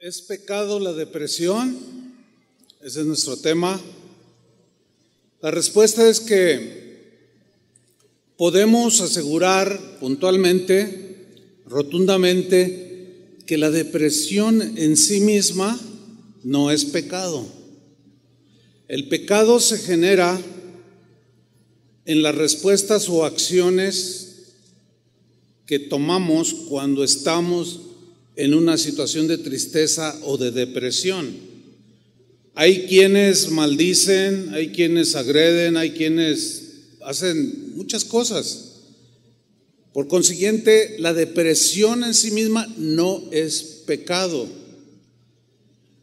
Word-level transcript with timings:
¿Es 0.00 0.22
pecado 0.22 0.78
la 0.78 0.92
depresión? 0.92 1.76
Ese 2.80 3.00
es 3.00 3.06
nuestro 3.06 3.36
tema. 3.36 3.80
La 5.42 5.50
respuesta 5.50 6.08
es 6.08 6.20
que 6.20 7.26
podemos 8.36 9.00
asegurar 9.00 9.98
puntualmente, 9.98 11.26
rotundamente, 11.66 13.38
que 13.44 13.58
la 13.58 13.72
depresión 13.72 14.78
en 14.78 14.96
sí 14.96 15.18
misma 15.18 15.76
no 16.44 16.70
es 16.70 16.84
pecado. 16.84 17.44
El 18.86 19.08
pecado 19.08 19.58
se 19.58 19.78
genera 19.78 20.40
en 22.04 22.22
las 22.22 22.36
respuestas 22.36 23.08
o 23.08 23.24
acciones 23.24 24.52
que 25.66 25.80
tomamos 25.80 26.54
cuando 26.68 27.02
estamos 27.02 27.87
en 28.38 28.54
una 28.54 28.78
situación 28.78 29.26
de 29.26 29.36
tristeza 29.36 30.16
o 30.22 30.38
de 30.38 30.52
depresión. 30.52 31.26
Hay 32.54 32.86
quienes 32.86 33.50
maldicen, 33.50 34.50
hay 34.54 34.68
quienes 34.68 35.16
agreden, 35.16 35.76
hay 35.76 35.90
quienes 35.90 36.62
hacen 37.00 37.74
muchas 37.74 38.04
cosas. 38.04 38.76
Por 39.92 40.06
consiguiente, 40.06 40.94
la 41.00 41.14
depresión 41.14 42.04
en 42.04 42.14
sí 42.14 42.30
misma 42.30 42.72
no 42.78 43.24
es 43.32 43.82
pecado. 43.86 44.46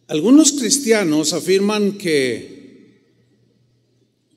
Algunos 0.07 0.51
cristianos 0.51 1.31
afirman 1.31 1.97
que, 1.97 2.99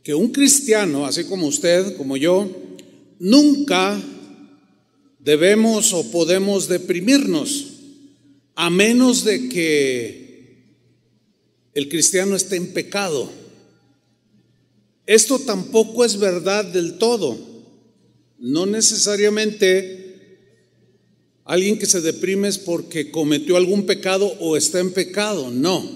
que 0.04 0.14
un 0.14 0.30
cristiano, 0.30 1.04
así 1.04 1.24
como 1.24 1.48
usted, 1.48 1.96
como 1.96 2.16
yo, 2.16 2.48
nunca 3.18 4.00
debemos 5.18 5.92
o 5.92 6.08
podemos 6.12 6.68
deprimirnos 6.68 7.74
a 8.60 8.70
menos 8.70 9.22
de 9.22 9.48
que 9.48 10.74
el 11.74 11.88
cristiano 11.88 12.34
esté 12.34 12.56
en 12.56 12.72
pecado. 12.72 13.30
Esto 15.06 15.38
tampoco 15.38 16.04
es 16.04 16.18
verdad 16.18 16.64
del 16.64 16.98
todo. 16.98 17.38
No 18.40 18.66
necesariamente 18.66 20.38
alguien 21.44 21.78
que 21.78 21.86
se 21.86 22.00
deprime 22.00 22.48
es 22.48 22.58
porque 22.58 23.12
cometió 23.12 23.56
algún 23.56 23.86
pecado 23.86 24.26
o 24.40 24.56
está 24.56 24.80
en 24.80 24.92
pecado, 24.92 25.52
no. 25.52 25.88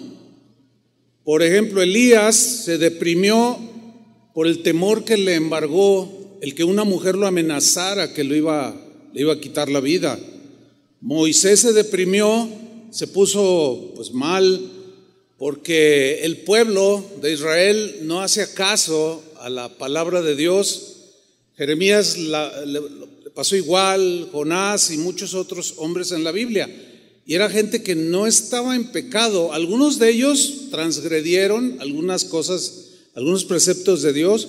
Por 1.25 1.43
ejemplo, 1.43 1.83
Elías 1.83 2.37
se 2.37 2.79
deprimió 2.79 3.59
por 4.35 4.47
el 4.47 4.63
temor 4.63 5.05
que 5.05 5.17
le 5.17 5.35
embargó 5.35 6.39
el 6.41 6.55
que 6.55 6.63
una 6.63 6.85
mujer 6.85 7.17
lo 7.17 7.27
amenazara 7.27 8.15
que 8.15 8.23
iba, 8.23 8.81
le 9.13 9.21
iba 9.21 9.33
a 9.33 9.41
quitar 9.41 9.69
la 9.69 9.81
vida. 9.81 10.17
Moisés 11.03 11.59
se 11.59 11.73
deprimió, 11.73 12.49
se 12.93 13.07
puso 13.07 13.93
pues 13.97 14.13
mal, 14.13 14.61
porque 15.39 16.21
el 16.23 16.43
pueblo 16.43 17.05
de 17.21 17.33
Israel 17.33 18.01
no 18.03 18.21
hacía 18.21 18.53
caso 18.55 19.25
a 19.41 19.49
la 19.49 19.71
palabra 19.79 20.21
de 20.23 20.37
Dios. 20.37 20.97
Jeremías 21.57 22.19
le 22.19 22.81
pasó 23.35 23.57
igual, 23.57 24.29
Jonás 24.31 24.91
y 24.91 24.99
muchos 24.99 25.35
otros 25.35 25.75
hombres 25.79 26.13
en 26.13 26.23
la 26.23 26.33
Biblia. 26.33 26.69
Y 27.25 27.35
era 27.35 27.49
gente 27.49 27.83
que 27.83 27.95
no 27.95 28.27
estaba 28.27 28.77
en 28.77 28.93
pecado. 28.93 29.53
Algunos 29.53 29.99
de 29.99 30.11
ellos 30.11 30.69
transgredieron 30.71 31.79
algunas 31.81 32.25
cosas, 32.25 32.91
algunos 33.15 33.45
preceptos 33.45 34.03
de 34.03 34.13
Dios, 34.13 34.49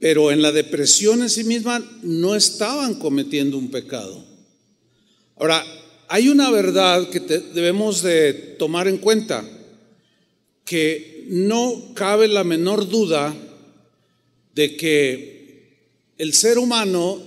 pero 0.00 0.32
en 0.32 0.42
la 0.42 0.50
depresión 0.50 1.22
en 1.22 1.30
sí 1.30 1.44
misma 1.44 1.88
no 2.02 2.34
estaban 2.34 2.94
cometiendo 2.94 3.56
un 3.56 3.70
pecado. 3.70 4.24
Ahora, 5.36 5.64
hay 6.12 6.28
una 6.28 6.50
verdad 6.50 7.08
que 7.08 7.20
debemos 7.20 8.02
de 8.02 8.32
tomar 8.58 8.88
en 8.88 8.98
cuenta, 8.98 9.48
que 10.64 11.24
no 11.28 11.94
cabe 11.94 12.26
la 12.26 12.42
menor 12.42 12.88
duda 12.88 13.32
de 14.52 14.76
que 14.76 15.78
el 16.18 16.34
ser 16.34 16.58
humano 16.58 17.22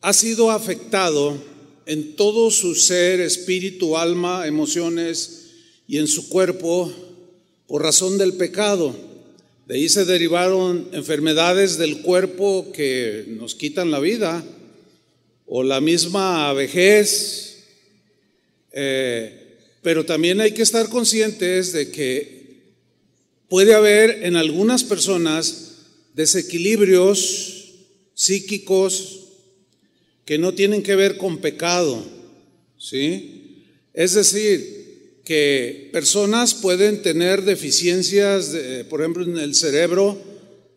ha 0.00 0.12
sido 0.12 0.50
afectado 0.50 1.38
en 1.86 2.16
todo 2.16 2.50
su 2.50 2.74
ser, 2.74 3.20
espíritu, 3.20 3.96
alma, 3.96 4.48
emociones 4.48 5.52
y 5.86 5.98
en 5.98 6.08
su 6.08 6.28
cuerpo 6.28 6.92
por 7.68 7.84
razón 7.84 8.18
del 8.18 8.32
pecado. 8.32 8.96
De 9.68 9.76
ahí 9.76 9.88
se 9.88 10.04
derivaron 10.04 10.88
enfermedades 10.90 11.78
del 11.78 12.02
cuerpo 12.02 12.72
que 12.72 13.26
nos 13.28 13.54
quitan 13.54 13.92
la 13.92 14.00
vida 14.00 14.44
o 15.46 15.62
la 15.62 15.80
misma 15.80 16.52
vejez, 16.52 17.64
eh, 18.72 19.58
pero 19.82 20.04
también 20.04 20.40
hay 20.40 20.52
que 20.52 20.62
estar 20.62 20.88
conscientes 20.88 21.72
de 21.72 21.90
que 21.90 22.74
puede 23.48 23.74
haber 23.74 24.24
en 24.24 24.36
algunas 24.36 24.82
personas 24.82 25.76
desequilibrios 26.14 27.74
psíquicos 28.14 29.20
que 30.24 30.38
no 30.38 30.54
tienen 30.54 30.82
que 30.82 30.96
ver 30.96 31.16
con 31.16 31.38
pecado, 31.38 32.04
¿sí? 32.76 33.62
Es 33.94 34.14
decir, 34.14 35.20
que 35.24 35.88
personas 35.92 36.54
pueden 36.54 37.02
tener 37.02 37.42
deficiencias, 37.42 38.52
por 38.88 39.00
ejemplo, 39.00 39.24
en 39.24 39.38
el 39.38 39.54
cerebro, 39.54 40.20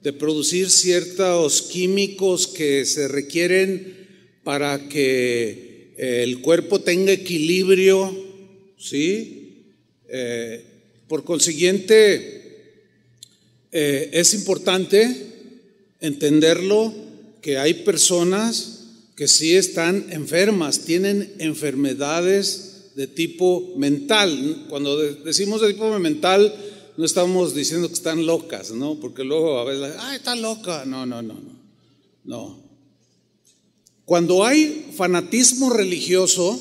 de 0.01 0.13
producir 0.13 0.69
ciertos 0.69 1.61
químicos 1.63 2.47
que 2.47 2.85
se 2.85 3.07
requieren 3.07 3.98
para 4.49 4.89
que 4.89 5.93
eh, 5.95 6.23
el 6.23 6.41
cuerpo 6.41 6.81
tenga 6.81 7.11
equilibrio, 7.11 8.11
¿sí? 8.79 9.67
Eh, 10.07 10.65
por 11.07 11.23
consiguiente, 11.23 12.87
eh, 13.71 14.09
es 14.11 14.33
importante 14.33 15.05
entenderlo 16.01 16.91
que 17.43 17.59
hay 17.59 17.75
personas 17.75 18.87
que 19.15 19.27
sí 19.27 19.55
están 19.55 20.07
enfermas, 20.09 20.79
tienen 20.79 21.31
enfermedades 21.37 22.93
de 22.95 23.05
tipo 23.05 23.75
mental. 23.77 24.65
Cuando 24.67 24.97
decimos 24.97 25.61
de 25.61 25.73
tipo 25.73 25.99
mental, 25.99 26.55
no 26.97 27.05
estamos 27.05 27.53
diciendo 27.53 27.87
que 27.87 27.93
están 27.93 28.25
locas, 28.25 28.71
¿no? 28.71 28.95
Porque 28.95 29.23
luego 29.23 29.59
a 29.59 29.63
veces, 29.63 29.95
ah, 29.99 30.15
está 30.15 30.35
loca. 30.35 30.85
No, 30.85 31.05
no, 31.05 31.21
no, 31.21 31.35
no. 31.35 31.59
No. 32.23 32.58
Cuando 34.09 34.43
hay 34.43 34.91
fanatismo 34.97 35.69
religioso, 35.69 36.59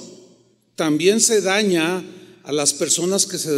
también 0.76 1.18
se 1.18 1.40
daña 1.40 2.04
a 2.42 2.52
las 2.52 2.74
personas 2.74 3.24
que 3.24 3.38
se, 3.38 3.50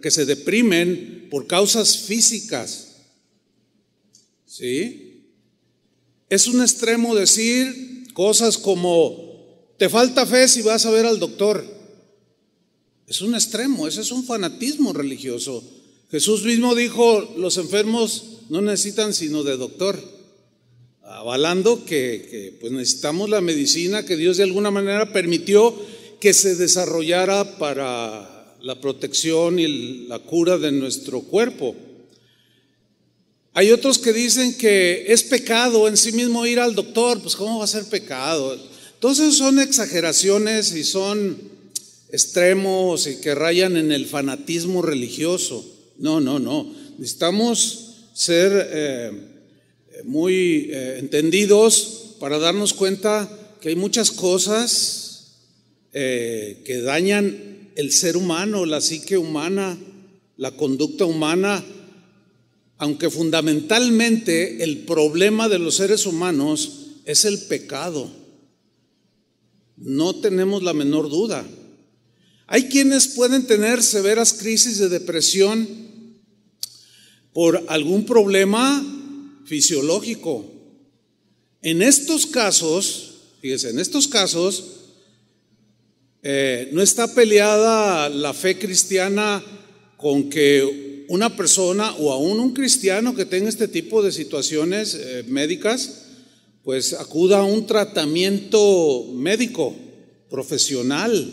que 0.00 0.12
se 0.12 0.24
deprimen 0.24 1.26
por 1.28 1.48
causas 1.48 1.98
físicas. 1.98 2.94
¿Sí? 4.46 5.32
Es 6.28 6.46
un 6.46 6.60
extremo 6.60 7.16
decir 7.16 8.06
cosas 8.14 8.56
como, 8.56 9.74
te 9.78 9.88
falta 9.88 10.24
fe 10.24 10.46
si 10.46 10.62
vas 10.62 10.86
a 10.86 10.92
ver 10.92 11.04
al 11.04 11.18
doctor. 11.18 11.64
Es 13.08 13.20
un 13.20 13.34
extremo, 13.34 13.88
ese 13.88 14.02
es 14.02 14.12
un 14.12 14.22
fanatismo 14.26 14.92
religioso. 14.92 15.64
Jesús 16.12 16.44
mismo 16.44 16.76
dijo, 16.76 17.34
los 17.36 17.56
enfermos 17.56 18.42
no 18.48 18.60
necesitan 18.60 19.12
sino 19.12 19.42
de 19.42 19.56
doctor 19.56 20.17
avalando 21.18 21.84
que, 21.84 22.56
pues 22.60 22.72
necesitamos 22.72 23.28
la 23.28 23.40
medicina 23.40 24.06
que 24.06 24.16
Dios 24.16 24.36
de 24.36 24.44
alguna 24.44 24.70
manera 24.70 25.12
permitió 25.12 25.74
que 26.20 26.32
se 26.32 26.54
desarrollara 26.54 27.58
para 27.58 28.56
la 28.62 28.80
protección 28.80 29.58
y 29.58 30.06
la 30.06 30.20
cura 30.20 30.58
de 30.58 30.70
nuestro 30.70 31.22
cuerpo. 31.22 31.74
Hay 33.52 33.72
otros 33.72 33.98
que 33.98 34.12
dicen 34.12 34.56
que 34.56 35.06
es 35.08 35.24
pecado 35.24 35.88
en 35.88 35.96
sí 35.96 36.12
mismo 36.12 36.46
ir 36.46 36.60
al 36.60 36.76
doctor, 36.76 37.20
pues 37.20 37.34
¿cómo 37.34 37.58
va 37.58 37.64
a 37.64 37.68
ser 37.68 37.86
pecado? 37.86 38.56
Entonces 38.94 39.34
son 39.34 39.58
exageraciones 39.58 40.72
y 40.72 40.84
son 40.84 41.36
extremos 42.12 43.08
y 43.08 43.16
que 43.16 43.34
rayan 43.34 43.76
en 43.76 43.90
el 43.90 44.06
fanatismo 44.06 44.82
religioso. 44.82 45.66
No, 45.98 46.20
no, 46.20 46.38
no. 46.38 46.72
Necesitamos 46.96 47.96
ser 48.14 48.68
eh, 48.70 49.27
muy 50.04 50.70
eh, 50.70 50.98
entendidos 50.98 52.16
para 52.20 52.38
darnos 52.38 52.74
cuenta 52.74 53.28
que 53.60 53.70
hay 53.70 53.76
muchas 53.76 54.10
cosas 54.10 55.08
eh, 55.92 56.62
que 56.64 56.80
dañan 56.80 57.70
el 57.74 57.92
ser 57.92 58.16
humano, 58.16 58.66
la 58.66 58.80
psique 58.80 59.16
humana, 59.16 59.78
la 60.36 60.52
conducta 60.52 61.04
humana, 61.04 61.64
aunque 62.76 63.10
fundamentalmente 63.10 64.62
el 64.62 64.78
problema 64.78 65.48
de 65.48 65.58
los 65.58 65.76
seres 65.76 66.06
humanos 66.06 66.86
es 67.04 67.24
el 67.24 67.38
pecado. 67.38 68.10
No 69.76 70.16
tenemos 70.16 70.62
la 70.62 70.74
menor 70.74 71.08
duda. 71.08 71.44
Hay 72.46 72.64
quienes 72.64 73.08
pueden 73.08 73.46
tener 73.46 73.82
severas 73.82 74.32
crisis 74.32 74.78
de 74.78 74.88
depresión 74.88 75.68
por 77.32 77.64
algún 77.68 78.04
problema 78.04 78.97
fisiológico. 79.48 80.44
En 81.62 81.82
estos 81.82 82.26
casos, 82.26 83.14
fíjese, 83.40 83.70
en 83.70 83.78
estos 83.78 84.06
casos, 84.06 84.64
Eh, 86.20 86.70
no 86.72 86.82
está 86.82 87.14
peleada 87.14 88.08
la 88.08 88.34
fe 88.34 88.58
cristiana 88.58 89.40
con 89.96 90.28
que 90.28 91.04
una 91.08 91.36
persona 91.36 91.94
o 91.94 92.12
aún 92.12 92.40
un 92.40 92.52
cristiano 92.52 93.14
que 93.14 93.24
tenga 93.24 93.48
este 93.48 93.68
tipo 93.68 94.02
de 94.02 94.10
situaciones 94.10 94.94
eh, 94.94 95.24
médicas, 95.28 96.06
pues 96.64 96.92
acuda 96.92 97.38
a 97.38 97.44
un 97.44 97.66
tratamiento 97.66 99.12
médico, 99.14 99.76
profesional. 100.28 101.32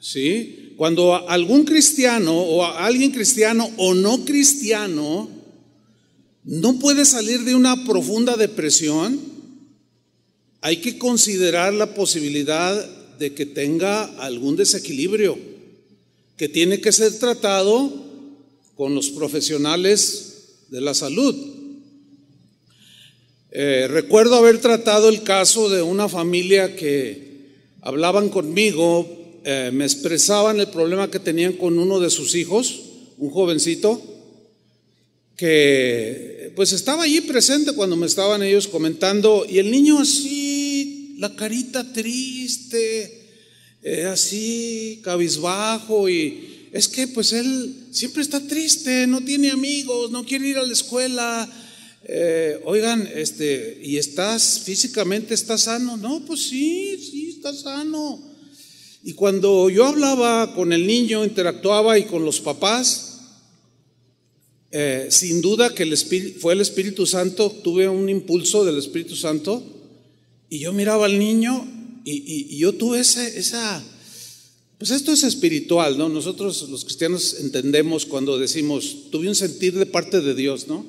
¿Sí? 0.00 0.74
Cuando 0.76 1.28
algún 1.28 1.64
cristiano 1.64 2.32
o 2.32 2.64
alguien 2.64 3.10
cristiano 3.10 3.68
o 3.76 3.92
no 3.92 4.24
cristiano 4.24 5.28
no 6.44 6.78
puede 6.78 7.04
salir 7.04 7.44
de 7.44 7.54
una 7.54 7.84
profunda 7.84 8.36
depresión, 8.36 9.20
hay 10.60 10.78
que 10.78 10.98
considerar 10.98 11.72
la 11.72 11.94
posibilidad 11.94 12.88
de 13.18 13.34
que 13.34 13.46
tenga 13.46 14.04
algún 14.18 14.56
desequilibrio 14.56 15.38
que 16.36 16.48
tiene 16.48 16.80
que 16.80 16.92
ser 16.92 17.18
tratado 17.18 17.92
con 18.74 18.94
los 18.94 19.10
profesionales 19.10 20.66
de 20.70 20.80
la 20.80 20.94
salud. 20.94 21.34
Eh, 23.52 23.86
recuerdo 23.88 24.36
haber 24.36 24.60
tratado 24.60 25.08
el 25.08 25.22
caso 25.22 25.68
de 25.68 25.82
una 25.82 26.08
familia 26.08 26.74
que 26.74 27.50
hablaban 27.82 28.28
conmigo, 28.28 29.40
eh, 29.44 29.70
me 29.72 29.84
expresaban 29.84 30.58
el 30.58 30.68
problema 30.68 31.10
que 31.10 31.18
tenían 31.18 31.52
con 31.52 31.78
uno 31.78 32.00
de 32.00 32.10
sus 32.10 32.34
hijos, 32.34 32.80
un 33.18 33.30
jovencito, 33.30 34.00
que 35.36 36.52
pues 36.54 36.72
estaba 36.72 37.04
allí 37.04 37.20
presente 37.22 37.72
cuando 37.72 37.96
me 37.96 38.06
estaban 38.06 38.42
ellos 38.42 38.68
comentando 38.68 39.46
y 39.48 39.58
el 39.58 39.70
niño 39.70 40.00
así, 40.00 41.16
la 41.18 41.34
carita 41.34 41.92
triste, 41.92 43.22
eh, 43.82 44.04
así, 44.04 45.00
cabizbajo 45.02 46.08
y 46.08 46.68
es 46.72 46.88
que 46.88 47.06
pues 47.06 47.32
él 47.32 47.88
siempre 47.90 48.22
está 48.22 48.40
triste, 48.46 49.06
no 49.06 49.20
tiene 49.22 49.50
amigos, 49.50 50.10
no 50.10 50.24
quiere 50.24 50.48
ir 50.48 50.56
a 50.56 50.66
la 50.66 50.72
escuela. 50.72 51.48
Eh, 52.04 52.58
oigan, 52.64 53.08
este, 53.14 53.78
¿y 53.82 53.98
estás 53.98 54.60
físicamente, 54.64 55.34
estás 55.34 55.62
sano? 55.62 55.98
No, 55.98 56.24
pues 56.24 56.48
sí, 56.48 56.98
sí, 56.98 57.34
está 57.36 57.52
sano. 57.54 58.20
Y 59.04 59.12
cuando 59.12 59.68
yo 59.68 59.84
hablaba 59.84 60.54
con 60.54 60.72
el 60.72 60.86
niño, 60.86 61.24
interactuaba 61.24 61.98
y 61.98 62.04
con 62.04 62.24
los 62.24 62.40
papás, 62.40 63.11
eh, 64.74 65.08
sin 65.10 65.42
duda 65.42 65.74
que 65.74 65.82
el 65.82 65.94
fue 66.40 66.54
el 66.54 66.62
Espíritu 66.62 67.04
Santo, 67.04 67.50
tuve 67.50 67.86
un 67.90 68.08
impulso 68.08 68.64
del 68.64 68.78
Espíritu 68.78 69.14
Santo 69.16 69.62
y 70.48 70.60
yo 70.60 70.72
miraba 70.72 71.04
al 71.04 71.18
niño 71.18 71.68
y, 72.04 72.56
yo 72.56 72.72
tuve 72.72 73.00
esa, 73.00 73.84
pues 74.78 74.90
esto 74.90 75.12
es 75.12 75.24
espiritual, 75.24 75.98
¿no? 75.98 76.08
Nosotros 76.08 76.68
los 76.70 76.86
cristianos 76.86 77.36
entendemos 77.40 78.06
cuando 78.06 78.38
decimos, 78.38 79.10
tuve 79.10 79.28
un 79.28 79.34
sentir 79.34 79.74
de 79.78 79.84
parte 79.84 80.22
de 80.22 80.34
Dios, 80.34 80.66
¿no? 80.68 80.86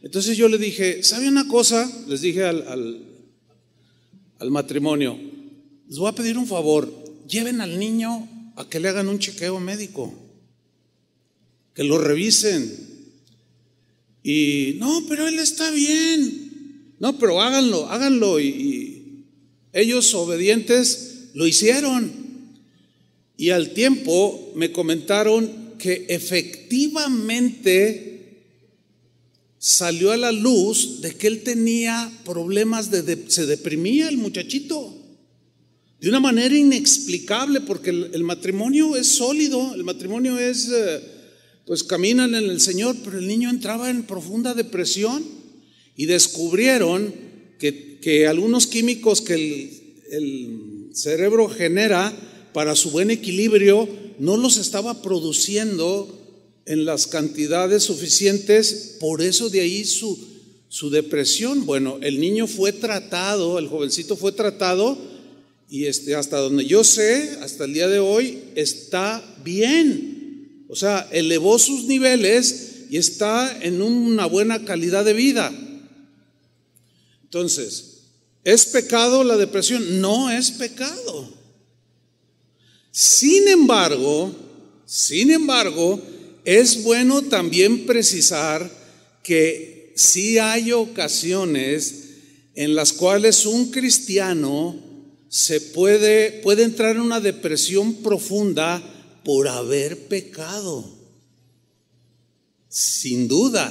Entonces 0.00 0.36
yo 0.36 0.48
le 0.48 0.58
dije, 0.58 1.02
¿sabe 1.02 1.28
una 1.28 1.48
cosa? 1.48 1.90
Les 2.06 2.20
dije 2.20 2.44
al, 2.44 3.02
al 4.38 4.50
matrimonio, 4.52 5.18
les 5.88 5.98
voy 5.98 6.08
a 6.08 6.14
pedir 6.14 6.38
un 6.38 6.46
favor, 6.46 6.88
lleven 7.28 7.60
al 7.60 7.80
niño 7.80 8.52
a 8.54 8.68
que 8.68 8.78
le 8.78 8.88
hagan 8.88 9.08
un 9.08 9.18
chequeo 9.18 9.58
médico, 9.58 10.14
que 11.74 11.82
lo 11.82 11.98
revisen, 11.98 12.87
y 14.30 14.74
no, 14.74 15.06
pero 15.08 15.26
él 15.26 15.38
está 15.38 15.70
bien. 15.70 16.92
No, 16.98 17.18
pero 17.18 17.40
háganlo, 17.40 17.88
háganlo. 17.88 18.38
Y, 18.38 19.24
ellos 19.72 20.12
obedientes 20.12 21.30
lo 21.32 21.46
hicieron. 21.46 22.12
Y 23.38 23.48
al 23.50 23.70
tiempo 23.70 24.52
me 24.54 24.70
comentaron 24.70 25.72
que 25.78 26.04
efectivamente 26.10 28.44
salió 29.56 30.12
a 30.12 30.18
la 30.18 30.32
luz 30.32 31.00
de 31.00 31.14
que 31.14 31.28
él 31.28 31.42
tenía 31.42 32.12
problemas 32.26 32.90
de, 32.90 33.24
se 33.28 33.46
deprimía 33.46 34.10
el 34.10 34.18
muchachito 34.18 34.94
de 36.00 36.08
una 36.10 36.20
manera 36.20 36.54
inexplicable 36.54 37.62
porque 37.62 37.88
el, 37.90 38.24
matrimonio 38.24 38.94
es 38.94 39.08
sólido, 39.08 39.74
el 39.74 39.84
matrimonio 39.84 40.38
es 40.38 40.68
eh, 40.68 41.17
pues 41.68 41.84
caminan 41.84 42.34
en 42.34 42.44
el 42.48 42.62
Señor, 42.62 42.96
pero 43.04 43.18
el 43.18 43.28
niño 43.28 43.50
entraba 43.50 43.90
en 43.90 44.04
profunda 44.04 44.54
depresión 44.54 45.22
y 45.96 46.06
descubrieron 46.06 47.14
que, 47.58 48.26
algunos 48.26 48.66
químicos 48.66 49.20
que 49.20 49.34
el, 49.34 49.70
el 50.10 50.90
cerebro 50.94 51.46
genera 51.46 52.10
para 52.54 52.74
su 52.74 52.90
buen 52.90 53.10
equilibrio 53.10 53.86
no 54.18 54.38
los 54.38 54.56
estaba 54.56 55.02
produciendo 55.02 56.08
en 56.64 56.86
las 56.86 57.06
cantidades 57.06 57.82
suficientes, 57.82 58.96
por 58.98 59.20
eso 59.20 59.50
de 59.50 59.60
ahí 59.60 59.84
su, 59.84 60.18
su 60.70 60.88
depresión. 60.88 61.66
Bueno, 61.66 61.98
el 62.00 62.18
niño 62.18 62.46
fue 62.46 62.72
tratado, 62.72 63.58
el 63.58 63.68
jovencito 63.68 64.16
fue 64.16 64.32
tratado 64.32 64.96
y 65.68 65.84
este, 65.84 66.14
hasta 66.14 66.38
donde 66.38 66.64
yo 66.64 66.82
sé, 66.82 67.36
hasta 67.42 67.66
el 67.66 67.74
día 67.74 67.88
de 67.88 67.98
hoy, 67.98 68.38
está 68.54 69.22
bien. 69.44 70.17
O 70.68 70.76
sea, 70.76 71.08
elevó 71.10 71.58
sus 71.58 71.84
niveles 71.84 72.84
y 72.90 72.98
está 72.98 73.58
en 73.62 73.82
una 73.82 74.26
buena 74.26 74.64
calidad 74.64 75.04
de 75.04 75.14
vida. 75.14 75.52
Entonces, 77.24 78.02
¿es 78.44 78.66
pecado 78.66 79.24
la 79.24 79.36
depresión? 79.36 80.00
No 80.00 80.30
es 80.30 80.50
pecado. 80.50 81.32
Sin 82.90 83.48
embargo, 83.48 84.34
sin 84.86 85.30
embargo, 85.30 86.00
es 86.44 86.82
bueno 86.82 87.22
también 87.22 87.86
precisar 87.86 88.70
que 89.22 89.92
sí 89.96 90.38
hay 90.38 90.72
ocasiones 90.72 92.04
en 92.54 92.74
las 92.74 92.92
cuales 92.92 93.46
un 93.46 93.70
cristiano 93.70 94.76
se 95.28 95.60
puede, 95.60 96.40
puede 96.42 96.62
entrar 96.62 96.96
en 96.96 97.02
una 97.02 97.20
depresión 97.20 97.96
profunda 97.96 98.82
por 99.28 99.46
haber 99.46 100.08
pecado. 100.08 100.82
Sin 102.66 103.28
duda. 103.28 103.70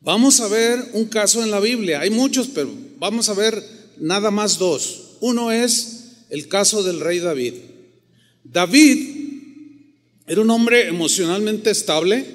Vamos 0.00 0.40
a 0.40 0.48
ver 0.48 0.84
un 0.94 1.04
caso 1.04 1.44
en 1.44 1.52
la 1.52 1.60
Biblia. 1.60 2.00
Hay 2.00 2.10
muchos, 2.10 2.48
pero 2.48 2.68
vamos 2.98 3.28
a 3.28 3.34
ver 3.34 3.62
nada 3.98 4.32
más 4.32 4.58
dos. 4.58 5.18
Uno 5.20 5.52
es 5.52 6.24
el 6.28 6.48
caso 6.48 6.82
del 6.82 6.98
rey 6.98 7.20
David. 7.20 7.54
David 8.42 8.98
era 10.26 10.40
un 10.40 10.50
hombre 10.50 10.88
emocionalmente 10.88 11.70
estable, 11.70 12.26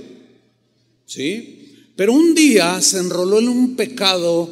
¿sí? 1.06 1.90
Pero 1.98 2.14
un 2.14 2.34
día 2.36 2.82
se 2.82 3.00
enroló 3.00 3.40
en 3.40 3.50
un 3.50 3.76
pecado 3.76 4.50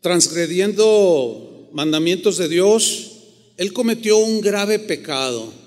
transgrediendo 0.00 1.70
mandamientos 1.72 2.38
de 2.38 2.48
Dios. 2.48 3.12
Él 3.56 3.72
cometió 3.72 4.18
un 4.18 4.40
grave 4.40 4.80
pecado. 4.80 5.62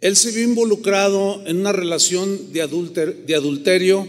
Él 0.00 0.16
se 0.16 0.30
vio 0.30 0.44
involucrado 0.44 1.42
en 1.46 1.58
una 1.58 1.72
relación 1.72 2.52
de, 2.52 2.62
adulterio, 2.62 4.08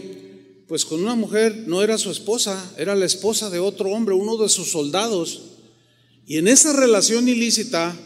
pues 0.68 0.84
con 0.84 1.02
una 1.02 1.16
mujer, 1.16 1.64
no 1.66 1.82
era 1.82 1.98
su 1.98 2.10
esposa, 2.10 2.72
era 2.78 2.94
la 2.94 3.06
esposa 3.06 3.50
de 3.50 3.58
otro 3.58 3.90
hombre, 3.90 4.14
uno 4.14 4.36
de 4.36 4.48
sus 4.48 4.70
soldados. 4.70 5.42
Y 6.26 6.38
en 6.38 6.46
esa 6.46 6.72
relación 6.72 7.28
ilícita 7.28 7.96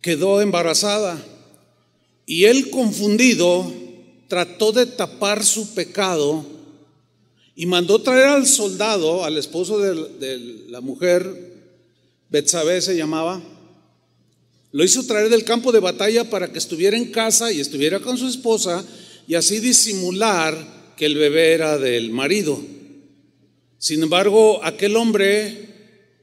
quedó 0.00 0.40
embarazada. 0.40 1.22
Y 2.24 2.44
él 2.44 2.70
confundido 2.70 3.70
trató 4.28 4.72
de 4.72 4.86
tapar 4.86 5.44
su 5.44 5.74
pecado 5.74 6.46
y 7.54 7.66
mandó 7.66 8.00
traer 8.00 8.28
al 8.28 8.46
soldado, 8.46 9.24
al 9.24 9.36
esposo 9.36 9.78
de, 9.78 10.64
la 10.68 10.80
mujer, 10.80 11.52
Betsabé 12.30 12.80
se 12.80 12.96
llamaba, 12.96 13.42
lo 14.72 14.84
hizo 14.84 15.04
traer 15.04 15.28
del 15.28 15.44
campo 15.44 15.70
de 15.70 15.80
batalla 15.80 16.28
para 16.28 16.50
que 16.50 16.58
estuviera 16.58 16.96
en 16.96 17.10
casa 17.10 17.52
y 17.52 17.60
estuviera 17.60 18.00
con 18.00 18.16
su 18.16 18.26
esposa 18.26 18.84
y 19.28 19.34
así 19.34 19.60
disimular 19.60 20.94
que 20.96 21.06
el 21.06 21.16
bebé 21.16 21.52
era 21.52 21.78
del 21.78 22.10
marido. 22.10 22.58
Sin 23.78 24.02
embargo, 24.02 24.60
aquel 24.64 24.96
hombre 24.96 25.68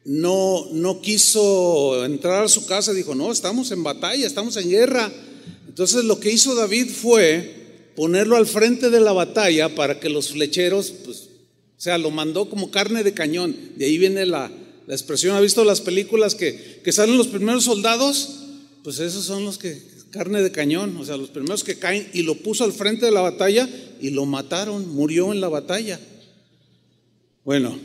no, 0.06 0.68
no 0.72 1.02
quiso 1.02 2.04
entrar 2.06 2.46
a 2.46 2.48
su 2.48 2.66
casa, 2.66 2.94
dijo, 2.94 3.14
no, 3.14 3.32
estamos 3.32 3.72
en 3.72 3.84
batalla, 3.84 4.26
estamos 4.26 4.58
en 4.58 4.70
guerra. 4.70 5.12
Entonces 5.68 6.04
lo 6.04 6.20
que 6.20 6.32
hizo 6.32 6.56
David 6.56 6.90
fue 6.90 7.92
ponerlo 7.96 8.36
al 8.36 8.48
frente 8.48 8.90
de 8.90 9.00
la 9.00 9.12
batalla 9.12 9.76
para 9.76 10.00
que 10.00 10.10
los 10.10 10.30
flecheros, 10.30 10.92
pues, 11.06 11.18
o 11.78 11.82
sea, 11.82 11.98
lo 11.98 12.10
mandó 12.10 12.50
como 12.50 12.72
carne 12.72 13.04
de 13.04 13.14
cañón. 13.14 13.56
De 13.76 13.86
ahí 13.86 13.98
viene 13.98 14.26
la, 14.26 14.52
la 14.90 14.96
expresión, 14.96 15.38
¿ha 15.38 15.40
visto 15.40 15.64
las 15.64 15.82
películas 15.82 16.34
que, 16.34 16.82
que 16.84 16.92
salen 16.92 17.16
los 17.16 17.28
primeros 17.28 17.64
soldados? 17.64 18.48
pues 18.84 18.98
esos 19.00 19.24
son 19.24 19.46
los 19.46 19.60
que, 19.60 19.80
carne 20.10 20.42
de 20.42 20.52
cañón, 20.52 20.98
o 20.98 21.06
sea, 21.06 21.16
los 21.16 21.30
primeros 21.30 21.64
que 21.64 21.78
caen, 21.78 22.10
y 22.12 22.24
lo 22.24 22.34
puso 22.34 22.64
al 22.64 22.74
frente 22.74 23.06
de 23.06 23.12
la 23.12 23.22
batalla 23.22 23.70
y 24.02 24.10
lo 24.10 24.26
mataron, 24.26 24.96
murió 24.96 25.32
en 25.32 25.42
la 25.42 25.48
batalla. 25.48 26.00
Bueno, 27.46 27.78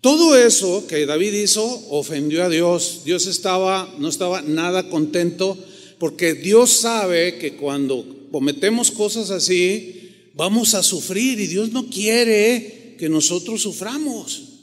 Todo 0.00 0.36
eso 0.36 0.88
que 0.88 1.06
David 1.06 1.32
hizo 1.32 1.64
ofendió 1.88 2.42
a 2.42 2.48
Dios. 2.48 3.02
Dios 3.04 3.28
estaba, 3.28 3.94
no 3.98 4.08
estaba 4.08 4.42
nada 4.42 4.90
contento 4.90 5.56
porque 6.00 6.34
Dios 6.34 6.72
sabe 6.72 7.38
que 7.38 7.54
cuando 7.54 8.04
cometemos 8.32 8.90
cosas 8.90 9.30
así, 9.30 10.10
vamos 10.34 10.74
a 10.74 10.82
sufrir 10.82 11.38
y 11.38 11.46
Dios 11.46 11.70
no 11.70 11.88
quiere 11.88 12.96
que 12.98 13.08
nosotros 13.08 13.62
suframos. 13.62 14.53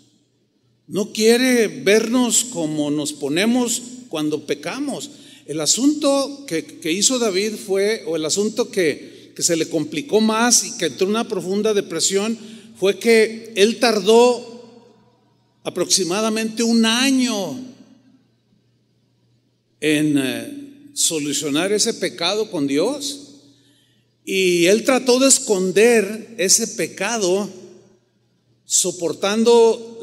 No 0.91 1.13
quiere 1.13 1.69
vernos 1.69 2.43
como 2.43 2.91
nos 2.91 3.13
ponemos 3.13 3.81
cuando 4.09 4.45
pecamos. 4.45 5.09
El 5.45 5.61
asunto 5.61 6.45
que, 6.45 6.91
hizo 6.91 7.17
David 7.17 7.53
fue, 7.53 8.03
o 8.07 8.17
el 8.17 8.25
asunto 8.25 8.69
que, 8.69 9.31
que 9.33 9.41
se 9.41 9.55
le 9.55 9.69
complicó 9.69 10.19
más 10.19 10.65
y 10.65 10.77
que 10.77 10.87
entró 10.87 11.05
en 11.05 11.11
una 11.11 11.29
profunda 11.29 11.73
depresión, 11.73 12.37
fue 12.75 12.99
que 12.99 13.53
él 13.55 13.79
tardó 13.79 14.91
aproximadamente 15.63 16.61
un 16.61 16.85
año 16.85 17.57
en 19.79 20.17
eh, 20.17 20.89
solucionar 20.93 21.71
ese 21.71 21.93
pecado 21.93 22.51
con 22.51 22.67
Dios. 22.67 23.29
Y 24.25 24.65
él 24.65 24.83
trató 24.83 25.19
de 25.19 25.29
esconder 25.29 26.35
ese 26.37 26.67
pecado 26.67 27.49
soportando 28.71 29.99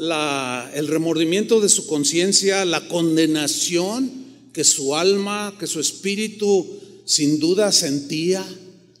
el 0.75 0.87
remordimiento 0.87 1.59
de 1.59 1.69
su 1.69 1.87
conciencia, 1.87 2.65
la 2.65 2.87
condenación 2.87 4.11
que 4.53 4.63
su 4.63 4.95
alma, 4.95 5.55
que 5.59 5.65
su 5.65 5.79
espíritu 5.79 6.67
sin 7.03 7.39
duda 7.39 7.71
sentía, 7.71 8.45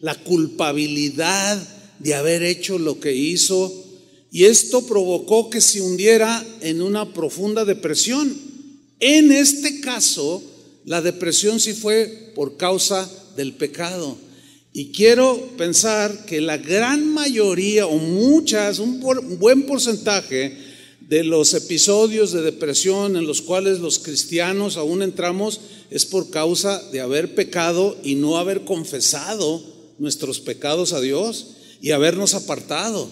la 0.01 0.15
culpabilidad 0.23 1.61
de 1.99 2.15
haber 2.15 2.41
hecho 2.41 2.79
lo 2.79 2.99
que 2.99 3.13
hizo 3.13 3.71
y 4.31 4.45
esto 4.45 4.87
provocó 4.87 5.51
que 5.51 5.61
se 5.61 5.81
hundiera 5.81 6.43
en 6.61 6.81
una 6.81 7.13
profunda 7.13 7.63
depresión. 7.63 8.35
En 8.99 9.31
este 9.31 9.81
caso, 9.81 10.41
la 10.85 11.03
depresión 11.03 11.59
sí 11.59 11.73
fue 11.73 12.31
por 12.33 12.57
causa 12.57 13.07
del 13.35 13.53
pecado. 13.53 14.17
Y 14.79 14.93
quiero 14.93 15.37
pensar 15.57 16.25
que 16.25 16.39
la 16.39 16.57
gran 16.57 17.13
mayoría 17.13 17.85
o 17.85 17.97
muchas, 17.97 18.79
un 18.79 19.01
buen 19.37 19.65
porcentaje 19.65 20.57
de 21.01 21.25
los 21.25 21.53
episodios 21.53 22.31
de 22.31 22.41
depresión 22.41 23.17
en 23.17 23.27
los 23.27 23.41
cuales 23.41 23.79
los 23.81 23.99
cristianos 23.99 24.77
aún 24.77 25.01
entramos 25.01 25.59
es 25.89 26.05
por 26.05 26.29
causa 26.29 26.81
de 26.93 27.01
haber 27.01 27.35
pecado 27.35 27.97
y 28.05 28.15
no 28.15 28.37
haber 28.37 28.63
confesado 28.63 29.61
nuestros 29.97 30.39
pecados 30.39 30.93
a 30.93 31.01
Dios 31.01 31.57
y 31.81 31.91
habernos 31.91 32.33
apartado. 32.33 33.09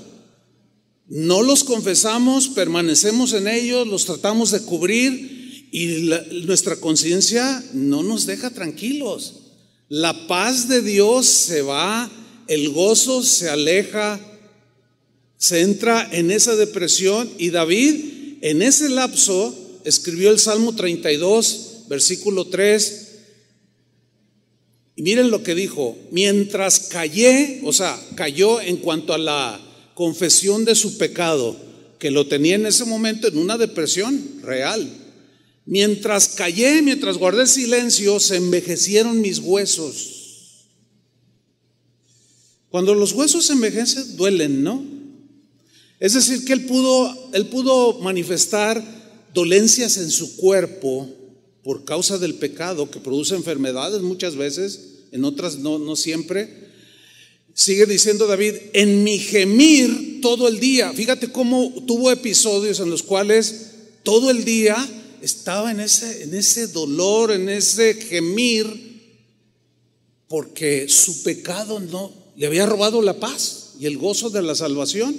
No 1.10 1.44
los 1.44 1.66
confesamos, 1.66 2.48
permanecemos 2.48 3.34
en 3.34 3.50
ellos, 3.50 3.86
los 3.88 4.06
tratamos 4.06 4.52
de 4.52 4.62
cubrir 4.62 5.68
y 5.74 6.12
nuestra 6.46 6.78
conciencia 6.78 7.62
no 7.74 8.04
nos 8.04 8.26
deja 8.26 8.52
tranquilos. 8.52 9.47
La 9.90 10.28
paz 10.28 10.68
de 10.68 10.82
Dios 10.82 11.26
se 11.28 11.62
va, 11.62 12.10
el 12.48 12.70
gozo 12.70 13.24
se 13.24 13.50
aleja, 13.50 14.20
se 15.38 15.62
entra 15.62 16.08
en 16.12 16.30
esa 16.32 16.56
depresión 16.56 17.30
y 17.38 17.52
David 17.52 18.40
en 18.42 18.62
ese 18.62 18.90
lapso 18.90 19.56
escribió 19.86 20.32
el 20.32 20.40
Salmo 20.40 20.76
32, 20.76 21.86
versículo 21.88 22.48
3. 22.48 23.08
Y 24.98 25.04
miren 25.04 25.32
lo 25.32 25.42
que 25.44 25.56
dijo, 25.56 25.98
mientras 26.12 26.80
callé, 26.80 27.62
o 27.64 27.72
sea, 27.72 27.98
cayó 28.16 28.60
en 28.60 28.78
cuanto 28.78 29.14
a 29.14 29.18
la 29.18 29.62
confesión 29.94 30.66
de 30.66 30.76
su 30.76 30.98
pecado, 30.98 31.56
que 31.98 32.12
lo 32.12 32.28
tenía 32.28 32.56
en 32.56 32.66
ese 32.66 32.84
momento 32.84 33.28
en 33.28 33.38
una 33.38 33.58
depresión 33.58 34.42
real. 34.44 35.07
Mientras 35.68 36.30
callé, 36.30 36.82
mientras 36.82 37.18
guardé 37.18 37.46
silencio, 37.46 38.20
se 38.20 38.38
envejecieron 38.38 39.22
mis 39.22 39.38
huesos. 39.38 40.70
Cuando 42.70 42.96
los 42.96 43.14
huesos 43.14 43.46
se 43.46 43.54
envejecen, 43.54 44.18
duelen, 44.18 44.64
¿no? 44.64 44.84
Es 46.00 46.14
decir, 46.14 46.44
que 46.44 46.54
él 46.54 46.66
pudo, 46.66 47.30
él 47.34 47.48
pudo 47.48 48.00
manifestar 48.00 48.84
dolencias 49.36 49.98
en 49.98 50.10
su 50.10 50.38
cuerpo 50.38 51.08
por 51.64 51.86
causa 51.86 52.18
del 52.18 52.34
pecado 52.34 52.90
que 52.90 53.00
produce 53.00 53.36
enfermedades 53.36 54.02
muchas 54.02 54.36
veces, 54.36 55.04
en 55.12 55.24
otras 55.26 55.58
no, 55.60 55.78
no 55.78 55.96
siempre 55.96 56.68
Sigue 57.58 57.88
diciendo 57.88 58.28
David, 58.28 58.54
en 58.74 59.04
mi 59.04 59.18
gemir 59.18 60.22
todo 60.22 60.48
el 60.48 60.60
día. 60.60 60.94
Fíjate 60.94 61.32
cómo 61.32 61.74
tuvo 61.88 62.12
episodios 62.12 62.80
en 62.80 62.92
los 62.92 63.02
cuales 63.02 63.72
todo 64.04 64.30
el 64.30 64.46
día 64.46 64.78
estaba 65.22 65.72
en 65.72 65.80
ese, 65.80 66.24
en 66.24 66.34
ese 66.34 66.68
dolor, 66.68 67.32
en 67.32 67.50
ese 67.50 67.94
gemir, 67.96 68.68
porque 70.28 70.88
su 70.90 71.24
pecado 71.24 71.80
no 71.80 72.12
le 72.36 72.48
había 72.48 72.66
robado 72.66 73.02
la 73.02 73.20
paz 73.20 73.74
y 73.80 73.86
el 73.86 73.98
gozo 73.98 74.30
de 74.30 74.42
la 74.42 74.56
salvación. 74.56 75.16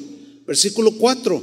Versículo 0.47 0.93
4. 0.93 1.43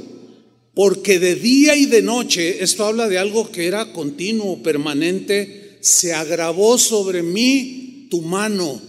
Porque 0.74 1.18
de 1.18 1.34
día 1.34 1.76
y 1.76 1.86
de 1.86 2.02
noche, 2.02 2.62
esto 2.62 2.84
habla 2.84 3.08
de 3.08 3.18
algo 3.18 3.50
que 3.50 3.66
era 3.66 3.92
continuo, 3.92 4.62
permanente, 4.62 5.78
se 5.80 6.12
agravó 6.12 6.78
sobre 6.78 7.22
mí 7.22 8.08
tu 8.10 8.20
mano 8.20 8.80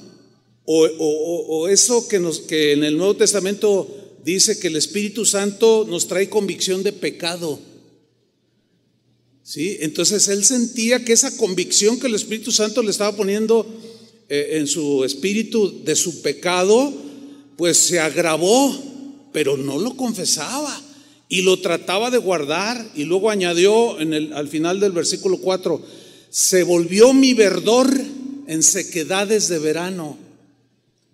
o, 0.69 1.67
eso 1.69 2.07
que, 2.09 2.19
nos, 2.19 2.41
que 2.41 2.74
en 2.74 2.83
el 2.83 2.97
Nuevo 2.97 3.15
Testamento 3.15 3.88
dice 4.25 4.59
que 4.59 4.67
el 4.67 4.75
Espíritu 4.75 5.25
Santo 5.25 5.86
nos 5.88 6.07
trae 6.07 6.29
convicción 6.29 6.83
de 6.83 6.91
pecado. 6.91 7.57
¿Sí? 9.47 9.77
Entonces 9.79 10.27
él 10.27 10.43
sentía 10.43 11.05
que 11.05 11.13
esa 11.13 11.37
convicción 11.37 11.99
que 11.99 12.07
el 12.07 12.15
Espíritu 12.15 12.51
Santo 12.51 12.83
le 12.83 12.91
estaba 12.91 13.15
poniendo 13.15 13.65
eh, 14.27 14.57
en 14.57 14.67
su 14.67 15.05
espíritu 15.05 15.85
de 15.85 15.95
su 15.95 16.21
pecado, 16.21 16.93
pues 17.55 17.77
se 17.77 18.01
agravó, 18.01 18.77
pero 19.31 19.55
no 19.55 19.79
lo 19.79 19.95
confesaba 19.95 20.81
y 21.29 21.43
lo 21.43 21.61
trataba 21.61 22.11
de 22.11 22.17
guardar. 22.17 22.91
Y 22.93 23.05
luego 23.05 23.29
añadió 23.29 24.01
en 24.01 24.13
el, 24.13 24.33
al 24.33 24.49
final 24.49 24.81
del 24.81 24.91
versículo 24.91 25.37
4, 25.37 25.81
se 26.29 26.63
volvió 26.63 27.13
mi 27.13 27.33
verdor 27.33 27.89
en 28.47 28.63
sequedades 28.63 29.47
de 29.47 29.59
verano 29.59 30.27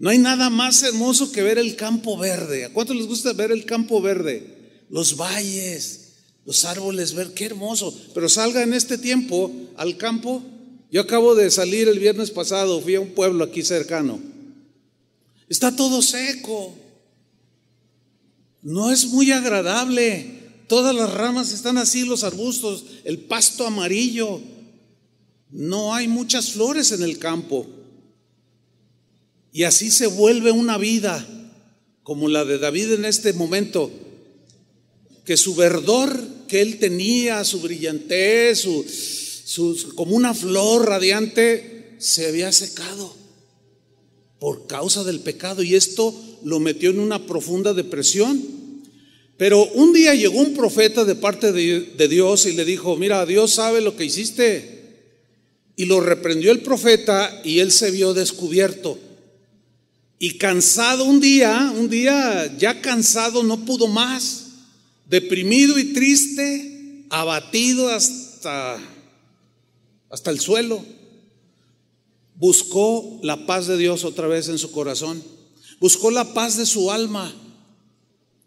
no 0.03 0.09
hay 0.09 0.17
nada 0.17 0.49
más 0.49 0.83
hermoso 0.83 1.31
que 1.31 1.43
ver 1.43 1.57
el 1.57 1.77
campo 1.77 2.17
verde. 2.17 2.65
¿A 2.65 2.73
cuántos 2.73 2.93
les 2.93 3.07
gusta 3.07 3.31
ver 3.31 3.53
el 3.53 3.63
campo 3.63 4.01
verde? 4.01 4.83
Los 4.89 5.15
valles, 5.15 6.02
los 6.45 6.65
árboles 6.65 7.13
ver, 7.13 7.33
qué 7.33 7.45
hermoso. 7.45 7.97
Pero 8.13 8.29
salga 8.29 8.63
en 8.63 8.73
este 8.73 8.97
tiempo 8.97 9.51
al 9.77 9.97
campo. 9.97 10.43
Yo 10.91 11.01
acabo 11.01 11.35
de 11.35 11.49
salir 11.49 11.87
el 11.87 11.99
viernes 11.99 12.31
pasado, 12.31 12.81
fui 12.81 12.95
a 12.95 13.01
un 13.01 13.09
pueblo 13.09 13.43
aquí 13.43 13.63
cercano. 13.63 14.19
Está 15.49 15.75
todo 15.75 16.01
seco. 16.01 16.75
No 18.61 18.91
es 18.91 19.07
muy 19.07 19.31
agradable. 19.31 20.39
Todas 20.67 20.95
las 20.95 21.13
ramas 21.13 21.51
están 21.51 21.77
así, 21.77 22.05
los 22.05 22.23
arbustos, 22.23 22.85
el 23.03 23.19
pasto 23.19 23.65
amarillo. 23.65 24.41
No 25.49 25.93
hay 25.93 26.07
muchas 26.07 26.51
flores 26.51 26.91
en 26.91 27.03
el 27.03 27.19
campo. 27.19 27.67
Y 29.51 29.63
así 29.63 29.91
se 29.91 30.07
vuelve 30.07 30.51
una 30.51 30.77
vida 30.77 31.25
como 32.01 32.27
la 32.27 32.43
de 32.43 32.57
David 32.57 32.93
en 32.93 33.05
este 33.05 33.33
momento, 33.33 33.89
que 35.25 35.37
su 35.37 35.55
verdor 35.55 36.19
que 36.47 36.61
él 36.61 36.79
tenía, 36.79 37.43
su 37.43 37.61
brillantez, 37.61 38.59
su, 38.59 39.93
como 39.95 40.15
una 40.15 40.33
flor 40.33 40.87
radiante, 40.87 41.95
se 41.99 42.27
había 42.27 42.51
secado 42.51 43.15
por 44.39 44.67
causa 44.67 45.03
del 45.03 45.21
pecado 45.21 45.63
y 45.63 45.75
esto 45.75 46.13
lo 46.43 46.59
metió 46.59 46.89
en 46.89 46.99
una 46.99 47.25
profunda 47.25 47.73
depresión. 47.73 48.41
Pero 49.37 49.65
un 49.73 49.93
día 49.93 50.13
llegó 50.13 50.39
un 50.39 50.53
profeta 50.53 51.05
de 51.05 51.15
parte 51.15 51.51
de 51.51 52.07
Dios 52.07 52.45
y 52.45 52.51
le 52.51 52.65
dijo, 52.65 52.97
mira, 52.97 53.25
Dios 53.25 53.51
sabe 53.51 53.81
lo 53.81 53.95
que 53.95 54.05
hiciste. 54.05 54.83
Y 55.75 55.85
lo 55.85 56.01
reprendió 56.01 56.51
el 56.51 56.61
profeta 56.61 57.41
y 57.43 57.59
él 57.59 57.71
se 57.71 57.89
vio 57.89 58.13
descubierto. 58.13 58.99
Y 60.19 60.37
cansado 60.37 61.03
un 61.05 61.19
día, 61.19 61.73
un 61.75 61.89
día 61.89 62.55
ya 62.57 62.79
cansado, 62.79 63.43
no 63.43 63.65
pudo 63.65 63.87
más, 63.87 64.42
deprimido 65.07 65.77
y 65.79 65.93
triste, 65.93 67.05
abatido 67.09 67.89
hasta, 67.89 68.77
hasta 70.09 70.31
el 70.31 70.39
suelo, 70.39 70.83
buscó 72.35 73.19
la 73.21 73.45
paz 73.45 73.67
de 73.67 73.77
Dios 73.77 74.03
otra 74.03 74.27
vez 74.27 74.49
en 74.49 74.57
su 74.57 74.71
corazón, 74.71 75.23
buscó 75.79 76.11
la 76.11 76.33
paz 76.33 76.57
de 76.57 76.65
su 76.65 76.91
alma. 76.91 77.33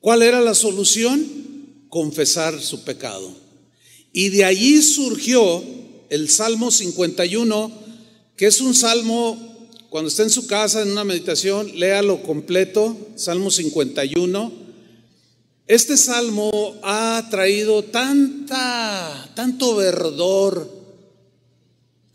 ¿Cuál 0.01 0.23
era 0.23 0.41
la 0.41 0.55
solución? 0.55 1.25
Confesar 1.89 2.61
su 2.61 2.85
pecado. 2.85 3.33
Y 4.13 4.31
de 4.31 4.45
allí 4.45 4.83
surgió 4.83 5.63
el 6.11 6.29
Salmo 6.29 6.71
51, 6.71 7.73
que 8.37 8.47
es 8.47 8.61
un 8.61 8.75
salmo 8.75 9.57
cuando 9.89 10.09
esté 10.09 10.25
en 10.25 10.31
su 10.31 10.47
casa 10.47 10.83
en 10.83 10.91
una 10.91 11.05
meditación, 11.05 11.71
léalo 11.79 12.23
completo, 12.23 12.97
Salmo 13.15 13.51
51. 13.51 14.66
Este 15.67 15.97
salmo 15.97 16.77
ha 16.85 17.27
traído 17.29 17.83
tanta, 17.83 19.31
tanto 19.35 19.75
verdor 19.75 20.71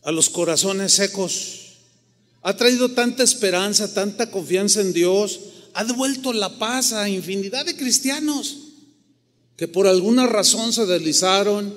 a 0.04 0.12
los 0.12 0.30
corazones 0.30 0.94
secos. 0.94 1.58
Ha 2.44 2.56
traído 2.56 2.90
tanta 2.92 3.24
esperanza, 3.24 3.94
tanta 3.94 4.32
confianza 4.32 4.80
en 4.80 4.94
Dios. 4.94 5.40
Ha 5.74 5.84
devuelto 5.84 6.32
la 6.32 6.58
paz 6.60 6.94
a 6.94 7.10
infinidad 7.10 7.66
de 7.66 7.76
cristianos 7.76 8.58
que 9.58 9.68
por 9.68 9.86
alguna 9.86 10.26
razón 10.26 10.74
se 10.74 10.86
deslizaron, 10.86 11.76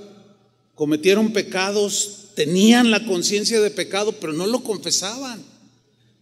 cometieron 0.74 1.32
pecados, 1.32 2.28
tenían 2.34 2.90
la 2.90 3.04
conciencia 3.04 3.60
de 3.60 3.70
pecado, 3.70 4.12
pero 4.12 4.32
no 4.32 4.46
lo 4.46 4.62
confesaban. 4.62 5.42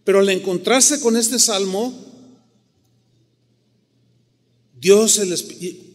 Pero 0.03 0.19
al 0.19 0.29
encontrarse 0.29 0.99
con 0.99 1.15
este 1.15 1.39
salmo, 1.39 2.12
Dios, 4.83 5.21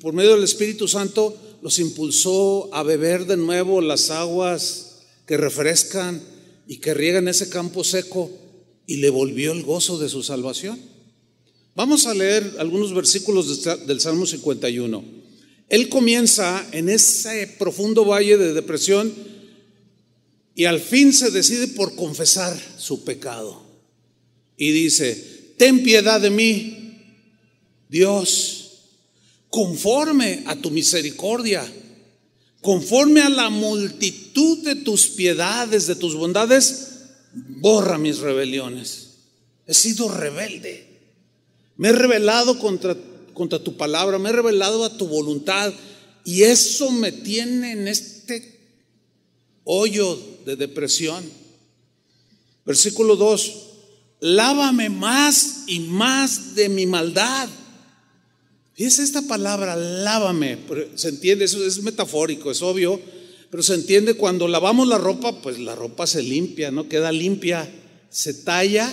por 0.01 0.15
medio 0.15 0.35
del 0.35 0.45
Espíritu 0.45 0.89
Santo, 0.89 1.37
los 1.61 1.79
impulsó 1.79 2.75
a 2.75 2.83
beber 2.83 3.27
de 3.27 3.37
nuevo 3.37 3.83
las 3.83 4.09
aguas 4.09 5.03
que 5.27 5.37
refrescan 5.37 6.23
y 6.67 6.79
que 6.79 6.95
riegan 6.95 7.29
ese 7.29 7.51
campo 7.51 7.85
seco 7.85 8.31
y 8.87 8.97
le 8.97 9.11
volvió 9.11 9.53
el 9.53 9.63
gozo 9.63 9.99
de 9.99 10.09
su 10.09 10.23
salvación. 10.23 10.81
Vamos 11.75 12.07
a 12.07 12.15
leer 12.15 12.55
algunos 12.59 12.95
versículos 12.95 13.63
del 13.87 14.01
Salmo 14.01 14.25
51. 14.25 15.05
Él 15.69 15.91
comienza 15.91 16.67
en 16.73 16.89
ese 16.89 17.47
profundo 17.59 18.07
valle 18.07 18.39
de 18.39 18.55
depresión 18.55 19.13
y 20.55 20.65
al 20.65 20.81
fin 20.81 21.13
se 21.13 21.31
decide 21.31 21.69
por 21.69 21.95
confesar 21.95 22.59
su 22.79 23.05
pecado. 23.05 23.63
Y 24.57 24.73
dice, 24.73 25.53
ten 25.59 25.83
piedad 25.83 26.23
de 26.23 26.31
mí, 26.31 27.03
Dios, 27.91 28.58
conforme 29.51 30.45
a 30.47 30.57
tu 30.57 30.71
misericordia, 30.71 31.67
conforme 32.61 33.23
a 33.23 33.29
la 33.29 33.51
multitud 33.51 34.59
de 34.65 34.77
tus 34.77 35.09
piedades, 35.09 35.87
de 35.87 35.95
tus 35.95 36.15
bondades, 36.15 36.89
borra 37.33 37.99
mis 37.99 38.19
rebeliones. 38.19 39.09
He 39.67 39.75
sido 39.75 40.09
rebelde. 40.09 40.87
Me 41.77 41.89
he 41.89 41.93
rebelado 41.93 42.59
contra, 42.59 42.97
contra 43.35 43.63
tu 43.63 43.77
palabra, 43.77 44.19
me 44.19 44.31
he 44.31 44.33
rebelado 44.33 44.85
a 44.85 44.97
tu 44.97 45.07
voluntad 45.07 45.73
y 46.25 46.43
eso 46.43 46.91
me 46.91 47.13
tiene 47.13 47.73
en 47.73 47.89
este 47.89 48.59
hoyo 49.65 50.19
de 50.45 50.57
depresión. 50.57 51.25
Versículo 52.67 53.17
2, 53.17 53.53
lávame 54.21 54.91
más 54.91 55.65
y 55.69 55.81
más 55.81 56.55
de 56.55 56.69
mi 56.69 56.87
maldad 56.87 57.49
es 58.85 59.01
esta 59.01 59.23
palabra, 59.23 59.75
lávame, 59.75 60.59
se 60.95 61.09
entiende, 61.09 61.45
eso 61.45 61.65
es 61.65 61.83
metafórico, 61.83 62.51
es 62.51 62.63
obvio, 62.63 63.01
pero 63.51 63.63
se 63.63 63.75
entiende 63.75 64.15
cuando 64.15 64.47
lavamos 64.47 64.87
la 64.87 64.99
ropa, 64.99 65.43
pues 65.43 65.59
la 65.59 65.75
ropa 65.75 66.07
se 66.07 66.23
limpia, 66.23 66.71
¿no? 66.71 66.89
Queda 66.89 67.11
limpia, 67.11 67.69
se 68.11 68.35
talla, 68.35 68.93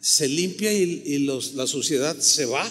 se 0.00 0.28
limpia 0.28 0.72
y, 0.72 1.18
la 1.54 1.66
suciedad 1.66 2.16
se 2.18 2.44
va. 2.44 2.64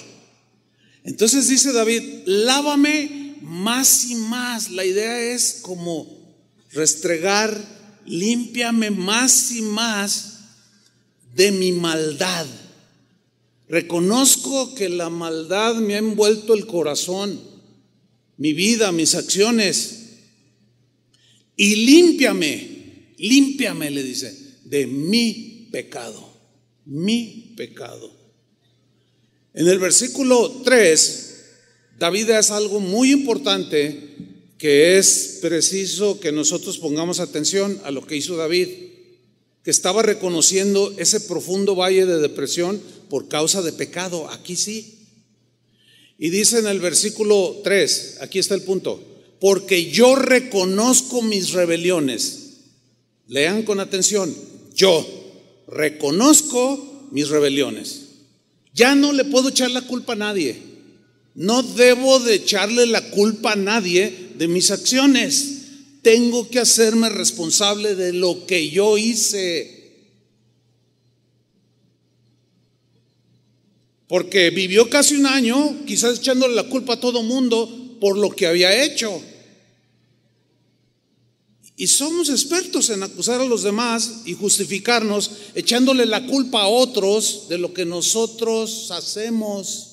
Entonces 1.03 1.49
dice 1.49 1.73
David, 1.73 2.01
lávame 2.25 3.35
más 3.41 4.05
y 4.05 4.15
más. 4.15 4.71
La 4.71 4.85
idea 4.85 5.19
es 5.33 5.59
como 5.61 6.07
restregar, 6.71 7.59
límpiame 8.05 8.91
más 8.91 9.51
y 9.51 9.61
más 9.61 10.39
de 11.33 11.51
mi 11.51 11.71
maldad. 11.73 12.45
Reconozco 13.67 14.75
que 14.75 14.89
la 14.89 15.09
maldad 15.09 15.75
me 15.75 15.95
ha 15.95 15.99
envuelto 15.99 16.53
el 16.53 16.67
corazón, 16.67 17.39
mi 18.37 18.53
vida, 18.53 18.91
mis 18.91 19.15
acciones. 19.15 20.01
Y 21.55 21.75
límpiame, 21.85 23.13
límpiame, 23.17 23.89
le 23.89 24.03
dice, 24.03 24.59
de 24.65 24.85
mi 24.85 25.69
pecado, 25.71 26.33
mi 26.85 27.53
pecado. 27.55 28.13
En 29.53 29.67
el 29.67 29.79
versículo 29.79 30.61
3, 30.63 31.35
David 31.97 32.29
es 32.31 32.51
algo 32.51 32.79
muy 32.79 33.11
importante 33.11 34.15
que 34.57 34.97
es 34.97 35.39
preciso 35.41 36.19
que 36.19 36.31
nosotros 36.31 36.77
pongamos 36.77 37.19
atención 37.19 37.79
a 37.83 37.91
lo 37.91 38.05
que 38.05 38.17
hizo 38.17 38.35
David, 38.35 38.67
que 39.65 39.71
estaba 39.71 40.03
reconociendo 40.03 40.93
ese 40.99 41.19
profundo 41.21 41.75
valle 41.75 42.05
de 42.05 42.19
depresión 42.19 42.79
por 43.09 43.27
causa 43.27 43.63
de 43.63 43.73
pecado. 43.73 44.29
Aquí 44.29 44.55
sí. 44.55 44.99
Y 46.19 46.29
dice 46.29 46.59
en 46.59 46.67
el 46.67 46.79
versículo 46.79 47.61
3, 47.63 48.19
aquí 48.21 48.37
está 48.37 48.53
el 48.53 48.61
punto, 48.61 49.03
porque 49.41 49.89
yo 49.89 50.15
reconozco 50.15 51.23
mis 51.23 51.51
rebeliones. 51.51 52.43
Lean 53.27 53.63
con 53.63 53.79
atención, 53.79 54.33
yo 54.75 55.03
reconozco 55.67 57.07
mis 57.09 57.29
rebeliones. 57.29 58.01
Ya 58.71 58.93
no 58.93 59.13
le 59.13 59.25
puedo 59.25 59.49
echar 59.49 59.71
la 59.71 59.81
culpa 59.81 60.13
a 60.13 60.17
nadie. 60.17 60.61
No 61.33 61.63
debo 61.63 62.19
de 62.19 62.35
echarle 62.35 62.85
la 62.85 63.09
culpa 63.09 63.53
a 63.53 63.55
nadie 63.55 64.31
de 64.37 64.47
mis 64.47 64.69
acciones. 64.69 65.54
Tengo 66.05 66.47
que 66.47 66.59
hacerme 66.59 67.09
responsable 67.09 67.95
de 67.95 68.13
lo 68.13 68.45
que 68.45 68.69
yo 68.69 68.95
hice. 68.95 70.05
Porque 74.07 74.51
vivió 74.51 74.87
casi 74.87 75.15
un 75.15 75.25
año, 75.25 75.83
quizás 75.87 76.19
echándole 76.19 76.53
la 76.53 76.69
culpa 76.69 76.93
a 76.93 76.99
todo 76.99 77.23
mundo 77.23 77.97
por 77.99 78.19
lo 78.19 78.29
que 78.29 78.45
había 78.45 78.83
hecho. 78.83 79.19
Y 81.75 81.87
somos 81.87 82.29
expertos 82.29 82.91
en 82.91 83.01
acusar 83.01 83.41
a 83.41 83.45
los 83.45 83.63
demás 83.63 84.21
y 84.25 84.35
justificarnos 84.35 85.31
echándole 85.55 86.05
la 86.05 86.27
culpa 86.27 86.61
a 86.61 86.67
otros 86.67 87.47
de 87.49 87.57
lo 87.57 87.73
que 87.73 87.83
nosotros 87.83 88.91
hacemos. 88.91 89.84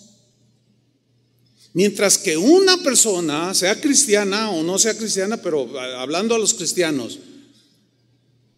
Mientras 1.74 2.18
que 2.18 2.36
una 2.36 2.76
persona, 2.78 3.54
sea 3.54 3.80
cristiana 3.80 4.50
o 4.50 4.62
no 4.62 4.78
sea 4.78 4.96
cristiana, 4.96 5.38
pero 5.38 5.68
hablando 5.96 6.34
a 6.34 6.38
los 6.38 6.52
cristianos, 6.54 7.18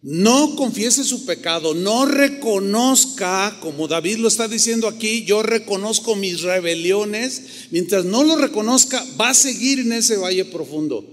no 0.01 0.55
confiese 0.55 1.03
su 1.03 1.25
pecado, 1.25 1.73
no 1.73 2.05
reconozca, 2.05 3.57
como 3.61 3.87
David 3.87 4.17
lo 4.17 4.27
está 4.27 4.47
diciendo 4.47 4.87
aquí, 4.87 5.23
yo 5.23 5.41
reconozco 5.41 6.15
mis 6.15 6.41
rebeliones, 6.41 7.67
mientras 7.71 8.05
no 8.05 8.23
lo 8.23 8.35
reconozca, 8.35 9.03
va 9.19 9.29
a 9.29 9.33
seguir 9.33 9.79
en 9.79 9.93
ese 9.93 10.17
valle 10.17 10.45
profundo 10.45 11.03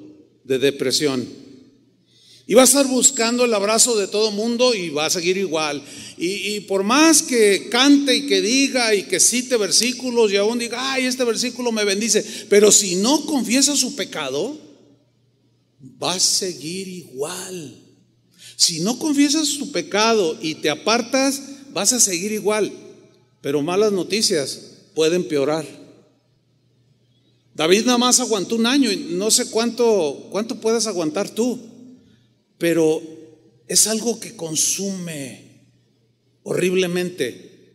de 0.44 0.58
depresión. 0.58 1.41
Y 2.52 2.54
va 2.54 2.60
a 2.60 2.64
estar 2.64 2.86
buscando 2.86 3.46
el 3.46 3.54
abrazo 3.54 3.96
de 3.96 4.08
todo 4.08 4.30
mundo 4.30 4.74
y 4.74 4.90
va 4.90 5.06
a 5.06 5.10
seguir 5.10 5.38
igual. 5.38 5.82
Y, 6.18 6.60
por 6.60 6.82
más 6.82 7.22
que 7.22 7.70
cante 7.70 8.14
y 8.14 8.26
que 8.26 8.42
diga 8.42 8.94
y 8.94 9.04
que 9.04 9.20
cite 9.20 9.56
versículos 9.56 10.30
y 10.30 10.36
aún 10.36 10.58
diga, 10.58 10.92
ay, 10.92 11.06
este 11.06 11.24
versículo 11.24 11.72
me 11.72 11.86
bendice, 11.86 12.22
pero 12.50 12.70
si 12.70 12.96
no 12.96 13.24
confiesa 13.24 13.74
su 13.74 13.96
pecado, 13.96 14.60
va 15.80 16.12
a 16.12 16.20
seguir 16.20 16.88
igual. 16.88 17.74
Si 18.56 18.80
no 18.80 18.98
confiesas 18.98 19.56
tu 19.56 19.72
pecado 19.72 20.36
y 20.42 20.56
te 20.56 20.68
apartas, 20.68 21.40
vas 21.72 21.94
a 21.94 22.00
seguir 22.00 22.32
igual. 22.32 22.70
Pero 23.40 23.62
malas 23.62 23.92
noticias, 23.92 24.60
pueden 24.94 25.22
empeorar. 25.22 25.64
David 27.54 27.86
nada 27.86 27.96
más 27.96 28.20
aguantó 28.20 28.56
un 28.56 28.66
año 28.66 28.92
y 28.92 28.96
no 28.96 29.30
sé 29.30 29.48
cuánto, 29.48 30.28
cuánto 30.30 30.60
puedes 30.60 30.86
aguantar 30.86 31.30
tú, 31.30 31.71
pero 32.62 33.02
es 33.66 33.88
algo 33.88 34.20
que 34.20 34.36
consume 34.36 35.66
horriblemente 36.44 37.74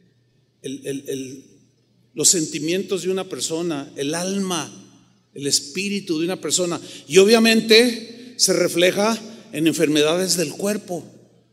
los 2.13 2.29
sentimientos 2.29 3.03
de 3.03 3.09
una 3.09 3.27
persona, 3.27 3.91
el 3.97 4.15
alma, 4.15 4.71
el 5.33 5.45
espíritu 5.45 6.19
de 6.19 6.25
una 6.27 6.39
persona. 6.39 6.79
Y 7.05 7.17
obviamente 7.17 8.35
se 8.37 8.53
refleja 8.53 9.19
en 9.51 9.67
enfermedades 9.67 10.37
del 10.37 10.53
cuerpo, 10.53 11.03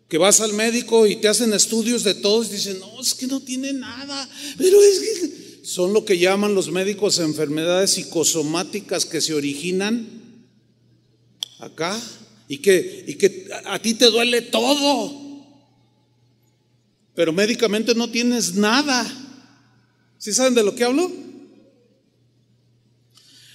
que 0.06 0.18
vas 0.18 0.40
al 0.40 0.52
médico 0.52 1.08
y 1.08 1.16
te 1.16 1.26
hacen 1.26 1.52
estudios 1.54 2.04
de 2.04 2.14
todos 2.14 2.50
y 2.50 2.52
dicen, 2.52 2.78
no, 2.78 3.00
es 3.00 3.14
que 3.14 3.26
no 3.26 3.40
tiene 3.40 3.72
nada, 3.72 4.30
pero 4.56 4.80
es 4.80 5.00
que 5.00 5.64
son 5.64 5.92
lo 5.92 6.04
que 6.04 6.18
llaman 6.18 6.54
los 6.54 6.70
médicos 6.70 7.18
enfermedades 7.18 7.90
psicosomáticas 7.90 9.04
que 9.04 9.20
se 9.20 9.34
originan 9.34 10.06
acá 11.58 12.00
y 12.54 12.58
que, 12.58 13.04
y 13.06 13.14
que 13.14 13.48
a 13.64 13.78
ti 13.80 13.94
te 13.94 14.06
duele 14.06 14.42
todo, 14.42 15.12
pero 17.14 17.32
médicamente 17.32 17.94
no 17.94 18.10
tienes 18.10 18.54
nada. 18.54 19.04
¿Sí 20.18 20.32
saben 20.32 20.54
de 20.54 20.62
lo 20.62 20.74
que 20.74 20.84
hablo? 20.84 21.10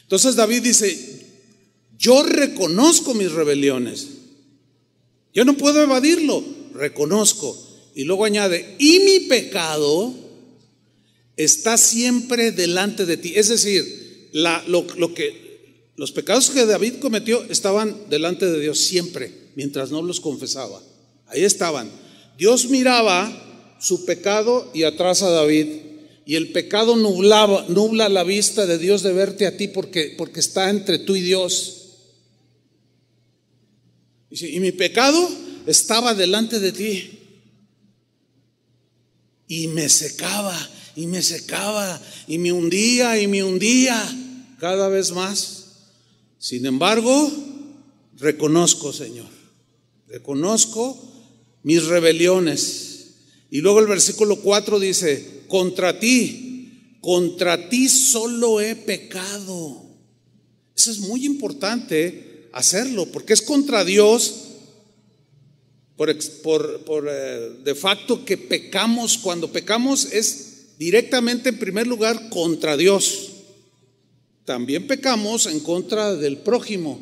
Entonces 0.03 0.35
David 0.35 0.63
dice, 0.63 1.27
yo 1.97 2.23
reconozco 2.23 3.13
mis 3.13 3.31
rebeliones 3.31 4.19
yo 5.33 5.45
no 5.45 5.55
puedo 5.57 5.81
evadirlo, 5.81 6.43
reconozco. 6.73 7.57
Y 7.95 8.03
luego 8.03 8.25
añade, 8.25 8.75
y 8.79 8.99
mi 8.99 9.19
pecado 9.21 10.13
está 11.37 11.77
siempre 11.77 12.51
delante 12.51 13.05
de 13.05 13.17
ti. 13.17 13.33
Es 13.35 13.49
decir, 13.49 14.29
lo 14.33 15.13
que, 15.13 15.48
los 15.99 16.13
pecados 16.13 16.49
que 16.49 16.65
David 16.65 16.93
cometió 17.01 17.43
estaban 17.49 17.93
delante 18.09 18.49
de 18.49 18.61
Dios 18.61 18.79
siempre, 18.79 19.33
mientras 19.55 19.91
no 19.91 20.01
los 20.01 20.21
confesaba. 20.21 20.81
Ahí 21.27 21.43
estaban. 21.43 21.91
Dios 22.37 22.69
miraba 22.69 23.75
su 23.81 24.05
pecado 24.05 24.71
y 24.73 24.83
atrás 24.83 25.23
a 25.23 25.29
David. 25.29 25.67
Y 26.25 26.35
el 26.35 26.53
pecado 26.53 26.95
nublaba, 26.95 27.65
nubla 27.67 28.07
la 28.07 28.23
vista 28.23 28.65
de 28.65 28.77
Dios 28.77 29.03
de 29.03 29.11
verte 29.11 29.45
a 29.45 29.57
ti 29.57 29.67
porque, 29.67 30.15
porque 30.17 30.39
está 30.39 30.69
entre 30.69 30.99
tú 30.99 31.17
y 31.17 31.21
Dios. 31.21 31.89
Y 34.29 34.61
mi 34.61 34.71
pecado 34.71 35.29
estaba 35.67 36.13
delante 36.13 36.61
de 36.61 36.71
ti. 36.71 37.19
Y 39.49 39.67
me 39.67 39.89
secaba, 39.89 40.57
y 40.95 41.07
me 41.07 41.21
secaba, 41.21 42.01
y 42.25 42.37
me 42.37 42.53
hundía, 42.53 43.19
y 43.19 43.27
me 43.27 43.43
hundía 43.43 44.01
cada 44.61 44.87
vez 44.87 45.11
más. 45.11 45.58
Sin 46.39 46.65
embargo, 46.65 47.31
reconozco, 48.17 48.93
Señor, 48.93 49.27
reconozco 50.07 50.97
mis 51.63 51.85
rebeliones. 51.85 53.15
Y 53.51 53.59
luego 53.59 53.81
el 53.81 53.87
versículo 53.87 54.37
4 54.37 54.79
dice, 54.79 55.43
contra 55.47 55.99
ti, 55.99 56.95
contra 57.01 57.69
ti 57.69 57.89
solo 57.89 58.61
he 58.61 58.75
pecado. 58.75 59.85
Eso 60.75 60.91
es 60.91 60.99
muy 60.99 61.25
importante 61.25 62.49
hacerlo, 62.53 63.05
porque 63.07 63.33
es 63.33 63.41
contra 63.41 63.83
Dios 63.83 64.45
por, 65.97 66.85
por, 66.85 67.07
eh, 67.11 67.49
de 67.65 67.75
facto 67.75 68.23
que 68.23 68.37
pecamos, 68.37 69.17
cuando 69.17 69.51
pecamos 69.51 70.05
es 70.13 70.77
directamente 70.77 71.49
en 71.49 71.59
primer 71.59 71.87
lugar 71.87 72.29
contra 72.29 72.77
Dios. 72.77 73.28
También 74.49 74.87
pecamos 74.87 75.45
en 75.45 75.59
contra 75.59 76.15
del 76.15 76.37
prójimo. 76.37 76.99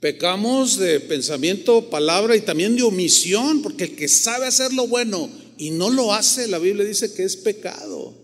Pecamos 0.00 0.76
de 0.76 0.98
pensamiento, 0.98 1.90
palabra 1.90 2.34
y 2.34 2.40
también 2.40 2.74
de 2.74 2.82
omisión, 2.82 3.62
porque 3.62 3.84
el 3.84 3.94
que 3.94 4.08
sabe 4.08 4.48
hacer 4.48 4.72
lo 4.72 4.88
bueno 4.88 5.30
y 5.58 5.70
no 5.70 5.90
lo 5.90 6.12
hace, 6.12 6.48
la 6.48 6.58
Biblia 6.58 6.84
dice 6.84 7.14
que 7.14 7.22
es 7.22 7.36
pecado. 7.36 8.16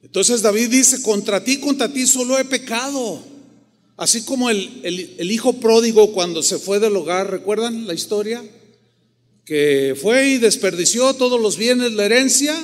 Entonces 0.00 0.42
David 0.42 0.68
dice, 0.68 1.02
contra 1.02 1.42
ti, 1.42 1.58
contra 1.58 1.92
ti 1.92 2.06
solo 2.06 2.38
he 2.38 2.44
pecado. 2.44 3.20
Así 3.96 4.22
como 4.22 4.48
el, 4.48 4.80
el, 5.18 5.28
hijo 5.32 5.54
pródigo 5.54 6.12
cuando 6.12 6.44
se 6.44 6.60
fue 6.60 6.78
del 6.78 6.94
hogar, 6.94 7.32
¿recuerdan 7.32 7.88
la 7.88 7.94
historia? 7.94 8.44
Que 9.44 9.98
fue 10.00 10.28
y 10.28 10.38
desperdició 10.38 11.14
todos 11.14 11.40
los 11.40 11.56
bienes, 11.56 11.94
la 11.94 12.04
herencia, 12.04 12.56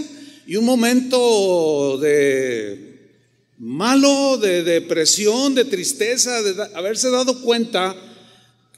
y 0.46 0.57
un 0.57 0.64
momento 0.64 1.98
de 1.98 2.92
malo, 3.59 4.38
de 4.38 4.62
depresión, 4.62 5.55
de 5.55 5.64
tristeza, 5.64 6.42
de 6.42 6.55
haberse 6.74 7.11
dado 7.11 7.40
cuenta 7.42 7.94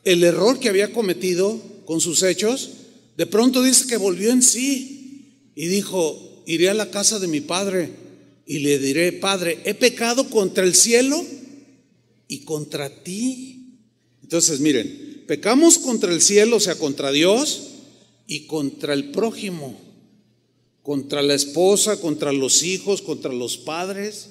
el 0.04 0.22
error 0.24 0.58
que 0.60 0.68
había 0.68 0.92
cometido 0.92 1.60
con 1.86 2.00
sus 2.00 2.22
hechos, 2.22 2.70
de 3.16 3.26
pronto 3.26 3.62
dice 3.62 3.86
que 3.86 3.96
volvió 3.96 4.30
en 4.30 4.42
sí 4.42 5.50
y 5.54 5.66
dijo, 5.68 6.42
iré 6.46 6.68
a 6.68 6.74
la 6.74 6.90
casa 6.90 7.18
de 7.18 7.28
mi 7.28 7.40
padre 7.40 7.90
y 8.46 8.58
le 8.58 8.78
diré, 8.78 9.12
Padre, 9.12 9.60
he 9.64 9.74
pecado 9.74 10.28
contra 10.28 10.64
el 10.64 10.74
cielo 10.74 11.24
y 12.28 12.40
contra 12.40 12.90
ti. 13.02 13.78
Entonces, 14.22 14.60
miren, 14.60 15.24
pecamos 15.26 15.78
contra 15.78 16.12
el 16.12 16.20
cielo, 16.20 16.56
o 16.56 16.60
sea, 16.60 16.74
contra 16.74 17.10
Dios 17.10 17.68
y 18.26 18.46
contra 18.46 18.92
el 18.92 19.10
prójimo, 19.10 19.78
contra 20.84 21.22
la 21.22 21.34
esposa, 21.34 21.98
contra 21.98 22.30
los 22.30 22.62
hijos, 22.62 23.00
contra 23.00 23.32
los 23.32 23.56
padres. 23.56 24.28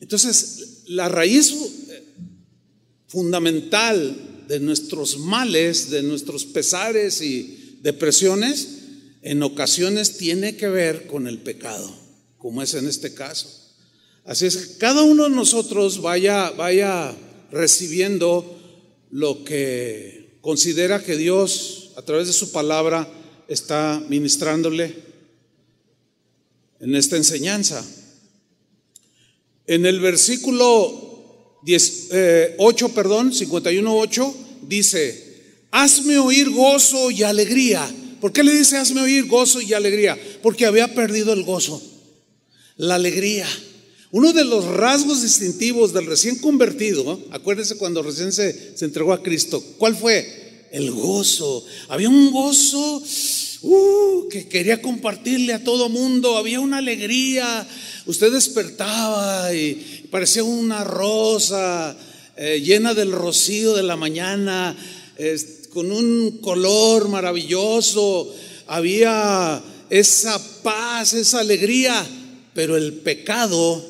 Entonces, 0.00 0.84
la 0.86 1.08
raíz 1.08 1.52
fundamental 3.08 4.46
de 4.46 4.60
nuestros 4.60 5.18
males, 5.18 5.90
de 5.90 6.04
nuestros 6.04 6.44
pesares 6.44 7.20
y 7.20 7.78
depresiones, 7.82 8.68
en 9.22 9.42
ocasiones 9.42 10.16
tiene 10.16 10.56
que 10.56 10.68
ver 10.68 11.08
con 11.08 11.26
el 11.26 11.38
pecado, 11.38 11.92
como 12.38 12.62
es 12.62 12.74
en 12.74 12.86
este 12.86 13.12
caso. 13.12 13.48
Así 14.24 14.46
es 14.46 14.56
que 14.56 14.78
cada 14.78 15.02
uno 15.02 15.24
de 15.24 15.30
nosotros 15.30 16.00
vaya, 16.00 16.50
vaya 16.50 17.16
recibiendo 17.50 18.60
lo 19.10 19.42
que 19.42 20.38
considera 20.40 21.02
que 21.02 21.16
Dios, 21.16 21.90
a 21.96 22.02
través 22.02 22.28
de 22.28 22.32
su 22.32 22.52
palabra, 22.52 23.12
está 23.48 24.00
ministrándole 24.08 25.11
en 26.82 26.96
esta 26.96 27.16
enseñanza. 27.16 27.82
En 29.66 29.86
el 29.86 30.00
versículo 30.00 31.60
10, 31.62 32.08
8, 32.58 32.86
eh, 32.86 32.90
perdón, 32.94 33.32
51.8, 33.32 34.34
dice, 34.68 35.32
hazme 35.70 36.18
oír 36.18 36.50
gozo 36.50 37.10
y 37.10 37.22
alegría. 37.22 37.88
¿Por 38.20 38.32
qué 38.32 38.42
le 38.42 38.52
dice 38.52 38.76
hazme 38.76 39.00
oír 39.00 39.26
gozo 39.26 39.60
y 39.60 39.72
alegría? 39.72 40.18
Porque 40.42 40.66
había 40.66 40.94
perdido 40.94 41.32
el 41.32 41.44
gozo, 41.44 41.80
la 42.76 42.96
alegría. 42.96 43.46
Uno 44.10 44.32
de 44.32 44.44
los 44.44 44.64
rasgos 44.66 45.22
distintivos 45.22 45.92
del 45.92 46.06
recién 46.06 46.36
convertido, 46.36 47.18
acuérdense 47.30 47.76
cuando 47.76 48.02
recién 48.02 48.32
se, 48.32 48.74
entregó 48.80 49.12
a 49.12 49.22
Cristo, 49.22 49.62
¿cuál 49.78 49.96
fue? 49.96 50.68
El 50.72 50.90
gozo. 50.90 51.64
Había 51.88 52.08
un 52.08 52.30
gozo 52.32 53.02
uh, 53.62 54.28
que 54.28 54.48
quería 54.48 54.82
compartirle 54.82 55.52
a 55.52 55.64
todo 55.64 55.88
mundo, 55.88 56.36
había 56.36 56.60
una 56.60 56.78
alegría, 56.78 57.66
Usted 58.04 58.32
despertaba 58.32 59.54
y 59.54 60.08
parecía 60.10 60.42
una 60.42 60.82
rosa 60.82 61.96
eh, 62.36 62.60
llena 62.60 62.94
del 62.94 63.12
rocío 63.12 63.74
de 63.74 63.84
la 63.84 63.96
mañana, 63.96 64.76
con 65.72 65.92
un 65.92 66.38
color 66.38 67.08
maravilloso. 67.08 68.34
Había 68.66 69.62
esa 69.88 70.40
paz, 70.62 71.12
esa 71.12 71.40
alegría, 71.40 72.04
pero 72.54 72.76
el 72.76 72.94
pecado 72.94 73.84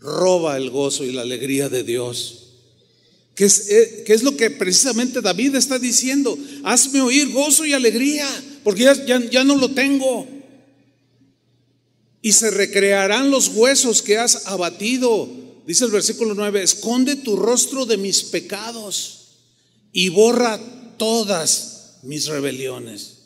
roba 0.00 0.56
el 0.56 0.70
gozo 0.70 1.04
y 1.04 1.12
la 1.12 1.22
alegría 1.22 1.68
de 1.68 1.82
Dios. 1.82 2.43
¿Qué 3.34 3.44
es, 3.44 3.68
eh, 3.68 4.04
es, 4.06 4.22
lo 4.22 4.36
que 4.36 4.50
precisamente 4.50 5.20
David 5.20 5.56
está 5.56 5.78
diciendo? 5.78 6.38
Hazme 6.62 7.00
oír 7.00 7.32
gozo 7.32 7.66
y 7.66 7.72
alegría, 7.72 8.28
porque 8.62 8.82
ya, 8.82 9.18
ya 9.30 9.44
no 9.44 9.56
lo 9.56 9.70
tengo 9.70 10.28
y 12.24 12.32
se 12.32 12.50
recrearán 12.50 13.30
los 13.30 13.48
huesos 13.48 14.00
que 14.00 14.16
has 14.16 14.46
abatido. 14.46 15.28
Dice 15.66 15.84
el 15.84 15.90
versículo 15.90 16.34
9, 16.34 16.62
esconde 16.62 17.16
tu 17.16 17.36
rostro 17.36 17.84
de 17.84 17.98
mis 17.98 18.22
pecados 18.22 19.26
y 19.92 20.08
borra 20.08 20.58
todas 20.96 21.98
mis 22.02 22.24
rebeliones. 22.24 23.24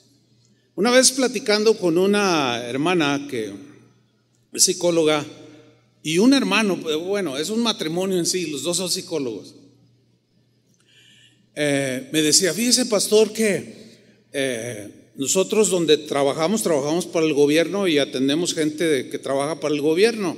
Una 0.75 0.91
vez 0.91 1.13
platicando 1.13 1.79
con 1.79 1.97
una 1.97 2.65
hermana 2.65 3.29
que 3.31 3.55
es 4.53 4.65
psicóloga 4.65 5.25
y 6.03 6.19
un 6.19 6.35
hermano, 6.35 6.75
bueno, 6.75 7.39
es 7.39 7.51
un 7.51 7.63
matrimonio 7.63 8.19
en 8.19 8.27
sí, 8.27 8.47
los 8.47 8.65
dos 8.65 8.79
son 8.79 8.91
psicólogos. 8.91 9.55
Eh, 11.61 12.09
me 12.13 12.23
decía, 12.23 12.55
fíjese 12.55 12.87
pastor 12.87 13.33
que 13.33 13.75
eh, 14.33 14.91
nosotros 15.17 15.71
donde 15.71 15.97
trabajamos, 15.97 16.63
trabajamos 16.63 17.05
para 17.05 17.27
el 17.27 17.35
gobierno 17.35 17.89
y 17.89 17.99
atendemos 17.99 18.55
gente 18.55 19.09
que 19.09 19.19
trabaja 19.19 19.59
para 19.59 19.75
el 19.75 19.81
gobierno. 19.81 20.37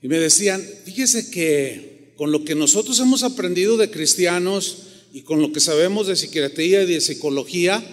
Y 0.00 0.06
me 0.06 0.20
decían, 0.20 0.64
fíjese 0.84 1.32
que 1.32 2.12
con 2.16 2.30
lo 2.30 2.44
que 2.44 2.54
nosotros 2.54 3.00
hemos 3.00 3.24
aprendido 3.24 3.76
de 3.76 3.90
cristianos 3.90 4.84
y 5.12 5.22
con 5.22 5.42
lo 5.42 5.50
que 5.52 5.58
sabemos 5.58 6.06
de 6.06 6.14
psiquiatría 6.14 6.84
y 6.84 6.86
de 6.86 7.00
psicología, 7.00 7.84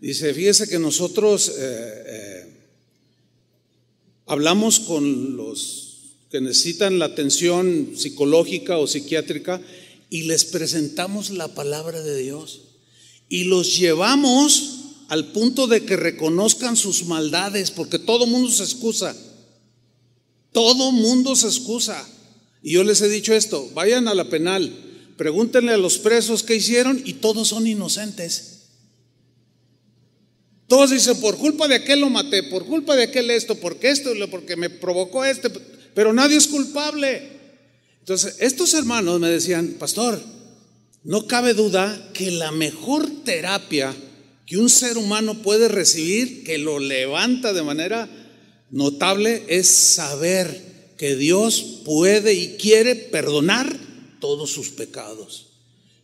dice, 0.00 0.34
fíjese 0.34 0.68
que 0.68 0.80
nosotros 0.80 1.52
eh, 1.56 2.52
hablamos 4.26 4.80
con 4.80 5.36
los 5.36 6.16
que 6.32 6.40
necesitan 6.40 6.98
la 6.98 7.04
atención 7.04 7.92
psicológica 7.94 8.78
o 8.78 8.88
psiquiátrica 8.88 9.62
y 10.12 10.24
les 10.24 10.44
presentamos 10.44 11.30
la 11.30 11.48
palabra 11.54 12.02
de 12.02 12.18
Dios 12.18 12.64
y 13.30 13.44
los 13.44 13.78
llevamos 13.78 14.80
al 15.08 15.32
punto 15.32 15.66
de 15.66 15.86
que 15.86 15.96
reconozcan 15.96 16.76
sus 16.76 17.06
maldades, 17.06 17.70
porque 17.70 17.98
todo 17.98 18.26
mundo 18.26 18.50
se 18.50 18.62
excusa. 18.62 19.16
Todo 20.52 20.92
mundo 20.92 21.34
se 21.34 21.46
excusa. 21.46 22.06
Y 22.62 22.72
yo 22.72 22.84
les 22.84 23.00
he 23.00 23.08
dicho 23.08 23.32
esto, 23.32 23.70
vayan 23.72 24.06
a 24.06 24.12
la 24.12 24.28
penal, 24.28 24.70
pregúntenle 25.16 25.72
a 25.72 25.78
los 25.78 25.96
presos 25.96 26.42
qué 26.42 26.56
hicieron 26.56 27.00
y 27.06 27.14
todos 27.14 27.48
son 27.48 27.66
inocentes. 27.66 28.64
Todos 30.68 30.90
dicen, 30.90 31.18
por 31.22 31.38
culpa 31.38 31.68
de 31.68 31.76
aquel 31.76 32.00
lo 32.00 32.10
maté, 32.10 32.42
por 32.42 32.66
culpa 32.66 32.96
de 32.96 33.04
aquel 33.04 33.30
esto, 33.30 33.54
porque 33.54 33.88
esto, 33.88 34.10
porque 34.30 34.56
me 34.56 34.68
provocó 34.68 35.24
este, 35.24 35.48
pero 35.94 36.12
nadie 36.12 36.36
es 36.36 36.48
culpable. 36.48 37.40
Entonces, 38.02 38.34
estos 38.40 38.74
hermanos 38.74 39.20
me 39.20 39.28
decían, 39.28 39.76
pastor, 39.78 40.20
no 41.04 41.28
cabe 41.28 41.54
duda 41.54 42.10
que 42.12 42.32
la 42.32 42.50
mejor 42.50 43.08
terapia 43.24 43.94
que 44.44 44.58
un 44.58 44.68
ser 44.68 44.98
humano 44.98 45.40
puede 45.40 45.68
recibir, 45.68 46.42
que 46.42 46.58
lo 46.58 46.80
levanta 46.80 47.52
de 47.52 47.62
manera 47.62 48.08
notable, 48.70 49.44
es 49.46 49.68
saber 49.68 50.94
que 50.98 51.14
Dios 51.14 51.80
puede 51.84 52.34
y 52.34 52.56
quiere 52.56 52.96
perdonar 52.96 53.78
todos 54.20 54.50
sus 54.50 54.70
pecados 54.70 55.46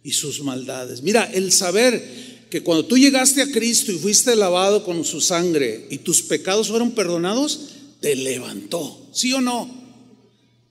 y 0.05 0.13
sus 0.13 0.43
maldades. 0.43 1.03
Mira, 1.03 1.29
el 1.35 1.51
saber 1.51 2.47
que 2.49 2.63
cuando 2.63 2.85
tú 2.85 2.97
llegaste 2.97 3.43
a 3.43 3.51
Cristo 3.51 3.91
y 3.91 3.99
fuiste 3.99 4.37
lavado 4.37 4.85
con 4.85 5.05
su 5.05 5.21
sangre 5.21 5.89
y 5.91 5.99
tus 5.99 6.23
pecados 6.23 6.69
fueron 6.69 6.93
perdonados, 6.93 7.71
te 8.01 8.15
levantó, 8.15 9.11
¿sí 9.13 9.33
o 9.33 9.41
no? 9.41 9.88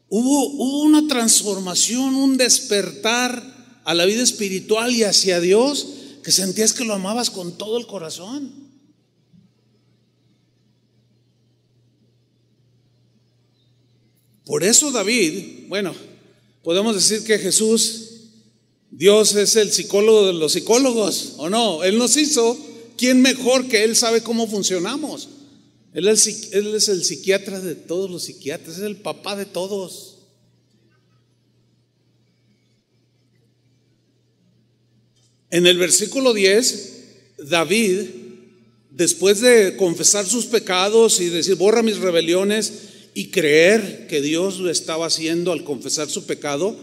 Hubo, 0.10 0.84
una 0.84 1.08
transformación, 1.08 2.16
un 2.16 2.38
despertar 2.38 3.82
a 3.84 3.94
la 3.94 4.06
vida 4.06 4.24
espiritual 4.24 4.96
y 4.96 5.04
hacia 5.04 5.40
Dios 5.40 5.88
que 6.24 6.32
sentías 6.32 6.74
que 6.74 6.86
lo 6.86 6.94
amabas 6.94 7.30
con 7.30 7.58
todo 7.58 7.78
el 7.78 7.88
corazón. 7.88 8.68
Por 14.46 14.64
eso 14.64 14.92
David, 14.92 15.68
bueno, 15.68 15.94
podemos 16.64 16.96
decir 16.96 17.26
que 17.26 17.38
Jesús, 17.38 18.04
Dios 18.92 19.36
es 19.36 19.58
el 19.58 19.74
psicólogo 19.74 20.28
de 20.28 20.34
los 20.34 20.54
psicólogos, 20.54 21.34
¿o 21.38 21.50
no? 21.50 21.84
Él 21.84 21.98
nos 21.98 22.16
hizo, 22.16 22.58
¿quién 22.98 23.22
mejor 23.22 23.68
que 23.68 23.84
Él 23.84 23.98
sabe 23.98 24.24
cómo 24.24 24.48
funcionamos? 24.48 25.28
Él 25.98 26.08
es, 26.10 26.90
el 26.90 27.04
psiquiatra 27.04 27.60
de 27.60 27.74
todos 27.74 28.08
los 28.12 28.26
psiquiatras, 28.26 28.78
es 28.78 28.84
el 28.84 28.98
papá 28.98 29.36
de 29.36 29.48
todos. 29.48 30.20
En 35.50 35.66
el 35.66 35.80
versículo 35.80 36.36
10, 36.36 36.94
David, 37.50 38.02
después 38.92 39.42
de 39.42 39.76
confesar 39.76 40.28
sus 40.28 40.46
pecados 40.46 41.20
y 41.20 41.30
decir, 41.30 41.56
borra 41.56 41.82
mis 41.82 41.98
rebeliones 41.98 42.74
y 43.16 43.32
creer 43.32 44.06
que 44.06 44.22
Dios 44.22 44.60
lo 44.60 44.70
estaba 44.70 45.08
haciendo 45.08 45.52
al 45.52 45.64
confesar 45.64 46.12
su 46.12 46.28
pecado, 46.28 46.78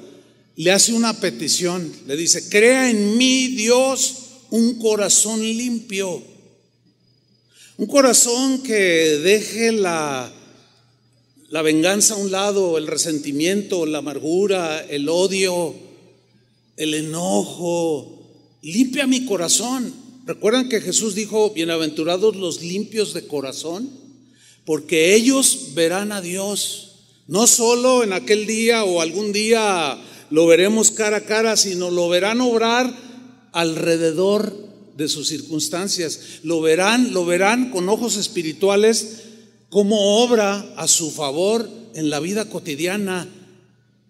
le 0.56 0.72
hace 0.72 0.92
una 0.92 1.20
petición. 1.20 1.92
Le 2.08 2.16
dice, 2.16 2.48
crea 2.48 2.90
en 2.90 3.16
mí, 3.16 3.46
Dios, 3.46 4.16
un 4.50 4.80
corazón 4.80 5.40
limpio. 5.40 6.33
Un 7.76 7.86
corazón 7.86 8.62
que 8.62 8.74
deje 8.74 9.72
la, 9.72 10.32
la 11.48 11.62
venganza 11.62 12.14
a 12.14 12.18
un 12.18 12.30
lado, 12.30 12.78
el 12.78 12.86
resentimiento, 12.86 13.84
la 13.84 13.98
amargura, 13.98 14.84
el 14.84 15.08
odio, 15.08 15.74
el 16.76 16.94
enojo, 16.94 18.22
limpia 18.62 19.08
mi 19.08 19.24
corazón. 19.26 19.92
¿Recuerdan 20.24 20.68
que 20.68 20.80
Jesús 20.80 21.16
dijo, 21.16 21.50
bienaventurados 21.50 22.36
los 22.36 22.62
limpios 22.62 23.12
de 23.12 23.26
corazón? 23.26 23.90
Porque 24.64 25.16
ellos 25.16 25.70
verán 25.74 26.12
a 26.12 26.20
Dios. 26.20 26.92
No 27.26 27.48
solo 27.48 28.04
en 28.04 28.12
aquel 28.12 28.46
día 28.46 28.84
o 28.84 29.00
algún 29.00 29.32
día 29.32 30.00
lo 30.30 30.46
veremos 30.46 30.92
cara 30.92 31.16
a 31.16 31.24
cara, 31.24 31.56
sino 31.56 31.90
lo 31.90 32.08
verán 32.08 32.40
obrar 32.40 32.94
alrededor 33.50 34.64
de 34.96 35.08
sus 35.08 35.28
circunstancias. 35.28 36.40
Lo 36.42 36.60
verán, 36.60 37.12
lo 37.12 37.24
verán 37.24 37.70
con 37.70 37.88
ojos 37.88 38.16
espirituales 38.16 39.22
como 39.70 40.22
obra 40.22 40.74
a 40.76 40.86
su 40.86 41.10
favor 41.10 41.68
en 41.94 42.10
la 42.10 42.20
vida 42.20 42.48
cotidiana. 42.48 43.28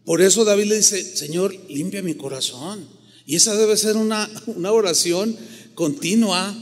Por 0.04 0.20
eso 0.20 0.44
David 0.44 0.66
le 0.66 0.76
dice, 0.76 1.16
Señor, 1.16 1.56
limpia 1.68 2.02
mi 2.02 2.14
corazón. 2.14 2.86
Y 3.26 3.36
esa 3.36 3.56
debe 3.56 3.76
ser 3.76 3.96
una, 3.96 4.28
una 4.46 4.72
oración 4.72 5.36
continua 5.74 6.54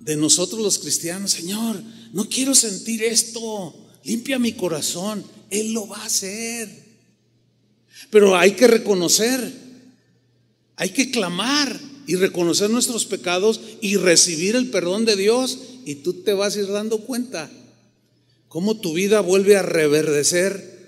de 0.00 0.16
nosotros 0.16 0.62
los 0.62 0.78
cristianos. 0.78 1.32
Señor, 1.32 1.82
no 2.12 2.28
quiero 2.28 2.54
sentir 2.54 3.02
esto. 3.02 3.74
Limpia 4.04 4.38
mi 4.38 4.52
corazón. 4.52 5.22
Él 5.50 5.72
lo 5.72 5.86
va 5.86 5.98
a 5.98 6.06
hacer. 6.06 6.88
Pero 8.10 8.36
hay 8.36 8.52
que 8.52 8.66
reconocer, 8.66 9.52
hay 10.76 10.90
que 10.90 11.10
clamar 11.10 11.78
y 12.08 12.16
reconocer 12.16 12.70
nuestros 12.70 13.04
pecados 13.04 13.60
y 13.80 13.96
recibir 13.96 14.56
el 14.56 14.70
perdón 14.70 15.04
de 15.04 15.14
Dios. 15.14 15.58
Y 15.84 15.96
tú 15.96 16.14
te 16.14 16.32
vas 16.32 16.56
a 16.56 16.58
ir 16.58 16.66
dando 16.66 16.98
cuenta 16.98 17.48
cómo 18.48 18.80
tu 18.80 18.94
vida 18.94 19.20
vuelve 19.20 19.56
a 19.56 19.62
reverdecer 19.62 20.78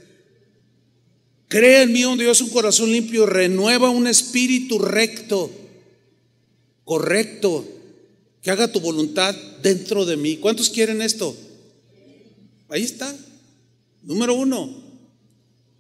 Crea 1.50 1.83
en 1.83 1.92
mí, 1.92 2.04
oh 2.04 2.16
Dios, 2.16 2.40
un 2.42 2.50
corazón 2.50 2.92
limpio, 2.92 3.26
renueva 3.26 3.90
un 3.90 4.06
espíritu 4.06 4.78
recto, 4.78 5.50
correcto, 6.85 7.66
que 8.40 8.52
haga 8.52 8.70
tu 8.70 8.78
voluntad 8.78 9.35
dentro 9.61 10.06
de 10.06 10.16
mí. 10.16 10.37
¿Cuántos 10.37 10.70
quieren 10.70 11.02
esto? 11.02 11.37
Ahí 12.68 12.85
está. 12.85 13.12
Número 14.04 14.35
uno, 14.35 14.80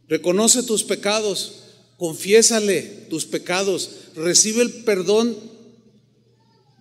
reconoce 0.08 0.64
tus 0.64 0.82
pecados, 0.82 1.59
confiésale 2.00 2.80
tus 3.10 3.26
pecados, 3.26 3.90
recibe 4.16 4.62
el 4.62 4.70
perdón 4.70 5.36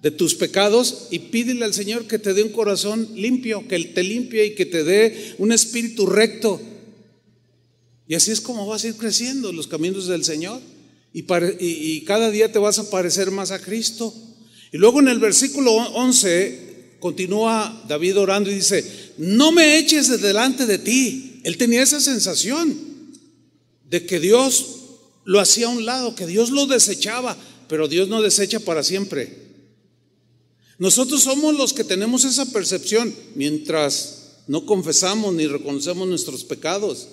de 0.02 0.12
tus 0.12 0.34
pecados 0.34 1.08
y 1.12 1.20
pídele 1.20 1.66
al 1.66 1.74
Señor 1.74 2.08
que 2.08 2.20
te 2.20 2.34
dé 2.34 2.42
un 2.42 2.54
corazón 2.54 3.06
limpio, 3.16 3.68
que 3.68 3.78
te 3.80 4.02
limpie 4.02 4.46
y 4.46 4.56
que 4.56 4.66
te 4.66 4.86
dé 4.86 5.36
un 5.38 5.52
espíritu 5.52 6.06
recto. 6.06 6.62
Y 8.08 8.16
así 8.16 8.32
es 8.32 8.40
como 8.40 8.66
vas 8.66 8.86
a 8.86 8.88
ir 8.88 8.96
creciendo 8.96 9.52
los 9.52 9.68
caminos 9.68 10.08
del 10.08 10.24
Señor. 10.24 10.62
Y, 11.12 12.02
cada 12.06 12.32
día 12.32 12.50
te 12.50 12.60
vas 12.60 12.80
a 12.80 12.90
parecer 12.90 13.30
más 13.30 13.52
a 13.52 13.60
Cristo. 13.60 14.14
Y 14.72 14.78
luego 14.78 15.02
en 15.02 15.10
el 15.10 15.20
versículo 15.20 15.74
11 15.74 16.96
continúa 17.02 17.84
David 17.90 18.20
orando 18.20 18.50
y 18.50 18.56
dice, 18.56 18.86
no 19.18 19.52
me 19.52 19.80
eches 19.80 20.08
de 20.08 20.18
delante 20.18 20.66
de 20.66 20.78
ti. 20.78 21.42
Él 21.44 21.58
tenía 21.58 21.84
esa 21.84 22.00
sensación 22.00 22.74
de 23.90 24.06
que 24.06 24.22
Dios 24.22 24.79
lo 25.30 25.40
hacía 25.40 25.68
a 25.68 25.70
un 25.70 25.86
lado, 25.86 26.16
que 26.16 26.26
Dios 26.26 26.50
lo 26.50 26.66
desechaba, 26.66 27.38
pero 27.68 27.88
Dios 27.88 28.08
no 28.10 28.20
desecha 28.20 28.60
para 28.60 28.82
siempre. 28.82 29.32
Nosotros 30.80 31.22
somos 31.22 31.56
los 31.56 31.72
que 31.72 31.84
tenemos 31.84 32.26
esa 32.26 32.52
percepción 32.52 33.14
mientras 33.36 34.38
no 34.48 34.66
confesamos 34.66 35.36
ni 35.36 35.46
reconocemos 35.46 36.08
nuestros 36.08 36.44
pecados. 36.44 37.10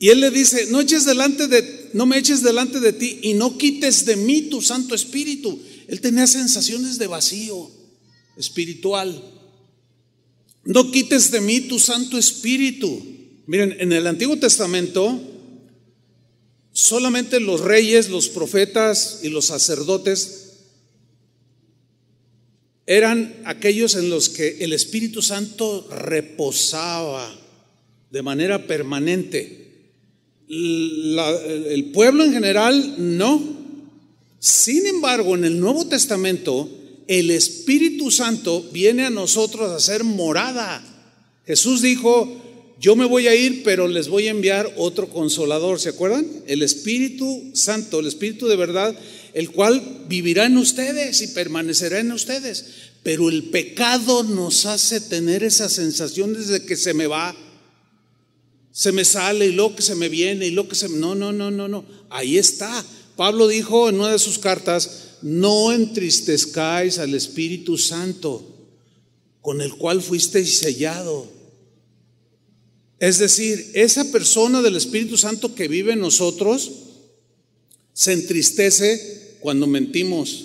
Y 0.00 0.08
él 0.08 0.18
le 0.18 0.32
dice, 0.32 0.66
no 0.72 0.80
eches 0.80 1.04
delante 1.04 1.46
de, 1.46 1.90
no 1.92 2.06
me 2.06 2.18
eches 2.18 2.42
delante 2.42 2.80
de 2.80 2.92
ti 2.92 3.20
y 3.22 3.34
no 3.34 3.56
quites 3.56 4.04
de 4.04 4.16
mí 4.16 4.42
tu 4.50 4.60
Santo 4.60 4.92
Espíritu. 4.92 5.60
Él 5.86 6.00
tenía 6.00 6.26
sensaciones 6.26 6.98
de 6.98 7.06
vacío 7.06 7.70
espiritual. 8.36 9.22
No 10.64 10.90
quites 10.90 11.30
de 11.30 11.40
mí 11.40 11.60
tu 11.60 11.78
Santo 11.78 12.18
Espíritu. 12.18 13.00
Miren, 13.46 13.76
en 13.78 13.92
el 13.92 14.08
Antiguo 14.08 14.36
Testamento, 14.40 15.31
solamente 16.72 17.40
los 17.40 17.60
reyes, 17.60 18.08
los 18.08 18.28
profetas 18.28 19.20
y 19.22 19.28
los 19.28 19.46
sacerdotes 19.46 20.38
eran 22.86 23.34
aquellos 23.44 23.94
en 23.94 24.10
los 24.10 24.28
que 24.28 24.58
el 24.64 24.72
Espíritu 24.72 25.22
Santo 25.22 25.86
reposaba 25.90 27.32
de 28.10 28.22
manera 28.22 28.66
permanente 28.66 29.62
el 30.52 31.90
pueblo 31.94 32.24
en 32.24 32.32
general 32.32 32.94
no. 32.98 33.42
Sin 34.38 34.86
embargo, 34.86 35.34
en 35.34 35.44
el 35.44 35.58
Nuevo 35.58 35.86
Testamento, 35.86 36.68
el 37.06 37.30
Espíritu 37.30 38.10
Santo 38.10 38.62
viene 38.72 39.06
a 39.06 39.10
nosotros 39.10 39.70
a 39.70 39.80
ser 39.80 40.04
morada. 40.04 40.82
Jesús 41.46 41.80
dijo, 41.80 42.40
yo 42.82 42.96
me 42.96 43.04
voy 43.04 43.28
a 43.28 43.34
ir, 43.36 43.62
pero 43.62 43.86
les 43.86 44.08
voy 44.08 44.26
a 44.26 44.32
enviar 44.32 44.74
otro 44.76 45.08
consolador. 45.08 45.78
¿Se 45.78 45.90
acuerdan? 45.90 46.26
El 46.48 46.62
Espíritu 46.62 47.52
Santo, 47.54 48.00
el 48.00 48.08
Espíritu 48.08 48.48
de 48.48 48.56
verdad, 48.56 48.92
el 49.34 49.52
cual 49.52 50.04
vivirá 50.08 50.46
en 50.46 50.58
ustedes 50.58 51.22
y 51.22 51.28
permanecerá 51.28 52.00
en 52.00 52.10
ustedes. 52.10 52.64
Pero 53.04 53.28
el 53.28 53.50
pecado 53.50 54.24
nos 54.24 54.66
hace 54.66 55.00
tener 55.00 55.44
esa 55.44 55.68
sensación 55.68 56.34
desde 56.34 56.64
que 56.64 56.74
se 56.74 56.92
me 56.92 57.06
va, 57.06 57.36
se 58.72 58.90
me 58.90 59.04
sale 59.04 59.46
y 59.46 59.52
lo 59.52 59.76
que 59.76 59.82
se 59.82 59.94
me 59.94 60.08
viene 60.08 60.48
y 60.48 60.50
lo 60.50 60.66
que 60.66 60.74
se... 60.74 60.88
No, 60.88 61.14
no, 61.14 61.32
no, 61.32 61.52
no, 61.52 61.68
no. 61.68 61.84
Ahí 62.10 62.36
está. 62.36 62.84
Pablo 63.14 63.46
dijo 63.46 63.90
en 63.90 64.00
una 64.00 64.10
de 64.10 64.18
sus 64.18 64.40
cartas, 64.40 65.18
no 65.22 65.70
entristezcáis 65.70 66.98
al 66.98 67.14
Espíritu 67.14 67.78
Santo, 67.78 68.44
con 69.40 69.60
el 69.60 69.72
cual 69.76 70.02
fuisteis 70.02 70.58
sellado. 70.58 71.41
Es 73.02 73.18
decir, 73.18 73.72
esa 73.74 74.12
persona 74.12 74.62
del 74.62 74.76
Espíritu 74.76 75.16
Santo 75.16 75.56
que 75.56 75.66
vive 75.66 75.94
en 75.94 75.98
nosotros 75.98 76.70
se 77.92 78.12
entristece 78.12 79.38
cuando 79.40 79.66
mentimos, 79.66 80.44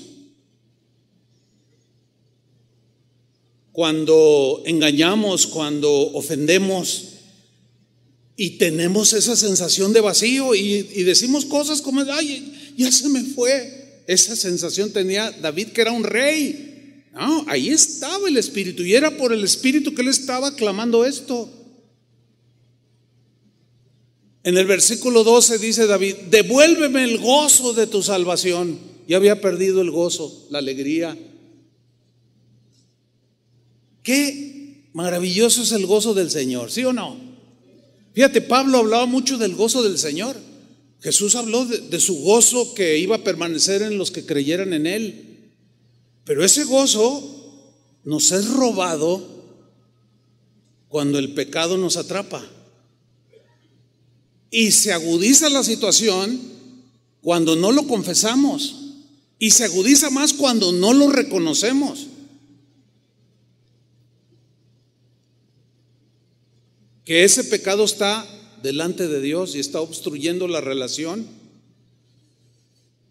cuando 3.72 4.64
engañamos, 4.66 5.46
cuando 5.46 5.88
ofendemos 6.14 7.10
y 8.36 8.58
tenemos 8.58 9.14
esa 9.14 9.36
sensación 9.36 9.94
de 9.94 10.02
vacío 10.02 10.56
y, 10.56 10.82
decimos 11.04 11.46
cosas 11.46 11.80
como, 11.80 12.02
ay, 12.12 12.74
ya 12.76 12.92
se 12.92 13.08
me 13.08 13.22
fue. 13.22 14.02
Esa 14.08 14.36
sensación 14.36 14.92
tenía 14.92 15.30
David, 15.30 15.68
que 15.68 15.82
era 15.82 15.92
un 15.92 16.04
rey. 16.04 17.04
No, 17.14 17.46
ahí 17.48 17.70
estaba 17.70 18.28
el 18.28 18.38
Espíritu 18.38 18.82
y 18.82 18.96
era 18.96 19.16
por 19.16 19.32
el 19.32 19.44
Espíritu 19.44 19.94
que 19.94 20.02
él 20.02 20.08
estaba 20.08 20.56
clamando 20.56 21.06
esto. 21.06 21.54
En 24.48 24.58
el 24.58 24.66
versículo 24.66 25.26
12 25.26 25.58
dice 25.58 25.88
David, 25.88 26.16
devuélveme 26.30 27.04
el 27.04 27.18
gozo 27.18 27.74
de 27.74 27.86
tu 27.86 28.02
salvación. 28.02 28.80
Ya 29.06 29.18
había 29.18 29.42
perdido 29.42 29.82
el 29.82 29.92
gozo, 29.92 30.48
la 30.50 30.60
alegría. 30.60 31.18
Qué 34.04 34.88
maravilloso 34.94 35.64
es 35.64 35.74
el 35.74 35.86
gozo 35.86 36.14
del 36.14 36.32
Señor, 36.32 36.72
¿sí 36.72 36.86
o 36.86 36.94
no? 36.94 37.20
Fíjate, 38.14 38.40
Pablo 38.40 38.78
hablaba 38.78 39.06
mucho 39.06 39.38
del 39.38 39.54
gozo 39.54 39.84
del 39.84 39.98
Señor. 39.98 40.38
Jesús 41.02 41.36
habló 41.36 41.66
de, 41.66 42.00
su 42.00 42.22
gozo 42.22 42.74
que 42.74 42.98
iba 43.00 43.18
a 43.18 43.24
permanecer 43.26 43.82
en 43.82 43.98
los 43.98 44.12
que 44.12 44.26
creyeran 44.26 44.72
en 44.72 44.88
Él. 44.88 45.52
Pero 46.24 46.46
ese 46.46 46.64
gozo 46.64 47.68
nos 48.06 48.32
es 48.32 48.50
robado 48.50 49.28
cuando 50.88 51.20
el 51.20 51.34
pecado 51.34 51.78
nos 51.78 51.98
atrapa. 51.98 52.50
Y 54.50 54.72
se 54.72 54.94
agudiza 54.94 55.50
la 55.50 55.64
situación 55.64 56.40
cuando 57.22 57.56
no 57.56 57.72
lo 57.72 57.88
confesamos. 57.88 58.76
Y 59.40 59.52
se 59.52 59.66
agudiza 59.66 60.10
más 60.10 60.34
cuando 60.34 60.72
no 60.72 60.94
lo 60.94 61.10
reconocemos. 61.10 62.08
Que 67.06 67.24
ese 67.24 67.44
pecado 67.44 67.86
está 67.86 68.28
delante 68.62 69.08
de 69.08 69.22
Dios 69.22 69.56
y 69.56 69.60
está 69.60 69.82
obstruyendo 69.82 70.48
la 70.48 70.62
relación. 70.62 71.28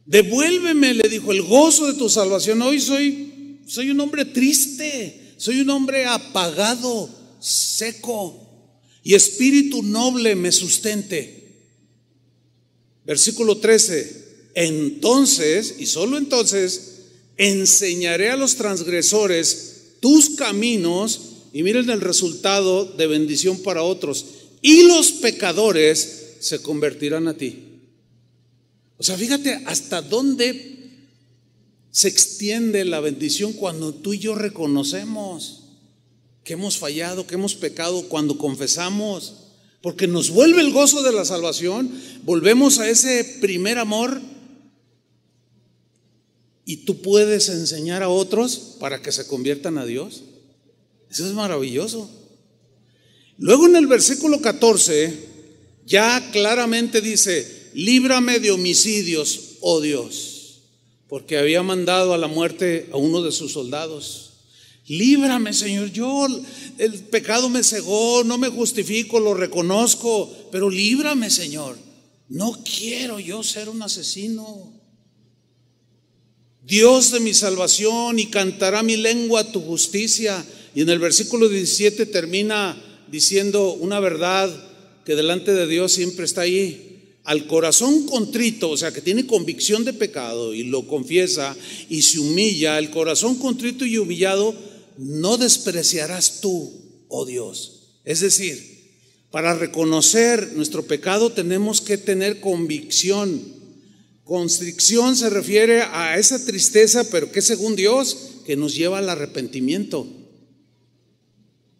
Devuélveme, 0.07 0.94
le 0.94 1.09
dijo, 1.09 1.33
el 1.33 1.42
gozo 1.42 1.87
de 1.87 1.94
tu 1.94 2.09
salvación. 2.09 2.62
Hoy 2.62 2.81
soy, 2.81 3.61
soy 3.66 3.90
un 3.90 4.01
hombre 4.01 4.25
triste, 4.25 5.35
soy 5.37 5.61
un 5.61 5.70
hombre 5.70 6.07
apagado, 6.07 7.11
seco, 7.40 8.45
y 9.06 9.14
espíritu 9.14 9.84
noble 9.84 10.34
me 10.34 10.50
sustente. 10.50 11.44
Versículo 13.04 13.58
13. 13.58 14.50
Entonces, 14.56 15.76
y 15.78 15.86
solo 15.86 16.18
entonces, 16.18 17.02
enseñaré 17.36 18.30
a 18.30 18.36
los 18.36 18.56
transgresores 18.56 19.92
tus 20.00 20.30
caminos 20.30 21.20
y 21.52 21.62
miren 21.62 21.88
el 21.90 22.00
resultado 22.00 22.84
de 22.84 23.06
bendición 23.06 23.62
para 23.62 23.84
otros. 23.84 24.26
Y 24.60 24.88
los 24.88 25.12
pecadores 25.12 26.38
se 26.40 26.60
convertirán 26.60 27.28
a 27.28 27.36
ti. 27.36 27.62
O 28.98 29.04
sea, 29.04 29.16
fíjate 29.16 29.62
hasta 29.66 30.02
dónde 30.02 31.04
se 31.92 32.08
extiende 32.08 32.84
la 32.84 32.98
bendición 32.98 33.52
cuando 33.52 33.94
tú 33.94 34.14
y 34.14 34.18
yo 34.18 34.34
reconocemos 34.34 35.65
que 36.46 36.52
hemos 36.52 36.78
fallado, 36.78 37.26
que 37.26 37.35
hemos 37.35 37.56
pecado, 37.56 38.09
cuando 38.09 38.38
confesamos, 38.38 39.35
porque 39.82 40.06
nos 40.06 40.30
vuelve 40.30 40.61
el 40.61 40.72
gozo 40.72 41.02
de 41.02 41.11
la 41.11 41.24
salvación, 41.24 41.90
volvemos 42.22 42.78
a 42.78 42.88
ese 42.88 43.38
primer 43.40 43.78
amor 43.78 44.22
y 46.64 46.85
tú 46.85 47.02
puedes 47.02 47.48
enseñar 47.48 48.04
a 48.04 48.09
otros 48.09 48.76
para 48.78 49.02
que 49.02 49.11
se 49.11 49.26
conviertan 49.26 49.76
a 49.76 49.85
Dios. 49.85 50.22
Eso 51.11 51.26
es 51.26 51.32
maravilloso. 51.32 52.09
Luego 53.38 53.66
en 53.66 53.74
el 53.74 53.88
versículo 53.88 54.40
14 54.40 55.18
ya 55.85 56.30
claramente 56.30 57.00
dice, 57.00 57.70
líbrame 57.74 58.38
de 58.38 58.52
homicidios, 58.52 59.56
oh 59.62 59.80
Dios, 59.80 60.61
porque 61.09 61.38
había 61.38 61.64
mandado 61.64 62.14
a 62.14 62.18
la 62.18 62.28
muerte 62.28 62.88
a 62.92 62.98
uno 62.98 63.22
de 63.22 63.32
sus 63.32 63.52
soldados. 63.52 64.25
Líbrame, 64.88 65.53
Señor, 65.53 65.90
yo 65.90 66.27
el 66.79 66.94
pecado 67.05 67.49
me 67.49 67.64
cegó, 67.64 68.22
no 68.22 68.38
me 68.38 68.49
justifico, 68.49 69.18
lo 69.18 69.35
reconozco, 69.35 70.33
pero 70.53 70.70
líbrame, 70.70 71.29
Señor. 71.29 71.77
No 72.29 72.59
quiero 72.64 73.18
yo 73.18 73.42
ser 73.42 73.68
un 73.68 73.83
asesino. 73.83 74.72
Dios 76.64 77.12
de 77.12 77.20
mi 77.20 77.35
salvación 77.35 78.18
y 78.18 78.27
cantará 78.27 78.83
mi 78.83 78.96
lengua 78.96 79.53
tu 79.53 79.61
justicia. 79.61 80.44
Y 80.75 80.83
en 80.83 80.90
el 80.90 80.99
versículo 80.99 81.49
17 81.49 82.07
termina 82.07 82.77
diciendo 83.09 83.72
una 83.75 84.01
verdad 84.01 84.51
que 85.05 85.14
delante 85.14 85.55
de 85.55 85.66
Dios 85.66 85.92
siempre 85.92 86.25
está 86.25 86.42
ahí 86.42 86.87
al 87.22 87.46
corazón 87.46 88.07
contrito, 88.07 88.70
o 88.70 88.77
sea, 88.77 88.92
que 88.92 89.01
tiene 89.01 89.27
convicción 89.27 89.85
de 89.85 89.92
pecado 89.92 90.55
y 90.55 90.62
lo 90.62 90.87
confiesa 90.87 91.57
y 91.88 92.03
se 92.03 92.20
humilla, 92.20 92.79
el 92.79 92.90
corazón 92.90 93.37
contrito 93.37 93.85
y 93.85 93.99
humillado, 93.99 94.55
no 94.98 95.37
despreciarás 95.37 96.40
tú, 96.40 97.04
oh 97.09 97.24
Dios. 97.24 98.00
Es 98.04 98.20
decir, 98.20 98.76
para 99.30 99.54
reconocer 99.54 100.52
nuestro 100.54 100.87
pecado 100.87 101.32
tenemos 101.32 101.80
que 101.80 101.98
tener 101.98 102.40
convicción. 102.40 103.42
Constricción 104.24 105.16
se 105.16 105.30
refiere 105.30 105.82
a 105.82 106.18
esa 106.18 106.44
tristeza, 106.44 107.09
pero 107.11 107.30
que 107.30 107.42
según 107.42 107.76
Dios, 107.76 108.16
que 108.44 108.56
nos 108.56 108.74
lleva 108.74 108.98
al 108.98 109.09
arrepentimiento. 109.09 110.06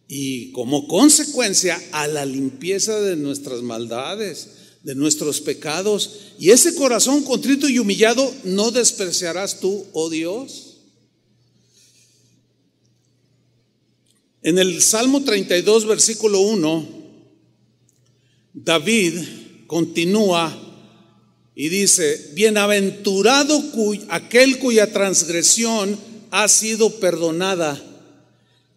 Y 0.09 0.53
como 0.53 0.87
consecuencia 0.87 1.83
a 1.93 2.07
la 2.07 2.25
limpieza 2.25 3.01
de 3.01 3.17
nuestras 3.17 3.63
maldades 3.63 4.49
de 4.87 4.95
nuestros 4.95 5.41
pecados. 5.41 6.13
Y 6.39 6.51
ese 6.51 6.77
corazón 6.77 7.25
contrito 7.25 7.69
y 7.69 7.81
humillado 7.81 8.33
no 8.45 8.71
despreciarás 8.71 9.59
tú, 9.59 9.85
oh 9.93 10.09
Dios. 10.09 10.66
En 14.47 14.59
el 14.59 14.81
Salmo 14.81 15.25
32, 15.25 15.87
versículo 15.87 16.39
1, 16.39 16.89
David 18.55 19.19
continúa 19.67 20.57
y 21.57 21.69
dice, 21.69 22.31
bienaventurado 22.35 23.61
aquel 24.09 24.61
cuya 24.61 24.93
transgresión 24.93 25.99
ha 26.31 26.47
sido 26.47 27.01
perdonada 27.01 27.83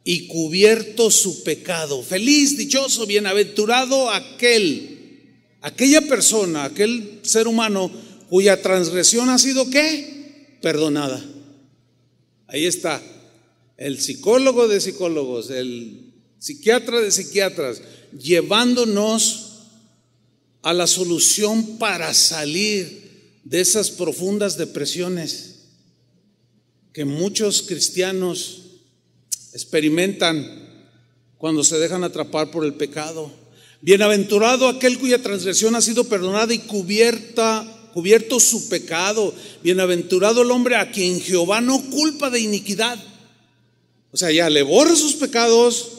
y 0.03 0.25
cubierto 0.25 1.12
su 1.12 1.43
pecado. 1.43 2.01
Feliz, 2.01 2.58
dichoso, 2.58 3.05
bienaventurado 3.05 4.10
aquel 4.10 5.27
aquella 5.62 6.01
persona, 6.01 6.63
aquel 6.63 7.19
ser 7.21 7.47
humano 7.47 7.91
cuya 8.27 8.60
transgresión 8.60 9.29
ha 9.29 9.38
sido 9.38 9.69
qué? 9.69 10.58
Perdonada. 10.63 11.23
Ahí 12.47 12.65
está. 12.65 12.99
El 13.80 13.98
psicólogo 13.98 14.68
de 14.68 14.82
psicólogos, 14.82 15.50
el 15.52 16.12
psiquiatra 16.38 17.00
de 17.00 17.12
psiquiatras, 17.12 17.82
llevándonos 18.12 19.70
a 20.62 20.74
la 20.74 20.86
solución 20.86 21.78
para 21.78 22.13
salir 22.13 23.39
de 23.46 23.62
esas 23.62 23.89
profundas 23.89 24.58
depresiones 24.58 25.60
que 26.92 27.06
muchos 27.06 27.62
cristianos 27.62 28.63
experimentan 29.54 30.89
cuando 31.38 31.63
se 31.63 31.80
dejan 31.80 32.04
atrapar 32.04 32.52
por 32.52 32.65
el 32.65 32.74
pecado. 32.74 33.32
Bienaventurado 33.80 34.68
aquel 34.68 35.00
cuya 35.00 35.24
transgresión 35.24 35.74
ha 35.76 35.82
sido 35.82 36.04
perdonada 36.04 36.54
y 36.54 36.60
cubierta, 36.60 37.89
cubierto 37.94 38.42
su 38.42 38.68
pecado. 38.68 39.34
Bienaventurado 39.63 40.42
el 40.42 40.52
hombre 40.52 40.76
a 40.76 40.92
quien 40.92 41.22
Jehová 41.22 41.62
no 41.62 41.82
culpa 41.89 42.30
de 42.30 42.42
iniquidad. 42.42 43.02
O 44.12 44.17
sea, 44.17 44.32
ya 44.32 44.50
le 44.50 44.63
borra 44.63 44.95
sus 44.95 45.13
pecados, 45.13 45.89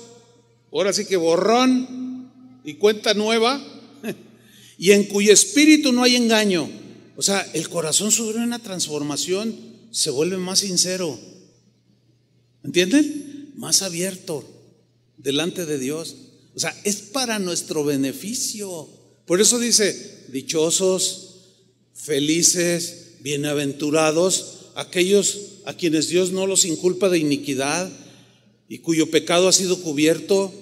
ahora 0.72 0.92
sí 0.92 1.04
que 1.04 1.16
borrón 1.16 2.30
y 2.64 2.74
cuenta 2.74 3.14
nueva, 3.14 3.62
y 4.78 4.92
en 4.92 5.04
cuyo 5.04 5.32
espíritu 5.32 5.92
no 5.92 6.02
hay 6.02 6.16
engaño. 6.16 6.68
O 7.16 7.22
sea, 7.22 7.46
el 7.52 7.68
corazón 7.68 8.10
sobre 8.10 8.38
una 8.38 8.58
transformación 8.58 9.54
se 9.90 10.10
vuelve 10.10 10.38
más 10.38 10.60
sincero. 10.60 11.18
¿Entienden? 12.64 13.52
Más 13.56 13.82
abierto 13.82 14.44
delante 15.18 15.66
de 15.66 15.78
Dios. 15.78 16.16
O 16.54 16.60
sea, 16.60 16.74
es 16.84 16.96
para 16.96 17.38
nuestro 17.38 17.84
beneficio. 17.84 18.88
Por 19.26 19.40
eso 19.40 19.58
dice, 19.58 20.26
dichosos, 20.28 21.30
felices, 21.94 23.16
bienaventurados, 23.20 24.70
aquellos 24.74 25.38
a 25.66 25.74
quienes 25.74 26.08
Dios 26.08 26.32
no 26.32 26.46
los 26.46 26.64
inculpa 26.64 27.08
de 27.08 27.18
iniquidad 27.18 27.90
y 28.70 28.78
cuyo 28.78 29.10
pecado 29.10 29.48
ha 29.48 29.52
sido 29.52 29.82
cubierto 29.82 30.54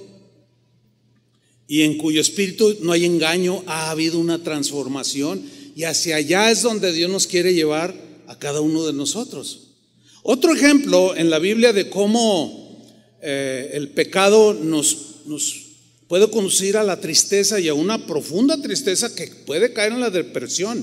y 1.66 1.82
en 1.82 1.98
cuyo 1.98 2.22
espíritu 2.22 2.78
no 2.80 2.92
hay 2.92 3.04
engaño, 3.04 3.62
ha 3.66 3.90
habido 3.90 4.18
una 4.18 4.42
transformación 4.42 5.42
y 5.76 5.84
hacia 5.84 6.16
allá 6.16 6.50
es 6.50 6.62
donde 6.62 6.90
Dios 6.92 7.10
nos 7.10 7.26
quiere 7.26 7.52
llevar 7.52 7.94
a 8.26 8.38
cada 8.38 8.62
uno 8.62 8.86
de 8.86 8.94
nosotros. 8.94 9.74
Otro 10.22 10.54
ejemplo 10.54 11.14
en 11.14 11.28
la 11.28 11.38
Biblia 11.38 11.74
de 11.74 11.90
cómo 11.90 12.82
eh, 13.20 13.72
el 13.74 13.90
pecado 13.90 14.54
nos, 14.54 15.26
nos 15.26 15.66
puede 16.08 16.30
conducir 16.30 16.78
a 16.78 16.84
la 16.84 16.98
tristeza 16.98 17.60
y 17.60 17.68
a 17.68 17.74
una 17.74 18.06
profunda 18.06 18.60
tristeza 18.62 19.14
que 19.14 19.26
puede 19.44 19.74
caer 19.74 19.92
en 19.92 20.00
la 20.00 20.08
depresión. 20.08 20.82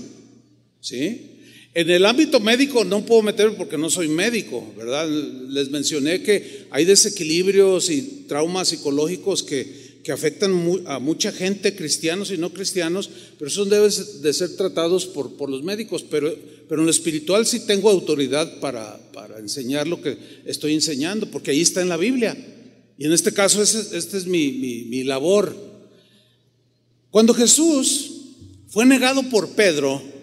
¿sí? 0.79 1.34
En 1.75 1.89
el 1.89 2.05
ámbito 2.05 2.39
médico 2.39 2.85
no 2.85 3.05
puedo 3.05 3.21
meterme 3.21 3.57
porque 3.57 3.77
no 3.77 3.89
soy 3.89 4.07
médico, 4.07 4.65
¿verdad? 4.77 5.09
Les 5.09 5.69
mencioné 5.71 6.23
que 6.23 6.67
hay 6.71 6.85
desequilibrios 6.85 7.89
y 7.89 8.23
traumas 8.29 8.69
psicológicos 8.69 9.43
que, 9.43 9.99
que 10.01 10.13
afectan 10.13 10.53
a 10.85 10.99
mucha 10.99 11.33
gente, 11.33 11.75
cristianos 11.75 12.31
y 12.31 12.37
no 12.37 12.53
cristianos, 12.53 13.09
pero 13.37 13.49
eso 13.49 13.65
debe 13.65 13.89
de 13.89 14.33
ser 14.33 14.55
tratados 14.55 15.05
por, 15.05 15.35
por 15.35 15.49
los 15.49 15.63
médicos. 15.63 16.05
Pero, 16.09 16.33
pero 16.69 16.79
en 16.79 16.85
lo 16.85 16.91
espiritual 16.91 17.45
sí 17.45 17.65
tengo 17.67 17.89
autoridad 17.89 18.61
para, 18.61 18.97
para 19.11 19.39
enseñar 19.39 19.85
lo 19.85 20.01
que 20.01 20.17
estoy 20.45 20.75
enseñando, 20.75 21.29
porque 21.29 21.51
ahí 21.51 21.59
está 21.59 21.81
en 21.81 21.89
la 21.89 21.97
Biblia. 21.97 22.37
Y 22.97 23.03
en 23.03 23.11
este 23.11 23.33
caso, 23.33 23.61
esta 23.61 23.97
este 23.97 24.17
es 24.17 24.25
mi, 24.25 24.53
mi, 24.53 24.85
mi 24.85 25.03
labor. 25.03 25.53
Cuando 27.11 27.33
Jesús 27.33 28.11
fue 28.69 28.85
negado 28.85 29.23
por 29.29 29.49
Pedro, 29.49 30.14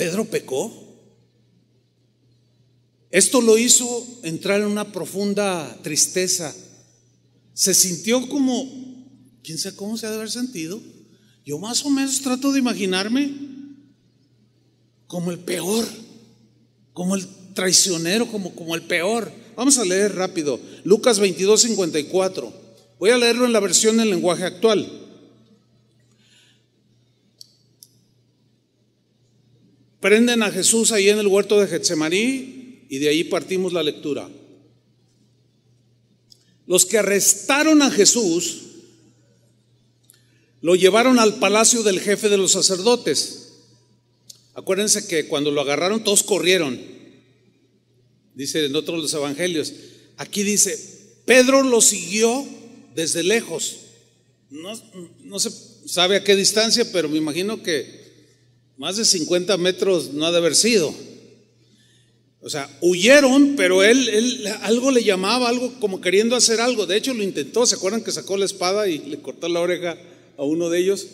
Pedro 0.00 0.24
pecó. 0.24 0.72
Esto 3.10 3.42
lo 3.42 3.58
hizo 3.58 4.06
entrar 4.22 4.62
en 4.62 4.68
una 4.68 4.92
profunda 4.92 5.78
tristeza. 5.82 6.56
Se 7.52 7.74
sintió 7.74 8.26
como, 8.26 8.66
quién 9.44 9.58
sabe 9.58 9.76
cómo 9.76 9.98
se 9.98 10.06
ha 10.06 10.10
de 10.10 10.16
haber 10.16 10.30
sentido. 10.30 10.80
Yo 11.44 11.58
más 11.58 11.84
o 11.84 11.90
menos 11.90 12.22
trato 12.22 12.50
de 12.50 12.60
imaginarme 12.60 13.30
como 15.06 15.30
el 15.32 15.38
peor, 15.38 15.86
como 16.94 17.14
el 17.14 17.26
traicionero, 17.52 18.26
como, 18.26 18.54
como 18.54 18.74
el 18.74 18.80
peor. 18.80 19.30
Vamos 19.54 19.76
a 19.76 19.84
leer 19.84 20.14
rápido. 20.14 20.58
Lucas 20.82 21.18
22, 21.18 21.60
54. 21.60 22.50
Voy 22.98 23.10
a 23.10 23.18
leerlo 23.18 23.44
en 23.44 23.52
la 23.52 23.60
versión 23.60 23.98
del 23.98 24.08
lenguaje 24.08 24.44
actual. 24.44 25.09
Prenden 30.00 30.42
a 30.42 30.50
Jesús 30.50 30.92
ahí 30.92 31.10
en 31.10 31.18
el 31.18 31.26
huerto 31.26 31.60
de 31.60 31.66
Getsemaní 31.66 32.86
y 32.88 32.98
de 32.98 33.08
ahí 33.08 33.24
partimos 33.24 33.72
la 33.72 33.82
lectura. 33.82 34.28
Los 36.66 36.86
que 36.86 36.98
arrestaron 36.98 37.82
a 37.82 37.90
Jesús 37.90 38.62
lo 40.62 40.74
llevaron 40.74 41.18
al 41.18 41.38
palacio 41.38 41.82
del 41.82 42.00
jefe 42.00 42.28
de 42.28 42.38
los 42.38 42.52
sacerdotes. 42.52 43.52
Acuérdense 44.54 45.06
que 45.06 45.26
cuando 45.26 45.50
lo 45.50 45.60
agarraron 45.60 46.02
todos 46.02 46.22
corrieron. 46.22 46.80
Dice 48.34 48.64
en 48.64 48.76
otros 48.76 49.00
los 49.00 49.12
evangelios. 49.12 49.72
Aquí 50.16 50.42
dice, 50.42 50.78
Pedro 51.26 51.62
lo 51.62 51.80
siguió 51.80 52.46
desde 52.94 53.22
lejos. 53.22 53.76
No, 54.48 54.72
no 55.24 55.38
se 55.38 55.50
sabe 55.86 56.16
a 56.16 56.24
qué 56.24 56.36
distancia, 56.36 56.90
pero 56.90 57.08
me 57.08 57.18
imagino 57.18 57.62
que 57.62 57.99
más 58.80 58.96
de 58.96 59.04
50 59.04 59.58
metros 59.58 60.14
no 60.14 60.24
ha 60.24 60.30
de 60.30 60.38
haber 60.38 60.56
sido. 60.56 60.94
O 62.40 62.48
sea, 62.48 62.66
huyeron, 62.80 63.52
pero 63.54 63.82
él, 63.84 64.08
él, 64.08 64.46
algo 64.62 64.90
le 64.90 65.04
llamaba, 65.04 65.50
algo 65.50 65.78
como 65.80 66.00
queriendo 66.00 66.34
hacer 66.34 66.62
algo. 66.62 66.86
De 66.86 66.96
hecho, 66.96 67.12
lo 67.12 67.22
intentó. 67.22 67.66
¿Se 67.66 67.74
acuerdan 67.74 68.02
que 68.02 68.10
sacó 68.10 68.38
la 68.38 68.46
espada 68.46 68.88
y 68.88 68.96
le 69.00 69.20
cortó 69.20 69.50
la 69.50 69.60
oreja 69.60 69.98
a 70.38 70.44
uno 70.44 70.70
de 70.70 70.78
ellos? 70.78 71.06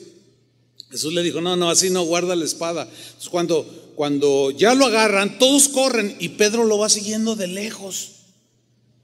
Jesús 0.92 1.12
le 1.12 1.24
dijo, 1.24 1.40
no, 1.40 1.56
no, 1.56 1.68
así 1.68 1.90
no, 1.90 2.04
guarda 2.04 2.36
la 2.36 2.44
espada. 2.44 2.88
Cuando, 3.32 3.64
cuando 3.96 4.52
ya 4.52 4.76
lo 4.76 4.86
agarran, 4.86 5.40
todos 5.40 5.68
corren 5.68 6.14
y 6.20 6.28
Pedro 6.28 6.62
lo 6.66 6.78
va 6.78 6.88
siguiendo 6.88 7.34
de 7.34 7.48
lejos. 7.48 8.12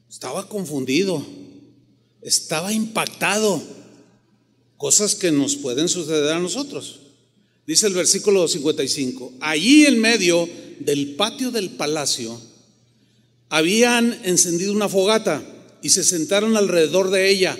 Estaba 0.09 0.49
confundido, 0.49 1.27
estaba 2.21 2.73
impactado. 2.73 3.61
Cosas 4.77 5.17
que 5.17 5.33
nos 5.33 5.57
pueden 5.57 5.89
suceder 5.89 6.33
a 6.33 6.39
nosotros. 6.39 7.02
Dice 7.67 7.87
el 7.87 7.95
versículo 7.95 8.49
55, 8.49 9.35
allí 9.41 9.87
en 9.87 10.01
medio 10.01 10.49
del 10.81 11.15
patio 11.15 11.51
del 11.51 11.71
palacio 11.71 12.41
habían 13.49 14.19
encendido 14.25 14.73
una 14.73 14.89
fogata 14.89 15.43
y 15.83 15.91
se 15.91 16.03
sentaron 16.03 16.57
alrededor 16.57 17.11
de 17.11 17.31
ella. 17.31 17.59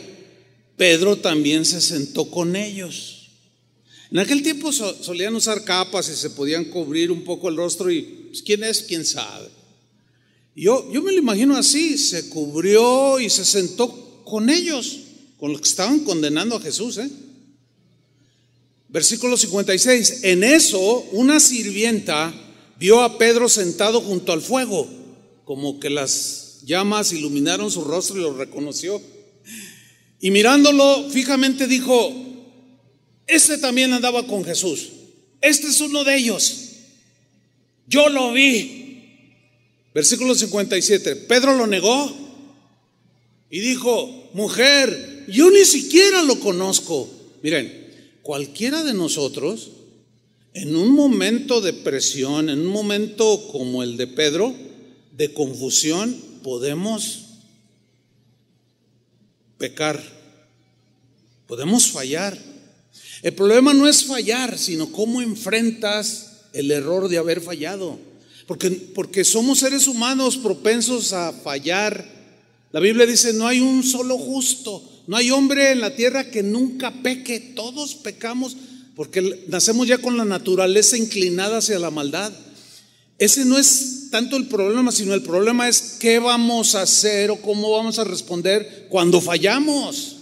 Pedro 0.77 1.17
también 1.19 1.65
se 1.65 1.81
sentó 1.81 2.31
con 2.31 2.57
ellos. 2.57 3.29
En 4.11 4.19
aquel 4.19 4.43
tiempo 4.43 4.73
solían 4.73 5.35
usar 5.35 5.65
capas 5.65 6.09
y 6.09 6.17
se 6.17 6.31
podían 6.31 6.65
cubrir 6.67 7.11
un 7.11 7.23
poco 7.23 7.49
el 7.49 7.57
rostro 7.57 7.91
y 7.91 8.03
pues, 8.03 8.43
quién 8.43 8.65
es, 8.65 8.83
quién 8.83 9.05
sabe. 9.05 9.49
Yo, 10.57 10.93
yo 10.93 11.01
me 11.03 11.13
lo 11.13 11.19
imagino 11.19 11.57
así, 11.57 11.97
se 11.97 12.29
cubrió 12.29 13.21
y 13.21 13.31
se 13.31 13.45
sentó 13.45 14.23
con 14.25 14.51
ellos, 14.51 14.99
con 15.39 15.53
los 15.53 15.61
que 15.61 15.69
estaban 15.69 16.01
condenando 16.01 16.57
a 16.57 16.61
Jesús. 16.61 16.99
¿eh? 16.99 17.09
Versículo 18.93 19.39
56. 19.39 20.21
En 20.23 20.45
eso 20.45 21.01
una 21.13 21.41
sirvienta 21.41 22.33
vio 22.79 23.01
a 23.01 23.17
Pedro 23.17 23.49
sentado 23.49 24.03
junto 24.03 24.33
al 24.33 24.43
fuego, 24.43 24.87
como 25.45 25.81
que 25.81 25.89
las 25.89 26.61
llamas 26.65 27.13
iluminaron 27.13 27.71
su 27.71 27.85
rostro 27.85 28.19
y 28.19 28.21
lo 28.21 28.37
reconoció. 28.37 29.01
Y 30.21 30.31
mirándolo 30.31 31.09
fijamente 31.11 31.67
dijo, 31.67 32.13
este 33.27 33.57
también 33.57 33.95
andaba 33.95 34.27
con 34.27 34.45
Jesús. 34.45 34.91
Este 35.41 35.69
es 35.69 35.81
uno 35.81 36.05
de 36.05 36.17
ellos. 36.17 36.69
Yo 37.87 38.11
lo 38.11 38.33
vi. 38.33 39.33
Versículo 39.95 40.35
57. 40.35 41.17
Pedro 41.17 41.57
lo 41.57 41.67
negó 41.67 42.15
y 43.49 43.61
dijo, 43.61 44.31
mujer, 44.35 45.25
yo 45.29 45.51
ni 45.51 45.65
siquiera 45.65 46.23
lo 46.23 46.39
conozco. 46.39 47.09
Miren, 47.43 47.82
cualquiera 48.23 48.83
de 48.85 48.95
nosotros, 48.95 49.71
en 50.55 50.77
un 50.77 50.91
momento 50.91 51.61
de 51.61 51.73
presión, 51.73 52.49
en 52.49 52.61
un 52.61 52.67
momento 52.67 53.49
como 53.49 53.83
el 53.83 53.97
de 53.97 54.07
Pedro, 54.07 54.55
de 55.13 55.33
confusión, 55.33 56.17
podemos 56.43 57.27
pecar, 59.59 60.03
podemos 61.47 61.91
fallar. 61.91 62.39
El 63.23 63.35
problema 63.35 63.73
no 63.73 63.89
es 63.89 64.05
fallar, 64.05 64.59
sino 64.59 64.91
cómo 64.91 65.23
enfrentas 65.23 66.49
el 66.53 66.71
error 66.71 67.09
de 67.09 67.19
haber 67.19 67.41
fallado. 67.41 67.99
Porque, 68.47 68.71
porque 68.71 69.25
somos 69.25 69.61
seres 69.61 69.87
humanos 69.87 70.37
propensos 70.37 71.13
a 71.13 71.33
fallar. 71.33 72.07
La 72.73 72.81
Biblia 72.81 73.07
dice, 73.07 73.33
no 73.33 73.47
hay 73.47 73.61
un 73.61 73.83
solo 73.83 74.19
justo. 74.19 74.83
No 75.07 75.17
hay 75.17 75.31
hombre 75.31 75.73
en 75.73 75.81
la 75.81 75.95
tierra 75.95 76.31
que 76.31 76.43
nunca 76.43 76.93
peque, 77.03 77.41
todos 77.41 77.95
pecamos 77.97 78.57
porque 78.95 79.45
nacemos 79.49 79.89
ya 79.89 79.99
con 79.99 80.17
la 80.17 80.25
naturaleza 80.25 80.97
inclinada 80.97 81.59
hacia 81.59 81.79
la 81.79 81.91
maldad. 81.91 82.33
Ese 83.19 83.45
no 83.45 83.59
es 83.59 84.09
tanto 84.11 84.37
el 84.37 84.47
problema, 84.47 84.93
sino 84.93 85.15
el 85.15 85.23
problema 85.23 85.69
es 85.69 85.97
qué 85.99 86.19
vamos 86.19 86.75
a 86.75 86.83
hacer 86.83 87.31
o 87.31 87.41
cómo 87.41 87.71
vamos 87.71 87.99
a 87.99 88.05
responder 88.05 88.87
cuando 88.91 89.21
fallamos. 89.21 90.17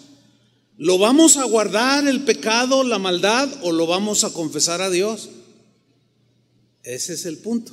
¿Lo 0.76 0.99
vamos 0.99 1.37
a 1.37 1.45
guardar 1.45 2.07
el 2.07 2.22
pecado, 2.22 2.85
la 2.85 2.99
maldad 2.99 3.49
o 3.62 3.72
lo 3.72 3.87
vamos 3.87 4.24
a 4.24 4.33
confesar 4.33 4.81
a 4.81 4.91
Dios? 4.91 5.28
Ese 6.85 7.14
es 7.14 7.26
el 7.26 7.39
punto. 7.39 7.72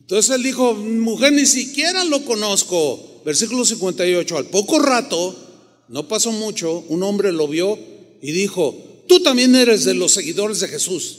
Entonces 0.00 0.34
él 0.34 0.42
dijo, 0.42 0.74
mujer, 0.74 1.32
ni 1.32 1.46
siquiera 1.46 2.04
lo 2.04 2.24
conozco. 2.24 3.22
Versículo 3.24 3.64
58, 3.64 4.36
al 4.36 4.46
poco 4.46 4.78
rato 4.78 5.43
no 5.88 6.08
pasó 6.08 6.32
mucho, 6.32 6.84
un 6.88 7.02
hombre 7.02 7.32
lo 7.32 7.48
vio 7.48 7.78
y 8.22 8.32
dijo, 8.32 9.04
tú 9.08 9.22
también 9.22 9.54
eres 9.54 9.84
de 9.84 9.94
los 9.94 10.12
seguidores 10.12 10.60
de 10.60 10.68
Jesús. 10.68 11.18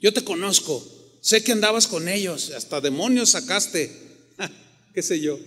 Yo 0.00 0.12
te 0.12 0.24
conozco, 0.24 0.86
sé 1.20 1.42
que 1.42 1.52
andabas 1.52 1.86
con 1.86 2.08
ellos, 2.08 2.50
hasta 2.50 2.80
demonios 2.80 3.30
sacaste, 3.30 3.90
qué 4.94 5.02
sé 5.02 5.20
yo. 5.20 5.38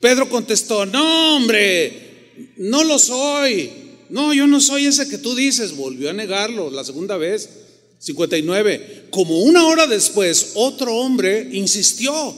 Pedro 0.00 0.28
contestó, 0.28 0.84
no 0.86 1.36
hombre, 1.36 2.52
no 2.56 2.84
lo 2.84 2.98
soy. 2.98 3.70
No, 4.08 4.32
yo 4.32 4.46
no 4.46 4.60
soy 4.60 4.86
ese 4.86 5.08
que 5.08 5.18
tú 5.18 5.34
dices. 5.34 5.76
Volvió 5.76 6.10
a 6.10 6.12
negarlo 6.12 6.70
la 6.70 6.84
segunda 6.84 7.16
vez. 7.16 7.48
59. 7.98 9.08
Como 9.10 9.40
una 9.40 9.66
hora 9.66 9.86
después, 9.86 10.52
otro 10.54 10.94
hombre 10.94 11.48
insistió. 11.52 12.34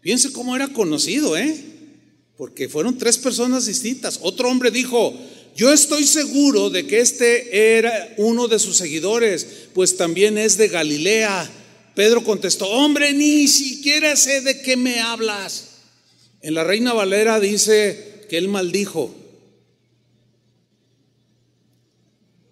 Piense 0.00 0.32
cómo 0.32 0.56
era 0.56 0.68
conocido, 0.68 1.36
¿eh? 1.36 1.71
Porque 2.42 2.68
fueron 2.68 2.98
tres 2.98 3.18
personas 3.18 3.66
distintas. 3.66 4.18
Otro 4.20 4.50
hombre 4.50 4.72
dijo, 4.72 5.14
yo 5.54 5.72
estoy 5.72 6.04
seguro 6.04 6.70
de 6.70 6.88
que 6.88 6.98
este 6.98 7.76
era 7.78 8.14
uno 8.16 8.48
de 8.48 8.58
sus 8.58 8.76
seguidores, 8.76 9.46
pues 9.72 9.96
también 9.96 10.36
es 10.36 10.56
de 10.56 10.66
Galilea. 10.66 11.48
Pedro 11.94 12.24
contestó, 12.24 12.68
hombre, 12.68 13.12
ni 13.12 13.46
siquiera 13.46 14.16
sé 14.16 14.40
de 14.40 14.60
qué 14.60 14.76
me 14.76 14.98
hablas. 14.98 15.68
En 16.40 16.54
la 16.54 16.64
Reina 16.64 16.92
Valera 16.92 17.38
dice 17.38 18.26
que 18.28 18.38
él 18.38 18.48
maldijo. 18.48 19.14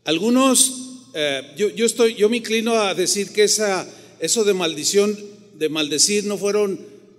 Algunos, 0.05 1.09
eh, 1.14 1.53
yo, 1.57 1.68
yo, 1.70 1.84
estoy, 1.84 2.14
yo 2.14 2.28
me 2.28 2.36
inclino 2.36 2.74
a 2.74 2.95
decir 2.95 3.32
que 3.32 3.43
esa, 3.43 3.88
eso 4.20 4.45
de 4.45 4.55
maldición, 4.55 5.18
de 5.55 5.68
maldecir, 5.68 6.26
no 6.26 6.38
fueron 6.38 6.78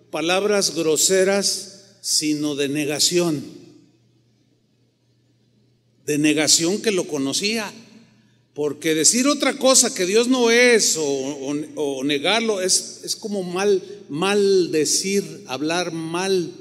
palabras 0.09 0.73
groseras, 0.73 1.70
sino 2.01 2.55
de 2.55 2.67
negación. 2.67 3.45
De 6.05 6.17
negación 6.17 6.81
que 6.81 6.91
lo 6.91 7.07
conocía. 7.07 7.71
Porque 8.53 8.95
decir 8.95 9.27
otra 9.27 9.57
cosa 9.57 9.93
que 9.93 10.05
Dios 10.05 10.27
no 10.27 10.51
es 10.51 10.97
o, 10.99 12.03
negarlo 12.03 12.59
es, 12.59 13.01
es 13.05 13.15
como 13.15 13.43
mal, 13.43 13.81
mal 14.09 14.71
decir, 14.71 15.45
hablar 15.47 15.93
mal. 15.93 16.51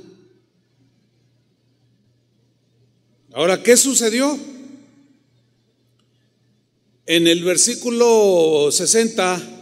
Ahora, 3.32 3.62
¿qué 3.62 3.76
sucedió? 3.76 4.38
En 7.06 7.26
el 7.26 7.42
versículo 7.42 8.68
60 8.70 9.60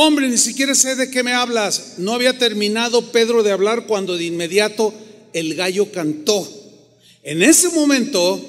Hombre, 0.00 0.28
ni 0.28 0.38
siquiera 0.38 0.76
sé 0.76 0.94
de 0.94 1.10
qué 1.10 1.24
me 1.24 1.32
hablas. 1.32 1.94
No 1.98 2.12
había 2.12 2.38
terminado 2.38 3.10
Pedro 3.10 3.42
de 3.42 3.50
hablar 3.50 3.86
cuando 3.88 4.16
de 4.16 4.26
inmediato 4.26 4.94
el 5.32 5.54
gallo 5.54 5.90
cantó. 5.92 6.46
En 7.22 7.42
ese 7.42 7.68
momento, 7.70 8.40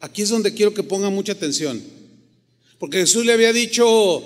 aquí 0.00 0.22
es 0.22 0.28
donde 0.28 0.54
quiero 0.54 0.74
que 0.74 0.82
ponga 0.82 1.10
mucha 1.10 1.32
atención. 1.32 1.82
Porque 2.78 2.98
Jesús 2.98 3.24
le 3.24 3.32
había 3.32 3.52
dicho 3.52 4.22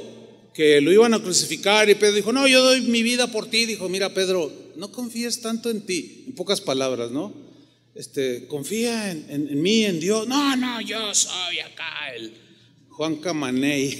que 0.54 0.80
lo 0.80 0.92
iban 0.92 1.14
a 1.14 1.22
crucificar 1.22 1.88
y 1.88 1.94
Pedro 1.94 2.16
dijo, 2.16 2.32
no, 2.32 2.48
yo 2.48 2.62
doy 2.62 2.82
mi 2.82 3.02
vida 3.02 3.30
por 3.30 3.48
ti. 3.48 3.66
Dijo, 3.66 3.88
mira 3.88 4.12
Pedro, 4.14 4.52
no 4.76 4.90
confíes 4.90 5.40
tanto 5.40 5.70
en 5.70 5.82
ti. 5.82 6.24
En 6.26 6.34
pocas 6.34 6.60
palabras, 6.60 7.10
¿no? 7.10 7.32
Este, 7.94 8.46
confía 8.46 9.10
en, 9.10 9.26
en 9.30 9.62
mí, 9.62 9.84
en 9.84 10.00
Dios. 10.00 10.26
No, 10.26 10.56
no, 10.56 10.80
yo 10.80 11.14
soy 11.14 11.58
acá 11.60 12.14
el 12.14 12.32
Juan 12.98 13.14
Camaney, 13.20 13.96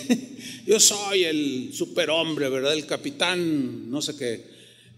yo 0.67 0.81
soy 0.81 1.23
el 1.23 1.71
superhombre, 1.73 2.49
¿verdad? 2.49 2.75
El 2.75 2.85
capitán, 2.85 3.89
no 3.89 4.03
sé 4.03 4.17
qué. 4.17 4.45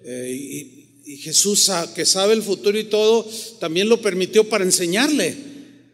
Eh, 0.02 0.34
y, 0.34 0.79
y, 1.10 1.16
Jesús, 1.16 1.70
que 1.94 2.06
sabe 2.06 2.34
el 2.34 2.42
futuro 2.42 2.78
y 2.78 2.84
todo, 2.84 3.28
también 3.58 3.88
lo 3.88 4.00
permitió 4.00 4.48
para 4.48 4.64
enseñarle. 4.64 5.36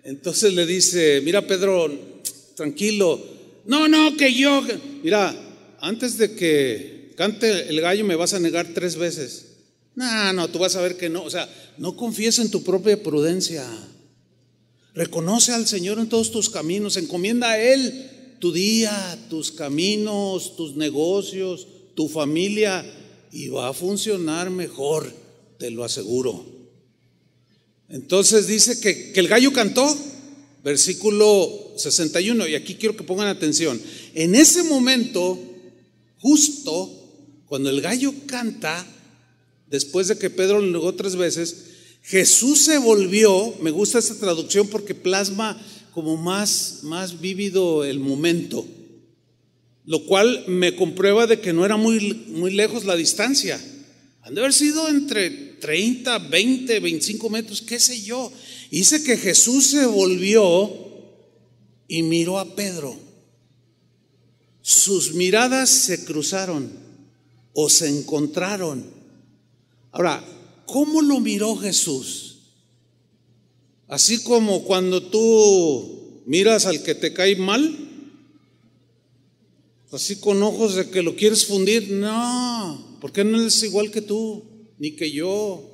Entonces 0.04 0.52
le 0.52 0.66
dice, 0.66 1.20
mira 1.24 1.46
Pedro, 1.46 1.90
tranquilo, 2.54 3.22
no, 3.64 3.88
no, 3.88 4.16
que 4.16 4.34
yo, 4.34 4.62
mira, 5.02 5.34
antes 5.80 6.18
de 6.18 6.34
que 6.34 7.12
cante 7.16 7.68
el 7.68 7.80
gallo 7.80 8.04
me 8.04 8.14
vas 8.14 8.34
a 8.34 8.40
negar 8.40 8.74
tres 8.74 8.96
veces. 8.96 9.46
No, 9.94 10.32
no, 10.34 10.48
tú 10.48 10.58
vas 10.58 10.76
a 10.76 10.82
ver 10.82 10.96
que 10.96 11.08
no, 11.08 11.24
o 11.24 11.30
sea, 11.30 11.48
no 11.78 11.96
confíes 11.96 12.38
en 12.38 12.50
tu 12.50 12.62
propia 12.62 13.02
prudencia. 13.02 13.66
Reconoce 14.94 15.52
al 15.52 15.66
Señor 15.66 15.98
en 15.98 16.08
todos 16.08 16.30
tus 16.30 16.50
caminos, 16.50 16.96
encomienda 16.96 17.50
a 17.50 17.58
Él 17.58 18.36
tu 18.38 18.52
día, 18.52 19.18
tus 19.30 19.50
caminos, 19.50 20.56
tus 20.56 20.76
negocios, 20.76 21.66
tu 21.94 22.08
familia, 22.08 22.84
y 23.32 23.48
va 23.48 23.68
a 23.68 23.72
funcionar 23.72 24.50
mejor, 24.50 25.12
te 25.58 25.70
lo 25.70 25.84
aseguro. 25.84 26.44
Entonces 27.88 28.46
dice 28.46 28.80
que, 28.80 29.12
el 29.14 29.28
gallo 29.28 29.52
cantó, 29.52 29.96
versículo 30.64 31.72
61, 31.76 32.48
y 32.48 32.54
aquí 32.54 32.74
quiero 32.74 32.96
que 32.96 33.04
pongan 33.04 33.28
atención. 33.28 33.80
En 34.14 34.34
ese 34.34 34.64
momento, 34.64 35.38
justo 36.18 36.90
cuando 37.46 37.70
el 37.70 37.80
gallo 37.80 38.12
canta, 38.26 38.84
después 39.68 40.08
de 40.08 40.18
que 40.18 40.30
Pedro 40.30 40.60
lo 40.60 40.66
negó 40.66 40.94
tres 40.94 41.14
veces, 41.16 41.56
Jesús 42.02 42.64
se 42.64 42.78
volvió, 42.78 43.54
me 43.60 43.70
gusta 43.70 43.98
esta 43.98 44.14
traducción 44.14 44.68
porque 44.68 44.94
plasma 44.94 45.60
como 45.92 46.16
más, 46.16 46.80
más 46.82 47.20
vívido 47.20 47.84
el 47.84 48.00
momento, 48.00 48.66
lo 49.86 50.04
cual 50.04 50.44
me 50.48 50.76
comprueba 50.76 51.26
de 51.26 51.40
que 51.40 51.52
no 51.52 51.64
era 51.64 51.76
muy, 51.76 52.26
muy 52.28 52.52
lejos 52.52 52.84
la 52.84 52.96
distancia. 52.96 53.58
Han 54.22 54.34
de 54.34 54.40
haber 54.40 54.52
sido 54.52 54.88
entre 54.88 55.30
30, 55.30 56.18
20, 56.18 56.80
25 56.80 57.30
metros, 57.30 57.62
qué 57.62 57.80
sé 57.80 58.02
yo. 58.02 58.30
Dice 58.70 59.02
que 59.02 59.16
Jesús 59.16 59.68
se 59.68 59.86
volvió 59.86 60.70
y 61.88 62.02
miró 62.02 62.38
a 62.38 62.54
Pedro. 62.54 62.96
Sus 64.60 65.14
miradas 65.14 65.70
se 65.70 66.04
cruzaron 66.04 66.70
o 67.52 67.70
se 67.70 67.88
encontraron. 67.88 68.84
Ahora, 69.92 70.22
¿Cómo 70.66 71.00
lo 71.00 71.20
miró 71.20 71.56
Jesús? 71.56 72.38
Así 73.88 74.22
como 74.24 74.64
cuando 74.64 75.00
tú 75.00 76.22
miras 76.26 76.66
al 76.66 76.82
que 76.82 76.96
te 76.96 77.12
cae 77.12 77.36
mal, 77.36 77.85
así 79.96 80.16
con 80.16 80.42
ojos 80.42 80.76
de 80.76 80.90
que 80.90 81.02
lo 81.02 81.16
quieres 81.16 81.46
fundir, 81.46 81.90
no, 81.90 82.98
porque 83.00 83.24
no 83.24 83.44
es 83.44 83.62
igual 83.62 83.90
que 83.90 84.00
tú, 84.00 84.44
ni 84.78 84.92
que 84.92 85.10
yo. 85.10 85.72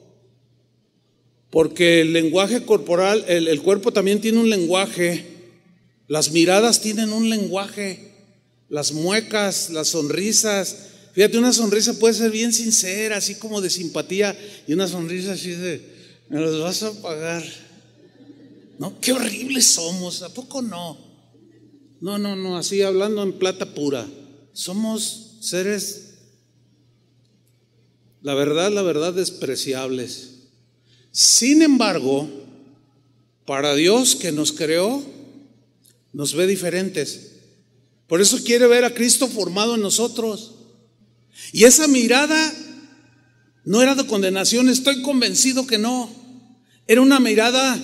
Porque 1.50 2.00
el 2.00 2.12
lenguaje 2.12 2.64
corporal, 2.64 3.24
el, 3.28 3.46
el 3.48 3.60
cuerpo 3.62 3.92
también 3.92 4.20
tiene 4.20 4.40
un 4.40 4.48
lenguaje, 4.48 5.26
las 6.08 6.32
miradas 6.32 6.80
tienen 6.80 7.12
un 7.12 7.28
lenguaje, 7.28 8.12
las 8.68 8.92
muecas, 8.92 9.70
las 9.70 9.88
sonrisas, 9.88 10.88
Fíjate, 11.12 11.36
una 11.36 11.52
sonrisa 11.52 11.98
puede 11.98 12.14
ser 12.14 12.30
bien 12.30 12.52
sincera, 12.52 13.18
así 13.18 13.34
como 13.34 13.60
de 13.60 13.68
simpatía, 13.68 14.36
y 14.66 14.72
una 14.72 14.88
sonrisa 14.88 15.32
así 15.32 15.50
de, 15.50 15.82
me 16.30 16.40
los 16.40 16.60
vas 16.60 16.82
a 16.82 17.02
pagar. 17.02 17.44
¿No? 18.78 18.98
Qué 18.98 19.12
horribles 19.12 19.66
somos, 19.66 20.22
¿a 20.22 20.32
poco 20.32 20.62
no? 20.62 21.11
No, 22.02 22.18
no, 22.18 22.34
no, 22.34 22.56
así 22.56 22.82
hablando 22.82 23.22
en 23.22 23.32
plata 23.34 23.74
pura. 23.74 24.04
Somos 24.52 25.36
seres, 25.40 26.14
la 28.22 28.34
verdad, 28.34 28.72
la 28.72 28.82
verdad, 28.82 29.14
despreciables. 29.14 30.48
Sin 31.12 31.62
embargo, 31.62 32.28
para 33.46 33.76
Dios 33.76 34.16
que 34.16 34.32
nos 34.32 34.50
creó, 34.50 35.00
nos 36.12 36.34
ve 36.34 36.48
diferentes. 36.48 37.36
Por 38.08 38.20
eso 38.20 38.42
quiere 38.42 38.66
ver 38.66 38.84
a 38.84 38.94
Cristo 38.94 39.28
formado 39.28 39.76
en 39.76 39.82
nosotros. 39.82 40.56
Y 41.52 41.64
esa 41.64 41.86
mirada 41.86 42.52
no 43.64 43.80
era 43.80 43.94
de 43.94 44.08
condenación, 44.08 44.68
estoy 44.68 45.02
convencido 45.02 45.68
que 45.68 45.78
no. 45.78 46.10
Era 46.88 47.00
una 47.00 47.20
mirada 47.20 47.80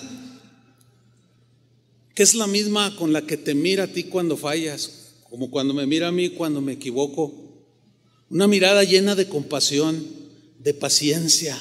que 2.19 2.25
es 2.25 2.35
la 2.35 2.49
misma 2.49 2.97
con 2.97 3.13
la 3.13 3.23
que 3.23 3.37
te 3.37 3.55
mira 3.55 3.85
a 3.85 3.93
ti 3.93 4.03
cuando 4.03 4.37
fallas, 4.37 5.13
como 5.31 5.53
cuando 5.53 5.73
me 5.73 5.87
mira 5.87 6.09
a 6.09 6.11
mí 6.11 6.31
cuando 6.31 6.61
me 6.61 6.73
equivoco. 6.73 7.33
Una 8.29 8.49
mirada 8.49 8.83
llena 8.83 9.15
de 9.15 9.29
compasión, 9.29 10.05
de 10.59 10.75
paciencia, 10.75 11.57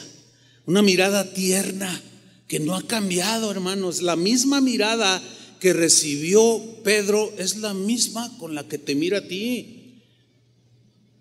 una 0.65 0.81
mirada 0.81 1.31
tierna 1.31 2.01
que 2.47 2.59
no 2.59 2.75
ha 2.75 2.81
cambiado, 2.81 3.51
hermanos. 3.51 4.01
La 4.01 4.15
misma 4.15 4.59
mirada 4.59 5.21
que 5.59 5.73
recibió 5.73 6.59
Pedro 6.83 7.31
es 7.37 7.57
la 7.57 7.75
misma 7.75 8.35
con 8.39 8.55
la 8.55 8.67
que 8.67 8.79
te 8.79 8.95
mira 8.95 9.19
a 9.19 9.27
ti. 9.27 10.01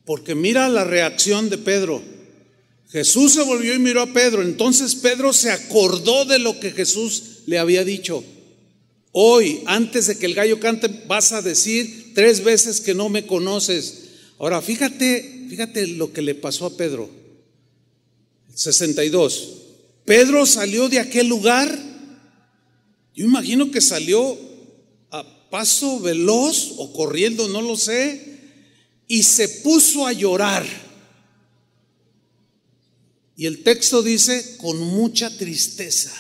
Porque 0.07 0.35
mira 0.35 0.67
la 0.71 0.85
reacción 0.85 1.51
de 1.51 1.59
Pedro. 1.59 2.03
Jesús 2.89 3.35
se 3.35 3.43
volvió 3.43 3.75
y 3.75 3.81
miró 3.81 4.01
a 4.01 4.15
Pedro. 4.15 4.41
Entonces 4.41 4.95
Pedro 4.95 5.35
se 5.35 5.51
acordó 5.51 6.25
de 6.25 6.39
lo 6.39 6.59
que 6.59 6.71
Jesús 6.71 7.41
le 7.45 7.59
había 7.59 7.85
dicho. 7.85 8.25
Hoy, 9.19 9.63
antes 9.65 10.09
de 10.09 10.19
que 10.19 10.27
el 10.27 10.35
gallo 10.35 10.61
cante, 10.61 10.89
vas 11.07 11.33
a 11.33 11.41
decir 11.41 12.13
tres 12.15 12.45
veces 12.45 12.83
que 12.83 12.93
no 12.93 13.09
me 13.09 13.27
conoces. 13.27 14.09
Ahora, 14.39 14.61
fíjate, 14.61 15.47
fíjate 15.49 15.87
lo 15.87 16.13
que 16.13 16.21
le 16.21 16.35
pasó 16.35 16.67
a 16.67 16.77
Pedro. 16.77 17.09
62. 18.55 19.49
Pedro 20.05 20.45
salió 20.45 20.91
de 20.91 20.99
aquel 20.99 21.29
lugar. 21.29 21.79
Yo 23.15 23.25
imagino 23.25 23.71
que 23.71 23.81
salió 23.81 24.39
a 25.11 25.49
paso 25.49 25.99
veloz 26.01 26.75
o 26.77 26.93
corriendo, 26.93 27.49
no 27.49 27.63
lo 27.63 27.77
sé 27.77 28.37
y 29.09 29.23
se 29.23 29.49
puso 29.49 30.07
a 30.07 30.13
llorar. 30.13 30.67
Y 33.37 33.47
el 33.47 33.63
texto 33.63 34.03
dice 34.03 34.57
con 34.59 34.79
mucha 34.79 35.35
tristeza, 35.37 36.13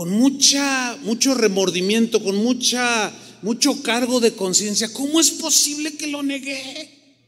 con 0.00 0.08
mucha 0.12 0.96
mucho 1.02 1.34
remordimiento, 1.34 2.24
con 2.24 2.34
mucha 2.36 3.12
mucho 3.42 3.82
cargo 3.82 4.18
de 4.18 4.32
conciencia. 4.32 4.90
¿Cómo 4.94 5.20
es 5.20 5.30
posible 5.30 5.94
que 5.98 6.06
lo 6.06 6.22
negué? 6.22 7.18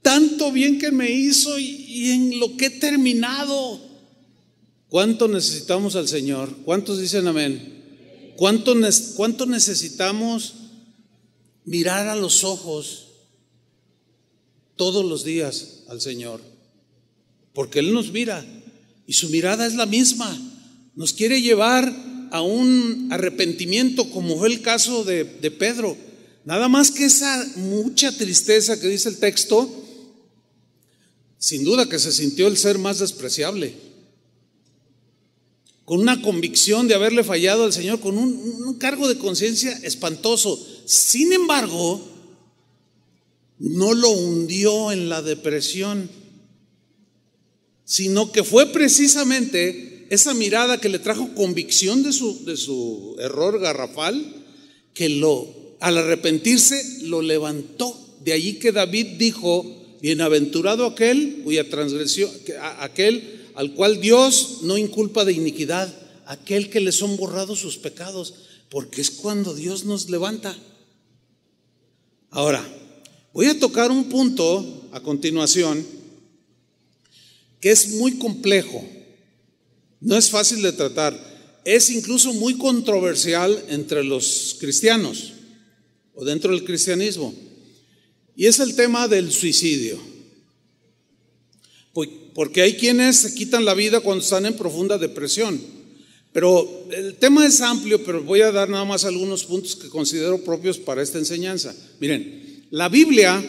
Tanto 0.00 0.50
bien 0.50 0.78
que 0.78 0.90
me 0.90 1.10
hizo 1.10 1.58
y, 1.58 2.12
en 2.12 2.40
lo 2.40 2.56
que 2.56 2.66
he 2.68 2.70
terminado. 2.70 3.78
¿Cuánto 4.88 5.28
necesitamos 5.28 5.94
al 5.94 6.08
Señor? 6.08 6.56
¿Cuántos 6.64 6.98
dicen 6.98 7.28
amén? 7.28 8.32
¿Cuánto, 8.38 8.74
cuánto 9.14 9.44
necesitamos 9.44 10.54
mirar 11.66 12.08
a 12.08 12.16
los 12.16 12.44
ojos 12.44 13.08
todos 14.74 15.04
los 15.04 15.22
días 15.22 15.82
al 15.88 16.00
Señor, 16.00 16.40
porque 17.52 17.80
Él 17.80 17.92
nos 17.92 18.10
mira 18.10 18.42
y 19.06 19.12
su 19.12 19.28
mirada 19.28 19.66
es 19.66 19.74
la 19.74 19.84
misma. 19.84 20.34
Nos 20.94 21.12
quiere 21.12 21.42
llevar 21.42 22.05
a 22.30 22.42
un 22.42 23.08
arrepentimiento, 23.10 24.10
como 24.10 24.38
fue 24.38 24.48
el 24.48 24.62
caso 24.62 25.04
de, 25.04 25.24
de 25.24 25.50
Pedro. 25.50 25.96
Nada 26.44 26.68
más 26.68 26.90
que 26.90 27.04
esa 27.04 27.46
mucha 27.56 28.16
tristeza 28.16 28.80
que 28.80 28.88
dice 28.88 29.08
el 29.08 29.18
texto, 29.18 29.68
sin 31.38 31.64
duda 31.64 31.88
que 31.88 31.98
se 31.98 32.12
sintió 32.12 32.46
el 32.46 32.56
ser 32.56 32.78
más 32.78 32.98
despreciable, 32.98 33.74
con 35.84 36.00
una 36.00 36.20
convicción 36.22 36.88
de 36.88 36.94
haberle 36.94 37.24
fallado 37.24 37.64
al 37.64 37.72
Señor, 37.72 38.00
con 38.00 38.18
un, 38.18 38.32
un 38.32 38.74
cargo 38.74 39.08
de 39.08 39.18
conciencia 39.18 39.72
espantoso. 39.82 40.64
Sin 40.84 41.32
embargo, 41.32 42.00
no 43.58 43.94
lo 43.94 44.10
hundió 44.10 44.92
en 44.92 45.08
la 45.08 45.22
depresión, 45.22 46.10
sino 47.84 48.32
que 48.32 48.42
fue 48.42 48.66
precisamente 48.66 49.95
esa 50.10 50.34
mirada 50.34 50.80
que 50.80 50.88
le 50.88 50.98
trajo 50.98 51.34
convicción 51.34 52.02
de 52.02 52.12
su, 52.12 52.44
de 52.44 52.56
su 52.56 53.16
error 53.18 53.60
garrafal, 53.60 54.24
que 54.94 55.08
lo, 55.08 55.48
al 55.80 55.98
arrepentirse, 55.98 57.02
lo 57.02 57.22
levantó. 57.22 57.96
De 58.24 58.32
allí 58.32 58.54
que 58.54 58.72
David 58.72 59.18
dijo, 59.18 59.64
bienaventurado 60.00 60.86
aquel 60.86 61.42
cuya 61.44 61.68
transgresión, 61.68 62.30
aquel 62.80 63.46
al 63.54 63.72
cual 63.72 64.00
Dios 64.00 64.58
no 64.62 64.76
inculpa 64.76 65.24
de 65.24 65.32
iniquidad, 65.32 65.92
aquel 66.26 66.70
que 66.70 66.80
le 66.80 66.92
son 66.92 67.16
borrados 67.16 67.60
sus 67.60 67.78
pecados, 67.78 68.34
porque 68.68 69.00
es 69.00 69.10
cuando 69.10 69.54
Dios 69.54 69.84
nos 69.84 70.10
levanta. 70.10 70.56
Ahora, 72.30 72.66
voy 73.32 73.46
a 73.46 73.58
tocar 73.58 73.90
un 73.90 74.08
punto 74.08 74.88
a 74.92 75.00
continuación 75.00 75.86
que 77.60 77.70
es 77.70 77.94
muy 77.94 78.18
complejo, 78.18 78.84
no 80.00 80.16
es 80.16 80.30
fácil 80.30 80.62
de 80.62 80.72
tratar, 80.72 81.18
es 81.64 81.90
incluso 81.90 82.32
muy 82.34 82.56
controversial 82.56 83.64
entre 83.68 84.04
los 84.04 84.56
cristianos 84.60 85.32
o 86.14 86.24
dentro 86.24 86.52
del 86.52 86.64
cristianismo, 86.64 87.34
y 88.36 88.46
es 88.46 88.60
el 88.60 88.76
tema 88.76 89.08
del 89.08 89.32
suicidio. 89.32 89.98
Porque 92.34 92.60
hay 92.60 92.74
quienes 92.74 93.16
se 93.16 93.34
quitan 93.34 93.64
la 93.64 93.72
vida 93.72 94.00
cuando 94.00 94.22
están 94.22 94.44
en 94.44 94.54
profunda 94.54 94.98
depresión. 94.98 95.58
Pero 96.34 96.86
el 96.92 97.14
tema 97.14 97.46
es 97.46 97.62
amplio, 97.62 98.04
pero 98.04 98.22
voy 98.22 98.42
a 98.42 98.52
dar 98.52 98.68
nada 98.68 98.84
más 98.84 99.06
algunos 99.06 99.44
puntos 99.44 99.74
que 99.74 99.88
considero 99.88 100.44
propios 100.44 100.76
para 100.76 101.02
esta 101.02 101.16
enseñanza. 101.16 101.74
Miren, 101.98 102.66
la 102.70 102.90
Biblia 102.90 103.42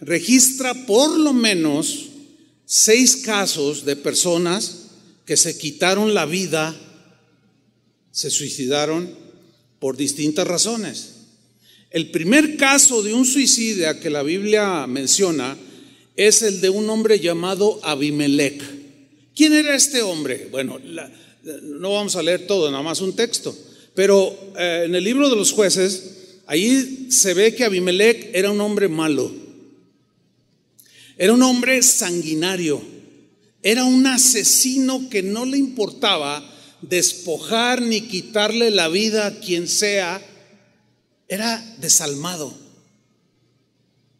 registra 0.00 0.86
por 0.86 1.18
lo 1.18 1.32
menos 1.32 2.10
seis 2.64 3.16
casos 3.16 3.84
de 3.84 3.96
personas 3.96 4.89
que 5.24 5.36
se 5.36 5.56
quitaron 5.58 6.14
la 6.14 6.26
vida, 6.26 6.74
se 8.10 8.30
suicidaron 8.30 9.08
por 9.78 9.96
distintas 9.96 10.46
razones. 10.46 11.14
El 11.90 12.10
primer 12.10 12.56
caso 12.56 13.02
de 13.02 13.14
un 13.14 13.26
suicidio 13.26 13.98
que 13.98 14.10
la 14.10 14.22
Biblia 14.22 14.86
menciona 14.86 15.56
es 16.16 16.42
el 16.42 16.60
de 16.60 16.70
un 16.70 16.88
hombre 16.88 17.18
llamado 17.18 17.80
Abimelech. 17.82 18.62
¿Quién 19.34 19.54
era 19.54 19.74
este 19.74 20.02
hombre? 20.02 20.48
Bueno, 20.50 20.78
no 21.62 21.92
vamos 21.92 22.14
a 22.16 22.22
leer 22.22 22.46
todo, 22.46 22.70
nada 22.70 22.82
más 22.82 23.00
un 23.00 23.16
texto, 23.16 23.56
pero 23.94 24.52
eh, 24.56 24.82
en 24.84 24.94
el 24.94 25.02
libro 25.02 25.28
de 25.30 25.36
los 25.36 25.52
jueces, 25.52 26.38
ahí 26.46 27.06
se 27.10 27.34
ve 27.34 27.54
que 27.54 27.64
Abimelech 27.64 28.30
era 28.34 28.50
un 28.50 28.60
hombre 28.60 28.88
malo, 28.88 29.32
era 31.16 31.32
un 31.32 31.42
hombre 31.42 31.82
sanguinario, 31.82 32.82
era 33.62 33.84
un 33.84 34.06
asesino 34.06 35.08
que 35.10 35.22
no 35.22 35.44
le 35.44 35.58
importaba 35.58 36.42
despojar 36.82 37.82
ni 37.82 38.02
quitarle 38.02 38.70
la 38.70 38.88
vida 38.88 39.26
a 39.26 39.40
quien 39.40 39.68
sea, 39.68 40.22
era 41.28 41.76
desalmado, 41.78 42.52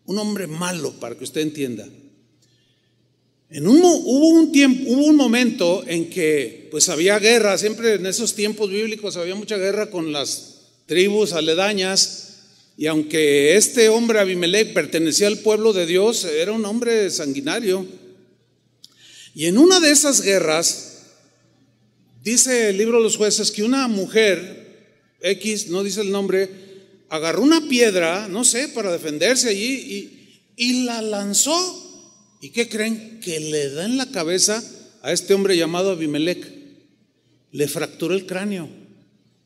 un 0.05 0.19
hombre 0.19 0.47
malo, 0.47 0.93
para 1.01 1.17
que 1.17 1.25
usted 1.25 1.41
entienda. 1.41 1.89
En 3.49 3.67
un, 3.67 3.81
hubo 3.83 4.29
un 4.29 4.53
tiempo, 4.53 4.85
hubo 4.93 5.07
un 5.07 5.17
momento 5.17 5.83
en 5.87 6.09
que 6.09 6.69
pues 6.71 6.89
había 6.89 7.19
guerra, 7.19 7.59
siempre 7.59 7.95
en 7.95 8.07
esos 8.07 8.35
tiempos 8.35 8.71
bíblicos 8.71 9.17
había 9.17 9.35
mucha 9.35 9.57
guerra 9.57 9.91
con 9.91 10.13
las 10.13 10.59
tribus 10.87 11.33
aledañas, 11.33 12.27
y 12.77 12.87
aunque 12.87 13.57
este 13.57 13.89
hombre 13.89 14.21
Abimelech 14.21 14.73
pertenecía 14.73 15.27
al 15.27 15.39
pueblo 15.39 15.73
de 15.73 15.87
Dios, 15.87 16.25
era 16.25 16.53
un 16.53 16.65
hombre 16.65 17.11
sanguinario. 17.11 17.87
Y 19.35 19.47
en 19.47 19.59
una 19.59 19.81
de 19.81 19.91
esas 19.91 20.21
guerras, 20.23 21.03
dice 22.23 22.71
el 22.71 22.79
libro 22.79 22.99
de 22.99 23.05
los 23.05 23.17
jueces 23.17 23.51
que 23.51 23.63
una 23.63 23.87
mujer, 23.89 25.05
X, 25.21 25.69
no 25.69 25.83
dice 25.83 26.01
el 26.01 26.11
nombre, 26.11 26.51
agarró 27.09 27.43
una 27.43 27.69
piedra, 27.69 28.29
no 28.29 28.45
sé, 28.45 28.69
para 28.69 28.93
defenderse 28.93 29.49
allí 29.49 30.17
y, 30.57 30.85
la 30.85 31.01
lanzó 31.01 31.79
¿Y 32.43 32.51
qué 32.51 32.69
creen? 32.69 33.21
Que 33.21 33.39
le 33.39 33.71
da 33.71 33.85
en 33.85 33.99
la 33.99 34.11
cabeza 34.11 34.65
a 35.03 35.13
este 35.13 35.35
hombre 35.35 35.59
llamado 35.59 35.91
Abimelech. 35.91 36.43
Le 37.53 37.69
fracturó 37.69 38.15
el 38.15 38.25
cráneo. 38.25 38.67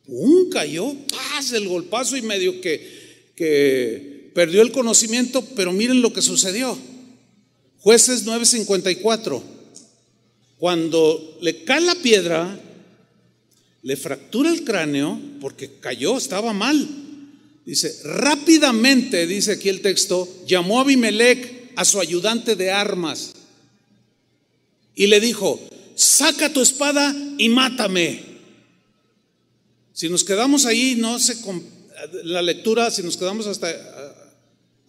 ¡Pum! 0.06 0.48
Cayó, 0.48 0.94
¡paz! 1.10 1.52
El 1.52 1.66
golpazo 1.66 2.16
y 2.16 2.22
medio 2.22 2.60
que 2.60 4.30
perdió 4.34 4.62
el 4.62 4.72
conocimiento, 4.72 5.44
pero 5.56 5.72
miren 5.72 6.02
lo 6.02 6.12
que 6.12 6.22
sucedió. 6.22 6.76
Jueces 7.78 8.26
9:54. 8.26 9.53
Cuando 10.58 11.38
le 11.40 11.64
cae 11.64 11.80
la 11.80 11.94
piedra, 11.96 12.58
le 13.82 13.96
fractura 13.96 14.50
el 14.50 14.64
cráneo 14.64 15.20
porque 15.40 15.78
cayó, 15.80 16.16
estaba 16.16 16.52
mal. 16.52 16.88
Dice, 17.66 18.00
rápidamente, 18.04 19.26
dice 19.26 19.52
aquí 19.52 19.68
el 19.68 19.80
texto, 19.80 20.28
llamó 20.46 20.78
a 20.78 20.82
Abimelech 20.82 21.72
a 21.76 21.84
su 21.84 22.00
ayudante 22.00 22.56
de 22.56 22.70
armas 22.70 23.32
y 24.94 25.06
le 25.06 25.20
dijo, 25.20 25.60
saca 25.94 26.52
tu 26.52 26.60
espada 26.60 27.14
y 27.38 27.48
mátame. 27.48 28.22
Si 29.92 30.08
nos 30.08 30.24
quedamos 30.24 30.66
ahí, 30.66 30.96
no 30.96 31.18
sé, 31.18 31.36
la 32.24 32.42
lectura, 32.42 32.90
si 32.90 33.02
nos 33.02 33.16
quedamos 33.16 33.46
hasta 33.46 33.72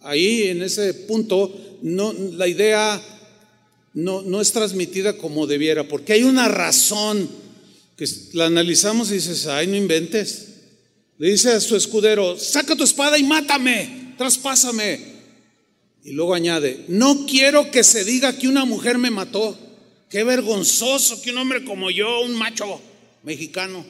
ahí 0.00 0.44
en 0.44 0.62
ese 0.62 0.92
punto, 0.94 1.78
no, 1.82 2.12
la 2.12 2.48
idea 2.48 3.02
no, 3.96 4.20
no 4.20 4.42
es 4.42 4.52
transmitida 4.52 5.16
como 5.16 5.46
debiera, 5.46 5.88
porque 5.88 6.12
hay 6.12 6.22
una 6.22 6.48
razón 6.48 7.30
que 7.96 8.04
la 8.34 8.44
analizamos 8.44 9.10
y 9.10 9.14
dices, 9.14 9.46
ay, 9.46 9.68
no 9.68 9.74
inventes. 9.74 10.48
Le 11.16 11.30
dice 11.30 11.52
a 11.52 11.60
su 11.60 11.76
escudero, 11.76 12.38
saca 12.38 12.76
tu 12.76 12.84
espada 12.84 13.18
y 13.18 13.24
mátame, 13.24 14.12
traspásame. 14.18 15.00
Y 16.04 16.12
luego 16.12 16.34
añade, 16.34 16.84
no 16.88 17.24
quiero 17.24 17.70
que 17.70 17.82
se 17.82 18.04
diga 18.04 18.36
que 18.36 18.48
una 18.48 18.66
mujer 18.66 18.98
me 18.98 19.10
mató. 19.10 19.58
Qué 20.10 20.24
vergonzoso 20.24 21.22
que 21.22 21.30
un 21.30 21.38
hombre 21.38 21.64
como 21.64 21.90
yo, 21.90 22.20
un 22.20 22.34
macho 22.34 22.78
mexicano. 23.22 23.82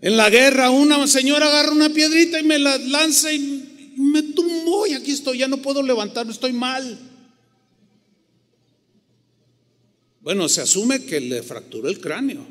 En 0.00 0.16
la 0.16 0.30
guerra 0.30 0.70
una 0.70 1.06
señora 1.06 1.48
agarra 1.48 1.72
una 1.72 1.90
piedrita 1.90 2.40
y 2.40 2.44
me 2.44 2.58
la 2.58 2.78
lanza 2.78 3.30
y 3.30 3.92
me 3.98 4.22
tumbó 4.22 4.86
y 4.86 4.94
aquí 4.94 5.10
estoy, 5.10 5.36
ya 5.36 5.48
no 5.48 5.58
puedo 5.58 5.82
levantarme, 5.82 6.32
estoy 6.32 6.54
mal. 6.54 7.10
Bueno, 10.24 10.48
se 10.48 10.62
asume 10.62 11.04
que 11.04 11.20
le 11.20 11.42
fracturó 11.42 11.88
el 11.88 12.00
cráneo. 12.00 12.46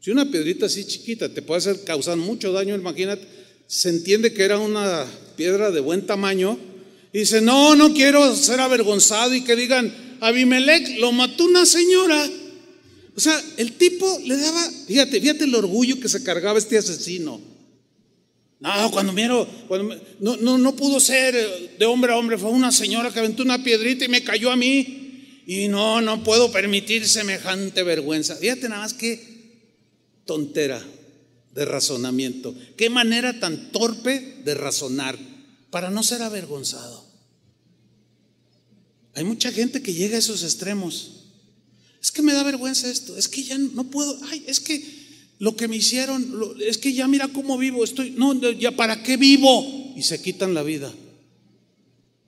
Si 0.00 0.12
una 0.12 0.30
piedrita 0.30 0.66
así 0.66 0.86
chiquita 0.86 1.34
te 1.34 1.42
puede 1.42 1.58
hacer 1.58 1.82
causar 1.82 2.16
mucho 2.16 2.52
daño, 2.52 2.76
imagínate, 2.76 3.26
se 3.66 3.90
entiende 3.90 4.32
que 4.32 4.44
era 4.44 4.58
una 4.58 5.04
piedra 5.36 5.72
de 5.72 5.80
buen 5.80 6.06
tamaño, 6.06 6.58
y 7.12 7.18
dice, 7.18 7.40
no, 7.40 7.74
no 7.74 7.92
quiero 7.92 8.36
ser 8.36 8.60
avergonzado 8.60 9.34
y 9.34 9.42
que 9.42 9.56
digan, 9.56 9.92
Abimelech 10.20 11.00
lo 11.00 11.10
mató 11.10 11.44
una 11.44 11.66
señora. 11.66 12.24
O 13.16 13.20
sea, 13.20 13.42
el 13.56 13.72
tipo 13.72 14.06
le 14.24 14.36
daba, 14.36 14.70
fíjate, 14.86 15.20
fíjate 15.20 15.44
el 15.44 15.54
orgullo 15.56 15.98
que 15.98 16.08
se 16.08 16.22
cargaba 16.22 16.60
este 16.60 16.78
asesino. 16.78 17.40
No, 18.60 18.90
cuando 18.92 19.12
miro, 19.12 19.48
cuando, 19.66 20.00
no, 20.20 20.36
no, 20.36 20.56
no 20.56 20.76
pudo 20.76 21.00
ser 21.00 21.34
de 21.78 21.84
hombre 21.84 22.12
a 22.12 22.16
hombre, 22.16 22.38
fue 22.38 22.50
una 22.50 22.70
señora 22.70 23.10
que 23.10 23.18
aventó 23.18 23.42
una 23.42 23.64
piedrita 23.64 24.04
y 24.04 24.08
me 24.08 24.22
cayó 24.22 24.52
a 24.52 24.56
mí. 24.56 24.99
Y 25.46 25.68
no, 25.68 26.00
no 26.00 26.22
puedo 26.22 26.52
permitir 26.52 27.08
semejante 27.08 27.82
vergüenza. 27.82 28.36
Fíjate 28.36 28.68
nada 28.68 28.82
más 28.82 28.94
que 28.94 29.30
tontera 30.24 30.84
de 31.54 31.64
razonamiento. 31.64 32.54
Qué 32.76 32.90
manera 32.90 33.38
tan 33.40 33.72
torpe 33.72 34.42
de 34.44 34.54
razonar 34.54 35.18
para 35.70 35.90
no 35.90 36.02
ser 36.02 36.22
avergonzado. 36.22 37.04
Hay 39.14 39.24
mucha 39.24 39.50
gente 39.50 39.82
que 39.82 39.94
llega 39.94 40.16
a 40.16 40.20
esos 40.20 40.42
extremos. 40.42 41.24
Es 42.00 42.10
que 42.10 42.22
me 42.22 42.32
da 42.32 42.42
vergüenza 42.42 42.90
esto, 42.90 43.16
es 43.16 43.28
que 43.28 43.42
ya 43.42 43.58
no 43.58 43.90
puedo, 43.90 44.18
ay, 44.30 44.44
es 44.46 44.60
que 44.60 44.82
lo 45.38 45.56
que 45.56 45.68
me 45.68 45.76
hicieron, 45.76 46.56
es 46.60 46.78
que 46.78 46.92
ya 46.92 47.06
mira 47.08 47.28
cómo 47.28 47.58
vivo, 47.58 47.84
estoy, 47.84 48.12
no, 48.12 48.34
ya 48.52 48.74
para 48.74 49.02
qué 49.02 49.16
vivo 49.16 49.92
y 49.96 50.02
se 50.02 50.22
quitan 50.22 50.54
la 50.54 50.62
vida. 50.62 50.92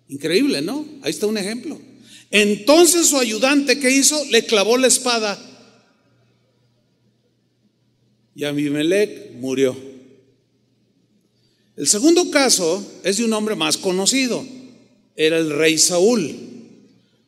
Increíble, 0.09 0.61
¿no? 0.61 0.87
Ahí 1.03 1.11
está 1.11 1.27
un 1.27 1.39
ejemplo. 1.39 1.81
Entonces 2.33 3.09
su 3.09 3.19
ayudante, 3.19 3.79
¿qué 3.79 3.91
hizo? 3.91 4.25
Le 4.31 4.45
clavó 4.47 4.79
la 4.79 4.87
espada. 4.87 5.39
Y 8.35 8.45
Abimelech 8.45 9.33
murió. 9.35 9.77
El 11.77 11.87
segundo 11.87 12.31
caso 12.31 12.85
es 13.05 13.19
de 13.19 13.25
un 13.25 13.33
hombre 13.35 13.55
más 13.55 13.77
conocido, 13.77 14.45
era 15.15 15.39
el 15.39 15.51
rey 15.51 15.77
Saúl. 15.77 16.35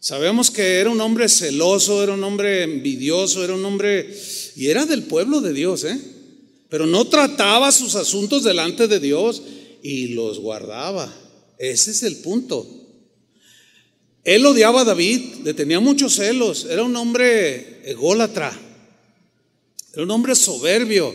Sabemos 0.00 0.50
que 0.50 0.76
era 0.80 0.90
un 0.90 1.00
hombre 1.00 1.28
celoso, 1.28 2.02
era 2.02 2.12
un 2.12 2.24
hombre 2.24 2.62
envidioso, 2.62 3.44
era 3.44 3.54
un 3.54 3.64
hombre 3.64 4.14
y 4.56 4.68
era 4.68 4.86
del 4.86 5.04
pueblo 5.04 5.40
de 5.40 5.52
Dios, 5.52 5.84
¿eh? 5.84 5.98
pero 6.70 6.86
no 6.86 7.06
trataba 7.06 7.72
sus 7.72 7.94
asuntos 7.94 8.42
delante 8.42 8.88
de 8.88 9.00
Dios 9.00 9.42
y 9.82 10.08
los 10.08 10.40
guardaba. 10.40 11.14
Ese 11.58 11.90
es 11.90 12.02
el 12.02 12.16
punto. 12.16 12.83
Él 14.24 14.46
odiaba 14.46 14.80
a 14.80 14.84
David, 14.84 15.20
le 15.44 15.52
tenía 15.52 15.80
muchos 15.80 16.14
celos, 16.14 16.66
era 16.68 16.82
un 16.82 16.96
hombre 16.96 17.82
ególatra, 17.84 18.58
era 19.92 20.02
un 20.02 20.10
hombre 20.10 20.34
soberbio. 20.34 21.14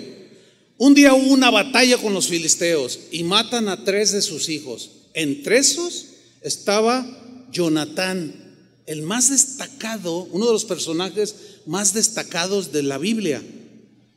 Un 0.78 0.93
día 0.93 1.14
hubo 1.14 1.34
una 1.34 1.49
batalla 1.49 1.97
con 1.97 2.14
los 2.14 2.28
filisteos 2.28 2.99
y 3.12 3.24
matan 3.24 3.68
a 3.68 3.84
tres 3.84 4.12
de 4.12 4.22
sus 4.22 4.47
hijos. 4.47 4.91
Entre 5.14 5.57
esos 5.57 6.05
estaba 6.41 7.05
Jonatán, 7.51 8.55
el 8.86 9.01
más 9.01 9.32
destacado, 9.32 10.28
uno 10.32 10.45
de 10.45 10.53
los 10.53 10.66
personajes 10.66 11.36
más 11.66 11.93
destacados 11.93 12.72
de 12.72 12.84
la 12.84 12.97
Biblia, 12.97 13.41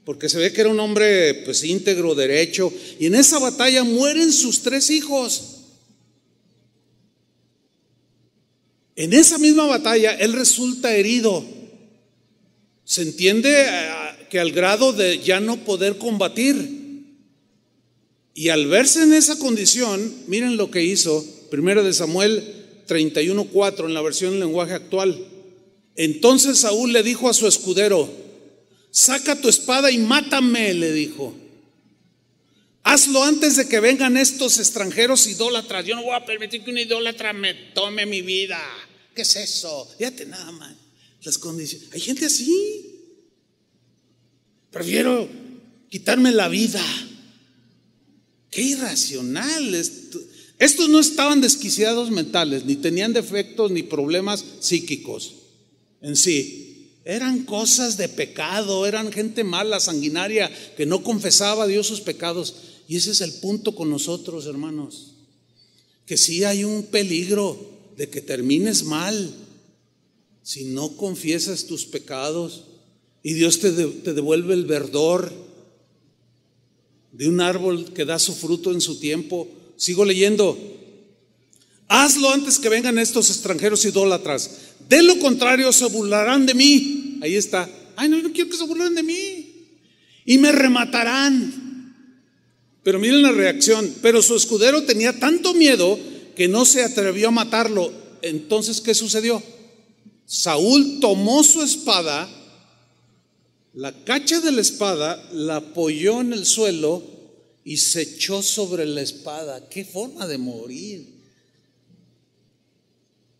porque 0.04 0.28
se 0.28 0.38
ve 0.38 0.52
que 0.52 0.60
era 0.60 0.70
un 0.70 0.80
hombre 0.80 1.34
pues 1.44 1.64
íntegro, 1.64 2.14
derecho, 2.14 2.72
y 3.00 3.06
en 3.06 3.14
esa 3.14 3.38
batalla 3.38 3.84
mueren 3.84 4.32
sus 4.32 4.62
tres 4.62 4.90
hijos. 4.90 5.51
En 8.96 9.12
esa 9.12 9.38
misma 9.38 9.66
batalla 9.66 10.12
él 10.14 10.32
resulta 10.32 10.94
herido. 10.94 11.44
Se 12.84 13.02
entiende 13.02 13.64
eh, 13.66 13.90
que 14.30 14.40
al 14.40 14.52
grado 14.52 14.92
de 14.92 15.18
ya 15.18 15.40
no 15.40 15.58
poder 15.64 15.98
combatir. 15.98 16.80
Y 18.34 18.48
al 18.48 18.66
verse 18.66 19.02
en 19.02 19.12
esa 19.12 19.38
condición, 19.38 20.12
miren 20.26 20.56
lo 20.56 20.70
que 20.70 20.82
hizo, 20.82 21.24
primero 21.50 21.84
de 21.84 21.92
Samuel 21.92 22.42
31.4 22.88 23.86
en 23.86 23.94
la 23.94 24.02
versión 24.02 24.34
en 24.34 24.40
lenguaje 24.40 24.72
actual. 24.72 25.26
Entonces 25.96 26.58
Saúl 26.58 26.92
le 26.92 27.02
dijo 27.02 27.28
a 27.28 27.34
su 27.34 27.46
escudero, 27.46 28.10
saca 28.90 29.40
tu 29.40 29.48
espada 29.48 29.90
y 29.90 29.98
mátame, 29.98 30.72
le 30.74 30.92
dijo. 30.92 31.34
Hazlo 32.92 33.24
antes 33.24 33.56
de 33.56 33.66
que 33.68 33.80
vengan 33.80 34.18
estos 34.18 34.58
extranjeros 34.58 35.26
idólatras. 35.26 35.86
Yo 35.86 35.96
no 35.96 36.02
voy 36.02 36.14
a 36.14 36.26
permitir 36.26 36.62
que 36.62 36.70
un 36.70 36.76
idólatra 36.76 37.32
me 37.32 37.54
tome 37.72 38.04
mi 38.04 38.20
vida. 38.20 38.60
¿Qué 39.14 39.22
es 39.22 39.34
eso? 39.34 39.88
Fíjate 39.96 40.26
nada 40.26 40.52
más. 40.52 40.74
Las 41.22 41.38
condiciones. 41.38 41.88
Hay 41.94 42.00
gente 42.00 42.26
así. 42.26 43.00
Prefiero 44.70 45.26
quitarme 45.88 46.32
la 46.32 46.48
vida. 46.48 46.84
Qué 48.50 48.60
irracional. 48.60 49.74
Estos 50.58 50.88
no 50.90 51.00
estaban 51.00 51.40
desquiciados 51.40 52.10
mentales, 52.10 52.66
ni 52.66 52.76
tenían 52.76 53.14
defectos 53.14 53.70
ni 53.70 53.82
problemas 53.84 54.44
psíquicos 54.60 55.36
en 56.02 56.14
sí. 56.14 56.90
Eran 57.06 57.46
cosas 57.46 57.96
de 57.96 58.10
pecado, 58.10 58.86
eran 58.86 59.10
gente 59.10 59.44
mala, 59.44 59.80
sanguinaria, 59.80 60.52
que 60.76 60.84
no 60.84 61.02
confesaba 61.02 61.64
a 61.64 61.66
Dios 61.66 61.86
sus 61.86 62.02
pecados. 62.02 62.54
Y 62.92 62.96
ese 62.96 63.12
es 63.12 63.22
el 63.22 63.32
punto 63.32 63.74
con 63.74 63.88
nosotros, 63.88 64.44
hermanos. 64.44 65.14
Que 66.04 66.18
sí 66.18 66.44
hay 66.44 66.62
un 66.62 66.82
peligro 66.82 67.58
de 67.96 68.10
que 68.10 68.20
termines 68.20 68.84
mal 68.84 69.34
si 70.42 70.64
no 70.64 70.94
confiesas 70.98 71.64
tus 71.64 71.86
pecados 71.86 72.64
y 73.22 73.32
Dios 73.32 73.60
te, 73.60 73.70
te 73.72 74.12
devuelve 74.12 74.52
el 74.52 74.66
verdor 74.66 75.32
de 77.12 77.28
un 77.30 77.40
árbol 77.40 77.94
que 77.94 78.04
da 78.04 78.18
su 78.18 78.34
fruto 78.34 78.72
en 78.72 78.82
su 78.82 79.00
tiempo. 79.00 79.48
Sigo 79.78 80.04
leyendo. 80.04 80.58
Hazlo 81.88 82.28
antes 82.28 82.58
que 82.58 82.68
vengan 82.68 82.98
estos 82.98 83.30
extranjeros 83.30 83.86
idólatras. 83.86 84.50
De 84.86 85.02
lo 85.02 85.18
contrario, 85.18 85.72
se 85.72 85.86
burlarán 85.86 86.44
de 86.44 86.52
mí. 86.52 87.20
Ahí 87.22 87.36
está. 87.36 87.70
Ay, 87.96 88.10
no, 88.10 88.20
no 88.20 88.30
quiero 88.32 88.50
que 88.50 88.56
se 88.58 88.66
burlen 88.66 88.94
de 88.94 89.02
mí. 89.02 89.70
Y 90.26 90.36
me 90.36 90.52
rematarán. 90.52 91.61
Pero 92.82 92.98
miren 92.98 93.22
la 93.22 93.32
reacción. 93.32 93.94
Pero 94.02 94.22
su 94.22 94.36
escudero 94.36 94.82
tenía 94.82 95.18
tanto 95.18 95.54
miedo 95.54 95.98
que 96.34 96.48
no 96.48 96.64
se 96.64 96.82
atrevió 96.82 97.28
a 97.28 97.32
matarlo. 97.32 97.92
Entonces, 98.22 98.80
¿qué 98.80 98.94
sucedió? 98.94 99.42
Saúl 100.26 100.98
tomó 101.00 101.42
su 101.44 101.62
espada, 101.62 102.28
la 103.74 103.92
cacha 104.04 104.40
de 104.40 104.52
la 104.52 104.60
espada, 104.60 105.22
la 105.32 105.56
apoyó 105.56 106.20
en 106.20 106.32
el 106.32 106.46
suelo 106.46 107.02
y 107.64 107.76
se 107.76 108.02
echó 108.02 108.42
sobre 108.42 108.86
la 108.86 109.02
espada. 109.02 109.68
Qué 109.68 109.84
forma 109.84 110.26
de 110.26 110.38
morir. 110.38 111.06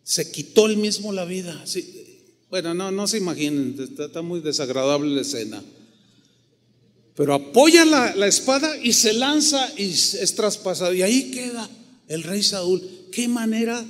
Se 0.05 0.31
quitó 0.31 0.67
él 0.67 0.77
mismo 0.77 1.13
la 1.13 1.25
vida. 1.25 1.65
Bueno, 2.51 2.75
no, 2.75 2.91
no 2.91 3.07
se 3.07 3.19
imaginen, 3.19 3.77
está, 3.99 4.21
muy 4.21 4.41
desagradable 4.41 5.15
la 5.15 5.23
escena. 5.23 5.63
Pero 7.15 7.35
apoya 7.35 7.85
la, 7.85 8.15
la 8.17 8.27
espada 8.27 8.77
y 8.83 8.93
se 8.93 9.13
lanza 9.13 9.71
y 9.77 9.91
es 9.91 10.35
traspasado. 10.35 10.95
Y 10.95 11.03
ahí 11.03 11.31
queda 11.31 11.69
el 12.09 12.23
rey 12.23 12.43
Saúl. 12.43 12.83
Qué 13.11 13.29
manera 13.29 13.85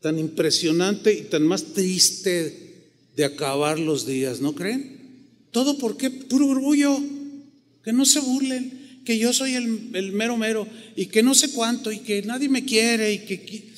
tan 0.00 0.18
impresionante 0.18 1.12
y 1.12 1.22
tan 1.22 1.44
más 1.44 1.72
triste 1.72 2.90
de 3.16 3.24
acabar 3.24 3.78
los 3.78 4.06
días, 4.06 4.40
¿no 4.40 4.54
creen? 4.54 5.00
Todo 5.50 5.78
porque 5.78 6.10
puro 6.10 6.48
orgullo, 6.48 6.98
que 7.84 7.92
no 7.92 8.04
se 8.04 8.20
burlen, 8.20 9.00
que 9.04 9.18
yo 9.18 9.32
soy 9.32 9.54
el, 9.54 9.90
el, 9.94 10.12
mero 10.12 10.36
mero 10.36 10.66
y 10.96 11.06
que 11.06 11.22
no 11.22 11.34
sé 11.34 11.50
cuánto 11.52 11.90
y 11.90 11.98
que 11.98 12.22
nadie 12.22 12.48
me 12.48 12.64
quiere 12.64 13.12
y 13.12 13.18
que... 13.20 13.72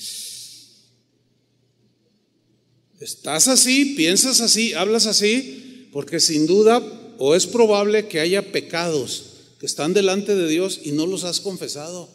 Estás 3.01 3.49
así, 3.49 3.95
piensas 3.97 4.41
así, 4.41 4.72
hablas 4.72 5.07
así, 5.07 5.89
porque 5.93 6.20
sin 6.20 6.47
duda 6.47 6.82
o 7.19 7.35
es 7.35 7.47
probable 7.47 8.09
que 8.09 8.21
haya 8.21 8.53
pecados 8.53 9.35
que 9.59 9.67
están 9.67 9.95
delante 9.95 10.35
de 10.35 10.49
Dios 10.49 10.81
y 10.85 10.93
no 10.93 11.07
los 11.07 11.25
has 11.25 11.41
confesado. 11.41 12.09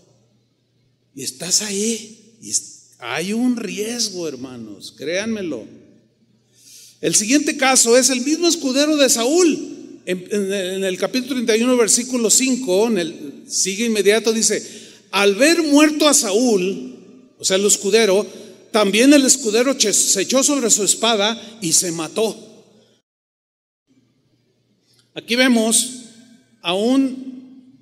Y 1.16 1.24
estás 1.24 1.62
ahí 1.62 2.38
y 2.41 2.54
hay 3.00 3.34
un 3.34 3.56
riesgo, 3.56 4.28
hermanos, 4.28 4.93
créanmelo. 4.97 5.66
El 7.02 7.16
siguiente 7.16 7.56
caso 7.56 7.97
es 7.97 8.10
el 8.10 8.22
mismo 8.22 8.47
escudero 8.47 8.97
de 8.97 9.10
Saúl. 9.10 10.02
En, 10.06 10.84
el 10.84 10.97
capítulo 10.97 11.36
31, 11.36 11.78
versículo 11.78 12.30
5, 12.30 12.88
en 12.88 12.97
el, 12.97 13.43
sigue 13.47 13.86
inmediato, 13.86 14.34
dice, 14.34 14.62
al 15.12 15.36
ver 15.36 15.62
muerto 15.64 16.08
a 16.08 16.14
Saúl, 16.14 16.97
o 17.38 17.45
sea, 17.45 17.58
el 17.58 17.66
escudero, 17.66 18.26
también 18.72 19.14
el 19.14 19.26
escudero 19.26 19.80
se 19.80 20.22
echó 20.22 20.43
sobre 20.43 20.70
su 20.70 20.84
espada 20.84 21.39
y 21.62 21.74
se 21.74 21.91
mató. 21.91 22.49
Aquí 25.14 25.36
vemos 25.36 26.05
a 26.62 26.74
un, 26.74 27.76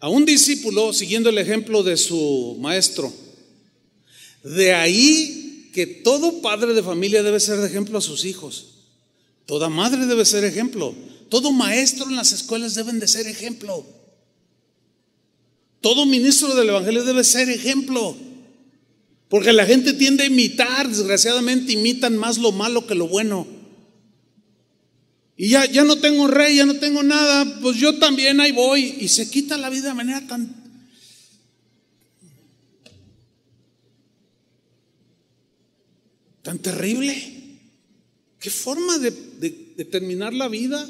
a 0.00 0.08
un 0.08 0.24
discípulo 0.24 0.92
siguiendo 0.92 1.30
el 1.30 1.38
ejemplo 1.38 1.82
de 1.82 1.96
su 1.96 2.56
maestro. 2.60 3.12
De 4.42 4.72
ahí 4.72 5.70
que 5.74 5.86
todo 5.86 6.40
padre 6.40 6.74
de 6.74 6.82
familia 6.82 7.22
debe 7.22 7.40
ser 7.40 7.58
de 7.58 7.66
ejemplo 7.66 7.98
a 7.98 8.02
sus 8.02 8.24
hijos. 8.24 8.76
Toda 9.46 9.68
madre 9.68 10.06
debe 10.06 10.24
ser 10.24 10.44
ejemplo. 10.44 10.94
Todo 11.28 11.52
maestro 11.52 12.08
en 12.08 12.16
las 12.16 12.32
escuelas 12.32 12.74
deben 12.74 13.00
de 13.00 13.08
ser 13.08 13.26
ejemplo. 13.26 13.84
Todo 15.80 16.06
ministro 16.06 16.54
del 16.54 16.68
Evangelio 16.68 17.04
debe 17.04 17.24
ser 17.24 17.50
ejemplo. 17.50 18.16
Porque 19.28 19.52
la 19.52 19.66
gente 19.66 19.92
tiende 19.92 20.22
a 20.22 20.26
imitar, 20.26 20.88
desgraciadamente 20.88 21.72
imitan 21.72 22.16
más 22.16 22.38
lo 22.38 22.52
malo 22.52 22.86
que 22.86 22.94
lo 22.94 23.08
bueno. 23.08 23.55
Y 25.36 25.50
ya, 25.50 25.66
ya 25.66 25.84
no 25.84 25.96
tengo 25.96 26.26
rey, 26.28 26.56
ya 26.56 26.64
no 26.66 26.76
tengo 26.76 27.02
nada, 27.02 27.60
pues 27.60 27.76
yo 27.76 27.98
también 27.98 28.40
ahí 28.40 28.52
voy. 28.52 28.96
Y 29.00 29.08
se 29.08 29.28
quita 29.30 29.58
la 29.58 29.70
vida 29.70 29.88
de 29.88 29.94
manera 29.94 30.26
tan... 30.26 30.64
tan 36.42 36.58
terrible. 36.60 37.32
¿Qué 38.38 38.50
forma 38.50 38.98
de, 38.98 39.10
de 39.10 39.84
terminar 39.84 40.32
la 40.32 40.46
vida? 40.46 40.88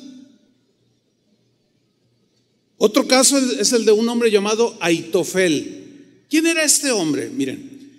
Otro 2.77 3.09
caso 3.09 3.39
es 3.39 3.73
el 3.73 3.87
de 3.87 3.93
un 3.93 4.07
hombre 4.09 4.31
llamado 4.31 4.77
Aitofel. 4.81 6.25
¿Quién 6.29 6.47
era 6.47 6.63
este 6.63 6.91
hombre? 6.93 7.31
Miren, 7.31 7.91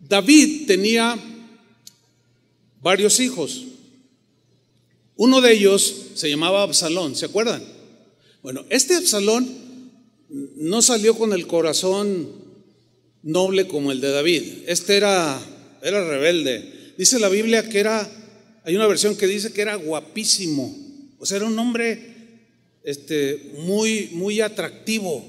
David 0.00 0.66
tenía 0.66 1.18
varios 2.80 3.20
hijos. 3.20 3.67
Uno 5.18 5.40
de 5.40 5.52
ellos 5.52 5.94
se 6.14 6.30
llamaba 6.30 6.62
Absalón, 6.62 7.16
¿se 7.16 7.26
acuerdan? 7.26 7.60
Bueno, 8.40 8.64
este 8.70 8.94
Absalón 8.94 9.48
no 10.28 10.80
salió 10.80 11.18
con 11.18 11.32
el 11.32 11.48
corazón 11.48 12.28
noble 13.24 13.66
como 13.66 13.90
el 13.90 14.00
de 14.00 14.12
David. 14.12 14.42
Este 14.68 14.96
era, 14.96 15.40
era 15.82 16.08
rebelde. 16.08 16.94
Dice 16.96 17.18
la 17.18 17.28
Biblia 17.28 17.68
que 17.68 17.80
era, 17.80 18.08
hay 18.62 18.76
una 18.76 18.86
versión 18.86 19.16
que 19.16 19.26
dice 19.26 19.52
que 19.52 19.60
era 19.60 19.74
guapísimo. 19.74 20.72
O 21.18 21.26
sea, 21.26 21.38
era 21.38 21.46
un 21.46 21.58
hombre 21.58 22.14
este, 22.84 23.54
muy, 23.58 24.10
muy 24.12 24.40
atractivo. 24.40 25.26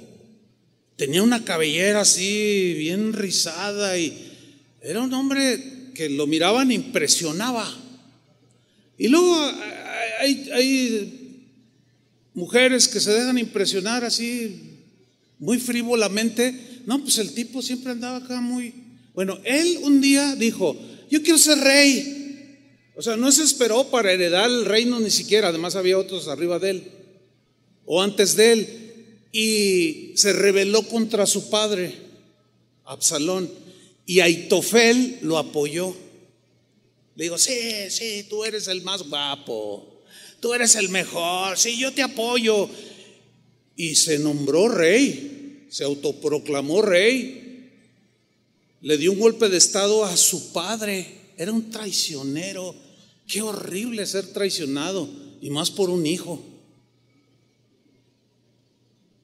Tenía 0.98 1.24
una 1.24 1.44
cabellera 1.44 2.02
así, 2.02 2.76
bien 2.78 3.14
rizada 3.14 3.98
y 3.98 4.14
era 4.84 5.02
un 5.02 5.12
hombre 5.16 5.92
que 5.96 6.10
lo 6.10 6.28
miraban 6.28 6.72
impresionaba. 6.72 7.89
Y 9.00 9.08
luego 9.08 9.36
hay, 10.20 11.16
mujeres 12.36 12.88
que 12.88 13.00
se 13.00 13.12
dejan 13.12 13.40
impresionar 13.40 14.04
así 14.04 14.78
muy 15.40 15.58
frívolamente. 15.58 16.82
No, 16.86 17.02
pues 17.02 17.18
el 17.18 17.34
tipo 17.34 17.64
siempre 17.64 17.92
andaba 17.92 18.18
acá 18.18 18.40
muy... 18.40 18.74
Bueno, 19.16 19.40
él 19.44 19.80
un 19.82 20.00
día 20.00 20.36
dijo, 20.36 20.78
yo 21.10 21.24
quiero 21.24 21.40
ser 21.40 21.58
rey. 21.58 22.60
O 22.96 23.02
sea, 23.02 23.18
no 23.18 23.32
se 23.32 23.44
esperó 23.44 23.90
para 23.90 24.12
heredar 24.12 24.48
el 24.50 24.66
reino 24.66 25.00
ni 25.00 25.10
siquiera, 25.10 25.48
además 25.48 25.76
había 25.76 25.98
otros 25.98 26.28
arriba 26.28 26.60
de 26.60 26.70
él 26.70 26.84
o 27.92 28.04
antes 28.04 28.36
de 28.36 28.52
él 28.52 28.68
y 29.32 30.12
se 30.16 30.32
rebeló 30.32 30.84
contra 30.84 31.26
su 31.26 31.50
padre, 31.50 31.96
Absalón, 32.86 33.50
y 34.06 34.20
Aitofel 34.20 35.18
lo 35.24 35.40
apoyó. 35.40 35.96
Le 37.20 37.26
digo, 37.26 37.38
sí, 37.38 37.52
sí, 37.90 38.28
tú 38.30 38.46
eres 38.46 38.70
el 38.70 38.82
más 38.82 39.04
guapo, 39.04 40.06
tú 40.40 40.54
eres 40.54 40.76
el 40.76 40.88
mejor, 40.88 41.58
sí, 41.58 41.78
yo 41.78 41.92
te 41.92 42.02
apoyo. 42.02 42.70
Y 43.76 43.96
se 43.96 44.20
nombró 44.20 44.70
rey, 44.70 45.68
se 45.70 45.84
autoproclamó 45.84 46.82
rey, 46.82 47.74
le 48.80 48.98
dio 48.98 49.12
un 49.12 49.20
golpe 49.20 49.50
de 49.50 49.58
estado 49.58 50.06
a 50.06 50.16
su 50.16 50.54
padre, 50.54 51.34
era 51.36 51.52
un 51.52 51.70
traicionero. 51.70 52.74
Qué 53.28 53.42
horrible 53.42 54.06
ser 54.06 54.32
traicionado, 54.32 55.10
y 55.42 55.50
más 55.50 55.72
por 55.72 55.90
un 55.90 56.06
hijo. 56.06 56.42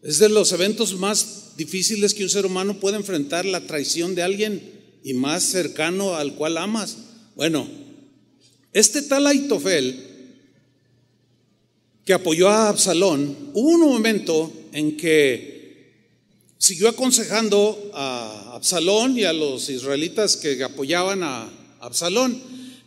Es 0.03 0.19
de 0.19 0.27
los 0.27 0.51
eventos 0.51 0.95
más 0.95 1.53
difíciles 1.55 2.13
que 2.13 2.23
un 2.23 2.29
ser 2.29 2.45
humano 2.45 2.77
puede 2.77 2.97
enfrentar, 2.97 3.45
la 3.45 3.65
traición 3.65 4.15
de 4.15 4.23
alguien 4.23 4.99
y 5.01 5.13
más 5.13 5.43
cercano 5.43 6.15
al 6.15 6.35
cual 6.35 6.57
amas. 6.57 6.97
Bueno, 7.37 7.84
este 8.75 9.03
tal 9.03 9.25
Aitofel 9.25 9.95
que 12.03 12.11
apoyó 12.11 12.49
a 12.49 12.67
Absalón, 12.67 13.51
hubo 13.53 13.69
un 13.69 13.79
momento 13.79 14.51
en 14.73 14.97
que 14.97 15.93
siguió 16.57 16.89
aconsejando 16.89 17.91
a 17.93 18.51
Absalón 18.53 19.17
y 19.17 19.23
a 19.23 19.31
los 19.31 19.69
israelitas 19.69 20.35
que 20.35 20.61
apoyaban 20.61 21.23
a 21.23 21.49
Absalón, 21.79 22.37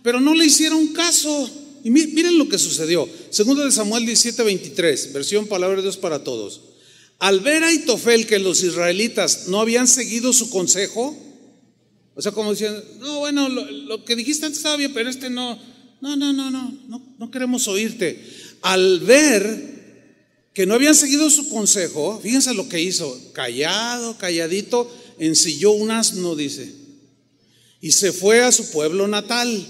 pero 0.02 0.20
no 0.20 0.34
le 0.34 0.44
hicieron 0.44 0.88
caso. 0.88 1.50
Y 1.82 1.90
miren 1.90 2.36
lo 2.36 2.50
que 2.50 2.58
sucedió. 2.58 3.08
Segundo 3.30 3.64
de 3.64 3.72
Samuel 3.72 4.04
17:23, 4.04 5.14
versión 5.14 5.46
Palabra 5.46 5.76
de 5.76 5.84
Dios 5.84 5.96
para 5.96 6.22
todos. 6.22 6.60
Al 7.18 7.40
ver 7.40 7.64
a 7.64 7.72
Itofel 7.72 8.26
que 8.26 8.38
los 8.38 8.62
israelitas 8.62 9.48
no 9.48 9.58
habían 9.58 9.88
seguido 9.88 10.34
su 10.34 10.50
consejo, 10.50 11.16
o 12.14 12.20
sea, 12.20 12.32
como 12.32 12.50
diciendo, 12.50 12.84
no, 12.98 13.20
bueno, 13.20 13.48
lo, 13.48 14.04
que 14.04 14.16
dijiste 14.16 14.44
antes 14.44 14.58
estaba 14.58 14.76
bien, 14.76 14.92
pero 14.92 15.08
este 15.08 15.30
no, 15.30 15.58
no, 16.00 16.16
no, 16.16 16.32
no, 16.32 16.50
no, 16.50 16.78
no, 16.88 17.02
no 17.18 17.30
queremos 17.30 17.68
oírte. 17.68 18.22
Al 18.62 19.00
ver 19.00 19.78
que 20.54 20.66
no 20.66 20.74
habían 20.74 20.94
seguido 20.94 21.30
su 21.30 21.48
consejo, 21.48 22.20
fíjense 22.22 22.54
lo 22.54 22.68
que 22.68 22.82
hizo, 22.82 23.16
callado, 23.32 24.18
calladito, 24.18 24.90
ensilló 25.18 25.72
un 25.72 25.90
asno, 25.90 26.34
dice, 26.34 26.72
y 27.80 27.92
se 27.92 28.12
fue 28.12 28.42
a 28.42 28.52
su 28.52 28.70
pueblo 28.70 29.06
natal. 29.06 29.66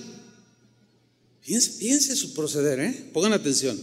Fíjense, 1.43 1.73
fíjense 1.73 2.17
su 2.17 2.33
proceder, 2.33 2.81
¿eh? 2.81 3.11
pongan 3.13 3.33
atención. 3.33 3.79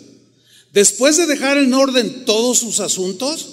Después 0.73 1.17
de 1.17 1.27
dejar 1.27 1.57
en 1.57 1.73
orden 1.73 2.25
todos 2.25 2.59
sus 2.59 2.79
asuntos, 2.79 3.49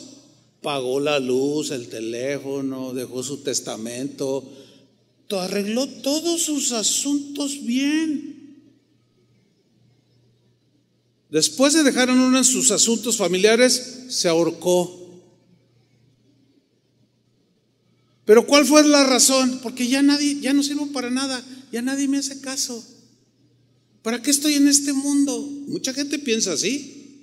pagó 0.62 1.00
la 1.00 1.18
luz, 1.18 1.70
el 1.70 1.88
teléfono, 1.88 2.94
dejó 2.94 3.22
su 3.22 3.38
testamento, 3.38 4.44
arregló 5.38 5.86
todos 5.86 6.42
sus 6.42 6.72
asuntos 6.72 7.64
bien. 7.64 8.31
Después 11.32 11.72
de 11.72 11.82
dejar 11.82 12.10
en 12.10 12.18
orden 12.18 12.44
sus 12.44 12.70
asuntos 12.72 13.16
familiares, 13.16 14.00
se 14.10 14.28
ahorcó. 14.28 15.00
Pero 18.26 18.46
¿cuál 18.46 18.66
fue 18.66 18.86
la 18.86 19.02
razón? 19.04 19.60
Porque 19.62 19.88
ya 19.88 20.02
nadie, 20.02 20.40
ya 20.40 20.52
no 20.52 20.62
sirvo 20.62 20.92
para 20.92 21.08
nada, 21.08 21.42
ya 21.72 21.80
nadie 21.80 22.06
me 22.06 22.18
hace 22.18 22.42
caso. 22.42 22.84
¿Para 24.02 24.20
qué 24.20 24.30
estoy 24.30 24.54
en 24.54 24.68
este 24.68 24.92
mundo? 24.92 25.40
Mucha 25.68 25.94
gente 25.94 26.18
piensa 26.18 26.52
así. 26.52 27.22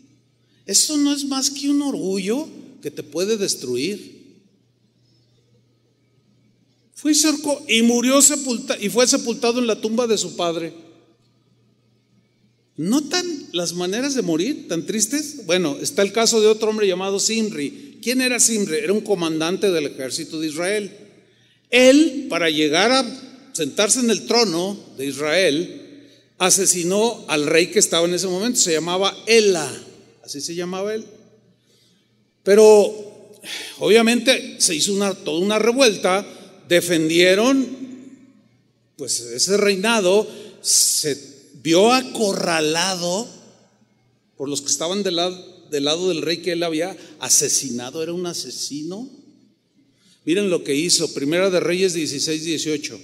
Eso 0.65 0.97
no 0.97 1.13
es 1.13 1.25
más 1.25 1.51
que 1.51 1.69
un 1.69 1.83
orgullo 1.83 2.49
que 2.81 2.89
te 2.89 3.03
puede 3.03 3.37
destruir. 3.37 4.41
Fue 6.95 7.11
y 7.11 7.77
y 7.77 7.83
murió 7.83 8.23
sepulta 8.23 8.75
y 8.81 8.89
fue 8.89 9.05
sepultado 9.05 9.59
en 9.59 9.67
la 9.67 9.79
tumba 9.79 10.07
de 10.07 10.17
su 10.17 10.35
padre. 10.35 10.88
¿Notan 12.79 13.49
las 13.51 13.73
maneras 13.73 14.15
de 14.15 14.21
morir 14.21 14.69
tan 14.69 14.85
tristes? 14.85 15.45
Bueno, 15.45 15.77
está 15.81 16.01
el 16.01 16.13
caso 16.13 16.39
de 16.39 16.47
otro 16.47 16.69
hombre 16.69 16.87
llamado 16.87 17.19
Simri. 17.19 17.99
¿Quién 18.01 18.21
era 18.21 18.39
Simri? 18.39 18.77
Era 18.77 18.93
un 18.93 19.01
comandante 19.01 19.69
del 19.69 19.87
ejército 19.87 20.39
de 20.39 20.47
Israel. 20.47 20.89
Él, 21.69 22.27
para 22.29 22.49
llegar 22.49 22.89
a 22.93 23.05
sentarse 23.51 23.99
en 23.99 24.09
el 24.09 24.25
trono 24.25 24.79
de 24.97 25.07
Israel, 25.07 26.07
asesinó 26.37 27.25
al 27.27 27.47
rey 27.47 27.67
que 27.67 27.79
estaba 27.79 28.07
en 28.07 28.13
ese 28.13 28.27
momento. 28.27 28.61
Se 28.61 28.71
llamaba 28.71 29.13
Ela. 29.27 29.69
Así 30.23 30.39
se 30.39 30.55
llamaba 30.55 30.95
él. 30.95 31.03
Pero 32.43 33.35
obviamente 33.79 34.55
se 34.59 34.73
hizo 34.73 34.93
una, 34.93 35.13
toda 35.13 35.39
una 35.39 35.59
revuelta, 35.59 36.25
defendieron 36.69 37.67
pues 38.95 39.19
ese 39.19 39.57
reinado, 39.57 40.25
se 40.61 41.38
vio 41.61 41.91
acorralado 41.91 43.27
por 44.37 44.47
los 44.47 44.61
que 44.61 44.71
estaban 44.71 45.03
del 45.03 45.15
lado, 45.15 46.09
del 46.09 46.21
rey 46.21 46.37
que 46.37 46.53
él 46.53 46.63
había 46.63 46.95
asesinado, 47.19 48.01
era 48.01 48.13
un 48.13 48.25
asesino. 48.25 49.09
Miren 50.25 50.49
lo 50.49 50.63
que 50.63 50.75
hizo, 50.75 51.13
Primera 51.13 51.49
de 51.49 51.59
Reyes 51.59 51.93
16, 51.93 52.43
18. 52.45 52.99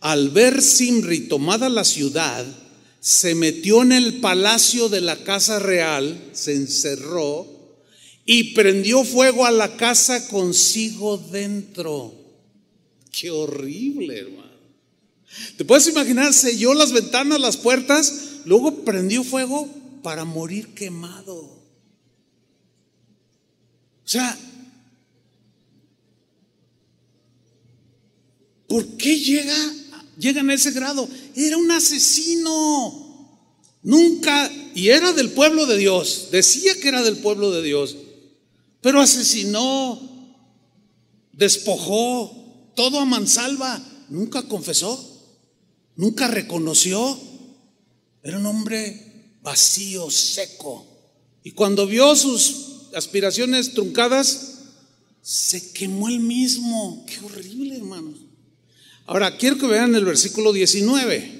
Al 0.00 0.30
ver 0.30 0.62
Simri 0.62 1.28
tomada 1.28 1.68
la 1.68 1.84
ciudad, 1.84 2.46
se 3.00 3.34
metió 3.34 3.82
en 3.82 3.92
el 3.92 4.20
palacio 4.20 4.88
de 4.88 5.00
la 5.02 5.22
casa 5.22 5.58
real, 5.58 6.30
se 6.32 6.54
encerró 6.54 7.46
y 8.24 8.54
prendió 8.54 9.04
fuego 9.04 9.44
a 9.44 9.50
la 9.50 9.76
casa 9.76 10.28
consigo 10.28 11.18
dentro. 11.18 12.14
Qué 13.10 13.30
horrible, 13.30 14.18
hermano. 14.18 14.49
¿Te 15.56 15.64
puedes 15.64 15.86
imaginar? 15.88 16.32
Selló 16.32 16.74
las 16.74 16.92
ventanas, 16.92 17.40
las 17.40 17.56
puertas, 17.56 18.12
luego 18.44 18.84
prendió 18.84 19.22
fuego 19.22 19.68
para 20.02 20.24
morir 20.24 20.74
quemado. 20.74 21.36
O 21.36 21.62
sea, 24.12 24.36
¿por 28.66 28.84
qué 28.96 29.18
llega, 29.18 29.54
llegan 30.18 30.50
a 30.50 30.54
ese 30.54 30.72
grado? 30.72 31.08
Era 31.36 31.56
un 31.56 31.70
asesino. 31.70 33.06
Nunca, 33.82 34.50
y 34.74 34.88
era 34.88 35.12
del 35.12 35.30
pueblo 35.30 35.66
de 35.66 35.78
Dios, 35.78 36.28
decía 36.30 36.74
que 36.80 36.88
era 36.88 37.02
del 37.02 37.18
pueblo 37.18 37.50
de 37.50 37.62
Dios. 37.62 37.96
Pero 38.82 39.00
asesinó, 39.00 40.00
despojó, 41.32 42.72
todo 42.74 42.98
a 42.98 43.04
mansalva. 43.04 43.82
Nunca 44.08 44.42
confesó, 44.42 45.09
nunca 46.00 46.28
reconoció. 46.28 47.18
Era 48.22 48.38
un 48.38 48.46
hombre 48.46 49.36
vacío, 49.42 50.10
seco. 50.10 50.86
Y 51.44 51.52
cuando 51.52 51.86
vio 51.86 52.16
sus 52.16 52.88
aspiraciones 52.94 53.74
truncadas, 53.74 54.58
se 55.20 55.72
quemó 55.72 56.08
el 56.08 56.20
mismo. 56.20 57.04
Qué 57.06 57.24
horrible, 57.24 57.76
hermanos. 57.76 58.16
Ahora, 59.06 59.36
quiero 59.36 59.58
que 59.58 59.66
vean 59.66 59.94
el 59.94 60.04
versículo 60.04 60.52
19. 60.52 61.38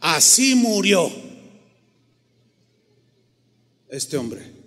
Así 0.00 0.54
murió 0.54 1.10
este 3.88 4.16
hombre 4.16 4.60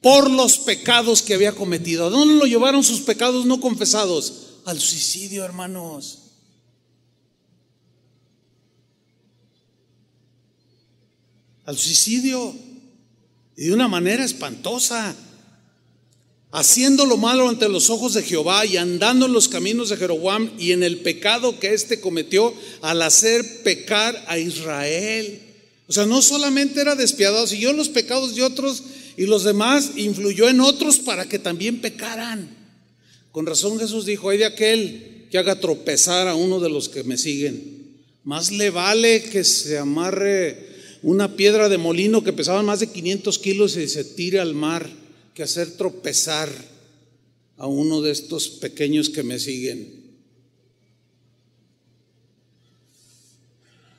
por 0.00 0.30
los 0.30 0.58
pecados 0.58 1.22
que 1.22 1.34
había 1.34 1.52
cometido. 1.52 2.06
¿A 2.06 2.10
dónde 2.10 2.34
lo 2.34 2.46
llevaron 2.46 2.84
sus 2.84 3.00
pecados 3.00 3.44
no 3.44 3.60
confesados? 3.60 4.60
Al 4.64 4.80
suicidio, 4.80 5.44
hermanos. 5.44 6.25
Al 11.66 11.76
suicidio. 11.76 12.54
Y 13.56 13.66
de 13.66 13.74
una 13.74 13.88
manera 13.88 14.24
espantosa. 14.24 15.14
Haciendo 16.52 17.04
lo 17.04 17.18
malo 17.18 17.48
ante 17.48 17.68
los 17.68 17.90
ojos 17.90 18.14
de 18.14 18.22
Jehová 18.22 18.64
y 18.64 18.78
andando 18.78 19.26
en 19.26 19.32
los 19.32 19.48
caminos 19.48 19.90
de 19.90 19.98
Jeroboam 19.98 20.50
y 20.58 20.72
en 20.72 20.82
el 20.82 21.00
pecado 21.00 21.60
que 21.60 21.74
éste 21.74 22.00
cometió 22.00 22.54
al 22.80 23.02
hacer 23.02 23.62
pecar 23.62 24.24
a 24.28 24.38
Israel. 24.38 25.42
O 25.88 25.92
sea, 25.92 26.06
no 26.06 26.22
solamente 26.22 26.80
era 26.80 26.94
despiadado, 26.94 27.46
siguió 27.46 27.72
los 27.72 27.88
pecados 27.88 28.34
de 28.34 28.42
otros 28.42 28.82
y 29.16 29.26
los 29.26 29.44
demás 29.44 29.92
influyó 29.96 30.48
en 30.48 30.60
otros 30.60 30.98
para 30.98 31.26
que 31.26 31.38
también 31.38 31.80
pecaran. 31.80 32.56
Con 33.32 33.44
razón 33.44 33.78
Jesús 33.78 34.06
dijo, 34.06 34.30
hay 34.30 34.38
de 34.38 34.46
aquel 34.46 35.26
que 35.30 35.38
haga 35.38 35.60
tropezar 35.60 36.28
a 36.28 36.34
uno 36.34 36.60
de 36.60 36.70
los 36.70 36.88
que 36.88 37.04
me 37.04 37.18
siguen. 37.18 38.02
Más 38.24 38.50
le 38.50 38.70
vale 38.70 39.22
que 39.22 39.44
se 39.44 39.78
amarre 39.78 40.65
una 41.02 41.36
piedra 41.36 41.68
de 41.68 41.78
molino 41.78 42.24
que 42.24 42.32
pesaba 42.32 42.62
más 42.62 42.80
de 42.80 42.90
500 42.90 43.38
kilos 43.38 43.76
y 43.76 43.88
se 43.88 44.04
tire 44.04 44.40
al 44.40 44.54
mar 44.54 44.88
que 45.34 45.42
hacer 45.42 45.76
tropezar 45.76 46.48
a 47.56 47.66
uno 47.66 48.02
de 48.02 48.12
estos 48.12 48.48
pequeños 48.48 49.10
que 49.10 49.22
me 49.22 49.38
siguen. 49.38 50.06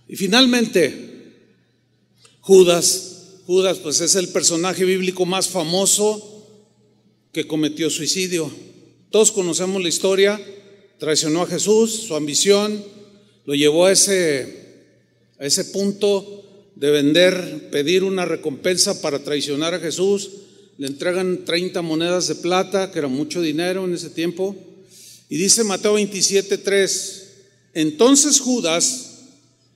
Y 0.07 0.15
finalmente, 0.15 1.33
Judas, 2.39 3.41
Judas 3.45 3.77
pues 3.79 3.99
es 4.01 4.15
el 4.15 4.29
personaje 4.29 4.85
bíblico 4.85 5.25
más 5.25 5.49
famoso 5.49 6.47
que 7.31 7.45
cometió 7.45 7.89
suicidio. 7.89 8.49
Todos 9.11 9.31
conocemos 9.31 9.81
la 9.81 9.89
historia, 9.89 10.41
traicionó 10.97 11.41
a 11.41 11.47
Jesús, 11.47 11.91
su 11.93 12.15
ambición 12.15 12.83
lo 13.45 13.55
llevó 13.55 13.85
a 13.85 13.93
ese, 13.93 14.83
a 15.39 15.45
ese 15.45 15.65
punto 15.65 16.46
de 16.80 16.91
vender, 16.91 17.69
pedir 17.71 18.03
una 18.03 18.25
recompensa 18.25 19.01
para 19.01 19.19
traicionar 19.19 19.73
a 19.73 19.80
Jesús. 19.80 20.30
Le 20.78 20.86
entregan 20.86 21.43
30 21.43 21.82
monedas 21.82 22.28
de 22.28 22.36
plata, 22.36 22.91
que 22.91 22.99
era 22.99 23.07
mucho 23.07 23.41
dinero 23.41 23.86
en 23.86 23.95
ese 23.95 24.11
tiempo. 24.11 24.55
Y 25.28 25.38
dice 25.38 25.63
Mateo 25.63 25.93
27, 25.93 26.59
3, 26.59 27.28
entonces 27.73 28.39
Judas, 28.39 29.15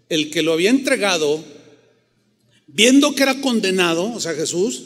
el 0.09 0.29
que 0.29 0.43
lo 0.43 0.53
había 0.53 0.69
entregado, 0.69 1.43
viendo 2.67 3.15
que 3.15 3.23
era 3.23 3.41
condenado, 3.41 4.13
o 4.13 4.19
sea 4.19 4.33
Jesús, 4.33 4.83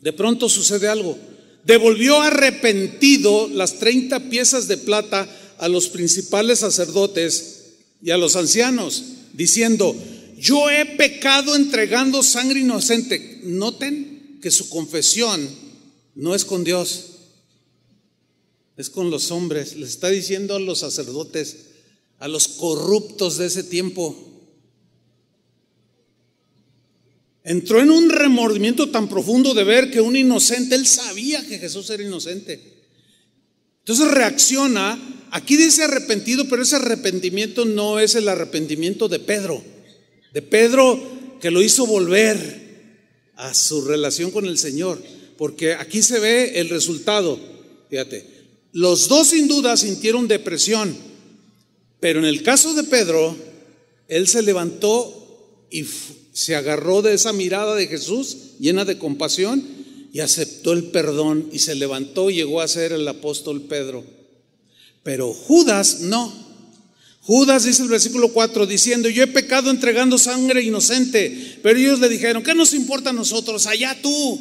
de 0.00 0.12
pronto 0.12 0.48
sucede 0.48 0.88
algo. 0.88 1.18
Devolvió 1.64 2.22
arrepentido 2.22 3.48
las 3.48 3.74
30 3.74 4.30
piezas 4.30 4.66
de 4.66 4.78
plata 4.78 5.28
a 5.58 5.68
los 5.68 5.88
principales 5.88 6.60
sacerdotes 6.60 7.74
y 8.02 8.10
a 8.10 8.16
los 8.16 8.34
ancianos, 8.34 9.04
diciendo, 9.34 9.94
yo 10.38 10.70
he 10.70 10.84
pecado 10.96 11.54
entregando 11.56 12.22
sangre 12.22 12.60
inocente. 12.60 13.40
Noten 13.44 14.38
que 14.40 14.50
su 14.50 14.68
confesión 14.68 15.48
no 16.14 16.34
es 16.34 16.44
con 16.44 16.64
Dios, 16.64 17.06
es 18.76 18.90
con 18.90 19.10
los 19.10 19.30
hombres. 19.30 19.76
Les 19.76 19.90
está 19.90 20.08
diciendo 20.08 20.54
a 20.54 20.60
los 20.60 20.80
sacerdotes, 20.80 21.56
a 22.18 22.28
los 22.28 22.48
corruptos 22.48 23.38
de 23.38 23.46
ese 23.46 23.64
tiempo, 23.64 24.28
Entró 27.48 27.80
en 27.80 27.90
un 27.90 28.10
remordimiento 28.10 28.90
tan 28.90 29.08
profundo 29.08 29.54
de 29.54 29.64
ver 29.64 29.90
que 29.90 30.02
un 30.02 30.16
inocente, 30.16 30.74
él 30.74 30.86
sabía 30.86 31.46
que 31.46 31.58
Jesús 31.58 31.88
era 31.88 32.02
inocente. 32.02 32.60
Entonces 33.78 34.08
reacciona, 34.08 34.98
aquí 35.30 35.56
dice 35.56 35.84
arrepentido, 35.84 36.46
pero 36.46 36.60
ese 36.60 36.76
arrepentimiento 36.76 37.64
no 37.64 38.00
es 38.00 38.16
el 38.16 38.28
arrepentimiento 38.28 39.08
de 39.08 39.18
Pedro, 39.18 39.64
de 40.32 40.42
Pedro 40.42 41.00
que 41.40 41.50
lo 41.50 41.62
hizo 41.62 41.86
volver 41.86 42.68
a 43.36 43.54
su 43.54 43.82
relación 43.82 44.30
con 44.30 44.46
el 44.46 44.58
Señor, 44.58 45.00
porque 45.36 45.74
aquí 45.74 46.02
se 46.02 46.18
ve 46.18 46.58
el 46.58 46.68
resultado, 46.68 47.38
fíjate, 47.88 48.38
los 48.72 49.08
dos 49.08 49.28
sin 49.28 49.48
duda 49.48 49.76
sintieron 49.76 50.28
depresión, 50.28 50.96
pero 52.00 52.18
en 52.18 52.24
el 52.24 52.42
caso 52.42 52.74
de 52.74 52.84
Pedro, 52.84 53.36
él 54.08 54.26
se 54.28 54.42
levantó 54.42 55.66
y 55.70 55.84
se 56.32 56.56
agarró 56.56 57.02
de 57.02 57.14
esa 57.14 57.32
mirada 57.32 57.74
de 57.74 57.86
Jesús 57.86 58.36
llena 58.58 58.84
de 58.84 58.98
compasión 58.98 59.62
y 60.12 60.20
aceptó 60.20 60.72
el 60.72 60.84
perdón 60.84 61.48
y 61.52 61.58
se 61.58 61.74
levantó 61.74 62.30
y 62.30 62.36
llegó 62.36 62.60
a 62.60 62.68
ser 62.68 62.92
el 62.92 63.06
apóstol 63.06 63.62
Pedro. 63.62 64.04
Pero 65.02 65.32
Judas 65.32 66.00
no. 66.00 66.47
Judas 67.28 67.64
dice 67.64 67.82
el 67.82 67.90
versículo 67.90 68.32
4 68.32 68.64
diciendo, 68.64 69.10
yo 69.10 69.22
he 69.22 69.26
pecado 69.26 69.68
entregando 69.70 70.16
sangre 70.16 70.62
inocente, 70.62 71.58
pero 71.62 71.78
ellos 71.78 72.00
le 72.00 72.08
dijeron, 72.08 72.42
¿qué 72.42 72.54
nos 72.54 72.72
importa 72.72 73.10
a 73.10 73.12
nosotros? 73.12 73.66
Allá 73.66 74.00
tú. 74.00 74.40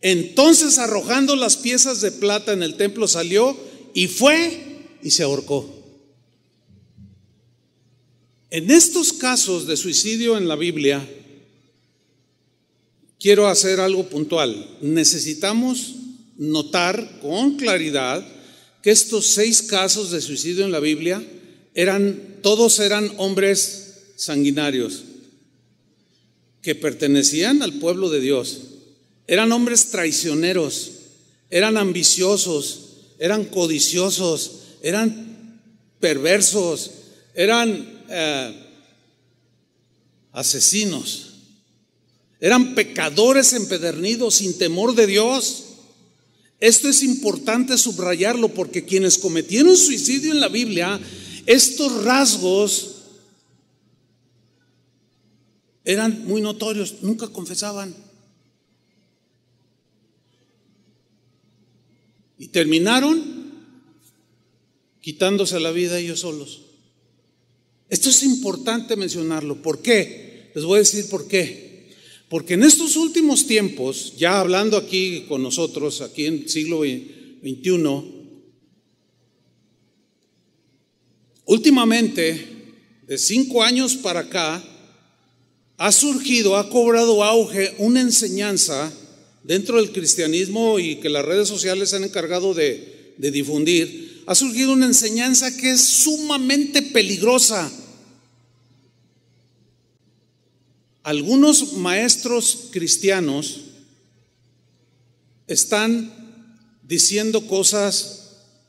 Entonces 0.00 0.78
arrojando 0.78 1.34
las 1.34 1.56
piezas 1.56 2.00
de 2.00 2.12
plata 2.12 2.52
en 2.52 2.62
el 2.62 2.76
templo 2.76 3.08
salió 3.08 3.58
y 3.94 4.06
fue 4.06 4.84
y 5.02 5.10
se 5.10 5.24
ahorcó. 5.24 5.68
En 8.50 8.70
estos 8.70 9.12
casos 9.12 9.66
de 9.66 9.76
suicidio 9.76 10.38
en 10.38 10.46
la 10.46 10.54
Biblia, 10.54 11.04
quiero 13.18 13.48
hacer 13.48 13.80
algo 13.80 14.08
puntual. 14.08 14.78
Necesitamos 14.82 15.96
notar 16.36 17.18
con 17.20 17.56
claridad 17.56 18.24
que 18.84 18.92
estos 18.92 19.26
seis 19.26 19.62
casos 19.62 20.12
de 20.12 20.20
suicidio 20.20 20.64
en 20.64 20.70
la 20.70 20.78
Biblia 20.78 21.20
eran, 21.74 22.38
todos 22.42 22.78
eran 22.80 23.10
hombres 23.16 23.94
sanguinarios 24.16 25.04
que 26.62 26.74
pertenecían 26.74 27.62
al 27.62 27.74
pueblo 27.74 28.08
de 28.08 28.20
Dios. 28.20 28.60
Eran 29.26 29.52
hombres 29.52 29.86
traicioneros, 29.86 30.92
eran 31.50 31.76
ambiciosos, 31.76 32.92
eran 33.18 33.44
codiciosos, 33.44 34.60
eran 34.82 35.60
perversos, 36.00 36.90
eran 37.34 38.04
eh, 38.08 38.54
asesinos, 40.32 41.30
eran 42.40 42.74
pecadores 42.74 43.52
empedernidos 43.52 44.34
sin 44.36 44.58
temor 44.58 44.94
de 44.94 45.06
Dios. 45.06 45.64
Esto 46.58 46.88
es 46.88 47.02
importante 47.02 47.78
subrayarlo 47.78 48.48
porque 48.48 48.84
quienes 48.84 49.18
cometieron 49.18 49.76
suicidio 49.76 50.32
en 50.32 50.40
la 50.40 50.48
Biblia, 50.48 51.00
estos 51.46 52.04
rasgos 52.04 52.96
eran 55.84 56.26
muy 56.26 56.40
notorios, 56.40 57.02
nunca 57.02 57.28
confesaban. 57.28 57.94
Y 62.38 62.48
terminaron 62.48 63.52
quitándose 65.00 65.58
la 65.60 65.70
vida 65.72 65.98
ellos 65.98 66.20
solos. 66.20 66.62
Esto 67.88 68.08
es 68.08 68.22
importante 68.22 68.96
mencionarlo. 68.96 69.60
¿Por 69.60 69.82
qué? 69.82 70.50
Les 70.54 70.64
voy 70.64 70.76
a 70.76 70.78
decir 70.78 71.08
por 71.08 71.28
qué. 71.28 71.90
Porque 72.28 72.54
en 72.54 72.62
estos 72.62 72.96
últimos 72.96 73.46
tiempos, 73.46 74.14
ya 74.16 74.40
hablando 74.40 74.76
aquí 74.76 75.26
con 75.28 75.42
nosotros, 75.42 76.00
aquí 76.00 76.24
en 76.24 76.48
siglo 76.48 76.80
XXI, 76.82 78.21
últimamente, 81.44 82.74
de 83.06 83.18
cinco 83.18 83.62
años 83.62 83.96
para 83.96 84.20
acá, 84.20 84.62
ha 85.76 85.92
surgido, 85.92 86.56
ha 86.56 86.68
cobrado 86.68 87.24
auge 87.24 87.74
una 87.78 88.00
enseñanza 88.00 88.92
dentro 89.42 89.76
del 89.76 89.92
cristianismo 89.92 90.78
y 90.78 90.96
que 90.96 91.08
las 91.08 91.24
redes 91.24 91.48
sociales 91.48 91.90
se 91.90 91.96
han 91.96 92.04
encargado 92.04 92.54
de, 92.54 93.14
de 93.18 93.30
difundir. 93.30 94.22
Ha 94.26 94.34
surgido 94.34 94.72
una 94.72 94.86
enseñanza 94.86 95.56
que 95.56 95.72
es 95.72 95.80
sumamente 95.80 96.82
peligrosa 96.82 97.70
Algunos 101.02 101.72
maestros 101.72 102.68
cristianos 102.70 103.62
están 105.48 106.12
diciendo 106.84 107.48
cosas 107.48 108.21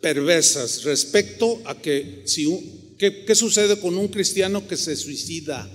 perversas 0.04 0.84
respecto 0.84 1.62
a 1.64 1.80
que 1.80 2.24
si 2.26 2.46
qué, 3.00 3.34
sucede 3.34 3.80
con 3.80 3.98
un 3.98 4.10
cristiano 4.10 4.68
que 4.68 4.76
se 4.76 4.98
suicida. 4.98 5.68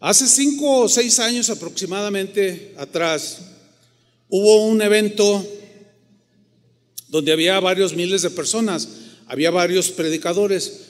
Hace 0.00 0.26
cinco 0.26 0.80
o 0.80 0.88
seis 0.88 1.20
años 1.20 1.48
aproximadamente 1.50 2.74
atrás 2.76 3.38
hubo 4.28 4.66
un 4.66 4.82
evento 4.82 5.46
donde 7.08 7.32
había 7.32 7.60
varios 7.60 7.94
miles 7.94 8.22
de 8.22 8.30
personas, 8.30 8.88
había 9.26 9.52
varios 9.52 9.90
predicadores. 9.90 10.80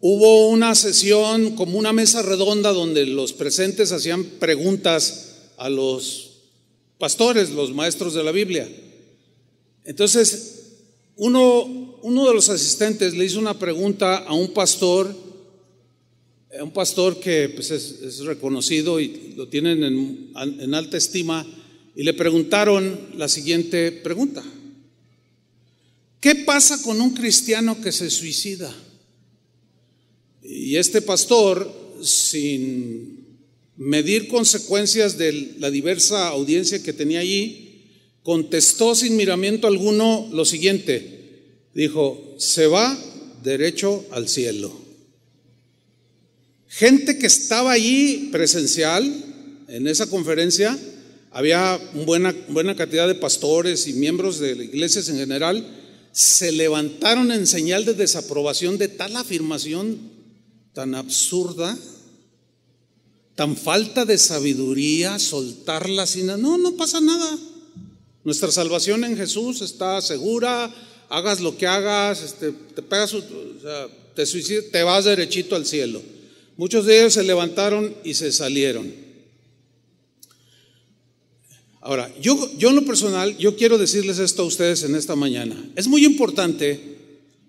Hubo 0.00 0.48
una 0.48 0.74
sesión 0.74 1.56
como 1.56 1.78
una 1.78 1.92
mesa 1.94 2.20
redonda 2.20 2.72
donde 2.72 3.06
los 3.06 3.32
presentes 3.32 3.92
hacían 3.92 4.24
preguntas 4.24 5.50
a 5.56 5.70
los 5.70 6.30
pastores, 6.98 7.50
los 7.50 7.72
maestros 7.72 8.12
de 8.12 8.22
la 8.22 8.30
Biblia. 8.30 8.68
Entonces, 9.90 10.76
uno, 11.16 11.98
uno 12.02 12.28
de 12.28 12.32
los 12.32 12.48
asistentes 12.48 13.12
le 13.12 13.24
hizo 13.24 13.40
una 13.40 13.58
pregunta 13.58 14.18
a 14.18 14.32
un 14.34 14.54
pastor, 14.54 15.12
a 16.56 16.62
un 16.62 16.70
pastor 16.72 17.18
que 17.18 17.48
pues, 17.48 17.72
es, 17.72 18.18
reconocido 18.20 19.00
y 19.00 19.34
lo 19.34 19.48
tienen 19.48 19.82
en, 19.82 20.32
en 20.60 20.74
alta 20.74 20.96
estima, 20.96 21.44
y 21.96 22.04
le 22.04 22.14
preguntaron 22.14 23.00
la 23.16 23.28
siguiente 23.28 23.90
pregunta. 23.90 24.44
¿Qué 26.20 26.36
pasa 26.36 26.80
con 26.84 27.00
un 27.00 27.10
cristiano 27.12 27.80
que 27.80 27.90
se 27.90 28.10
suicida? 28.10 28.72
Y 30.44 30.76
este 30.76 31.02
pastor, 31.02 31.68
sin 32.00 33.26
medir 33.76 34.28
consecuencias 34.28 35.18
de 35.18 35.56
la 35.58 35.68
diversa 35.68 36.28
audiencia 36.28 36.80
que 36.80 36.92
tenía 36.92 37.18
allí, 37.18 37.69
contestó 38.22 38.94
sin 38.94 39.16
miramiento 39.16 39.66
alguno 39.66 40.28
lo 40.32 40.44
siguiente. 40.44 41.20
Dijo, 41.74 42.34
se 42.38 42.66
va 42.66 42.98
derecho 43.42 44.04
al 44.10 44.28
cielo. 44.28 44.78
gente 46.68 47.18
que 47.18 47.26
estaba 47.26 47.72
allí 47.72 48.28
presencial 48.30 49.04
en 49.68 49.86
esa 49.86 50.06
conferencia, 50.08 50.78
había 51.32 51.80
buena, 52.06 52.34
buena 52.48 52.76
cantidad 52.76 53.08
de 53.08 53.14
pastores 53.14 53.86
y 53.86 53.92
miembros 53.94 54.38
de 54.38 54.52
iglesias 54.52 55.08
en 55.08 55.16
general, 55.16 55.66
se 56.12 56.52
levantaron 56.52 57.30
en 57.32 57.46
señal 57.46 57.84
de 57.84 57.94
desaprobación 57.94 58.78
de 58.78 58.88
tal 58.88 59.16
afirmación 59.16 59.98
tan 60.72 60.94
absurda, 60.94 61.76
tan 63.34 63.56
falta 63.56 64.04
de 64.04 64.18
sabiduría, 64.18 65.18
soltarla 65.18 66.06
sin... 66.06 66.26
No, 66.26 66.58
no 66.58 66.76
pasa 66.76 67.00
nada. 67.00 67.38
Nuestra 68.24 68.50
salvación 68.50 69.04
en 69.04 69.16
Jesús 69.16 69.62
está 69.62 70.00
segura, 70.02 70.72
hagas 71.08 71.40
lo 71.40 71.56
que 71.56 71.66
hagas, 71.66 72.22
este, 72.22 72.52
te 72.52 72.82
pegas, 72.82 73.14
te 74.14 74.62
te 74.62 74.82
vas 74.82 75.04
derechito 75.04 75.56
al 75.56 75.66
cielo. 75.66 76.02
Muchos 76.56 76.84
de 76.84 77.00
ellos 77.00 77.14
se 77.14 77.22
levantaron 77.22 77.94
y 78.04 78.14
se 78.14 78.30
salieron. 78.32 78.92
Ahora, 81.80 82.14
yo, 82.20 82.50
yo 82.58 82.68
en 82.68 82.76
lo 82.76 82.84
personal, 82.84 83.36
yo 83.38 83.56
quiero 83.56 83.78
decirles 83.78 84.18
esto 84.18 84.42
a 84.42 84.46
ustedes 84.46 84.82
en 84.82 84.94
esta 84.94 85.16
mañana. 85.16 85.56
Es 85.76 85.88
muy 85.88 86.04
importante, 86.04 86.98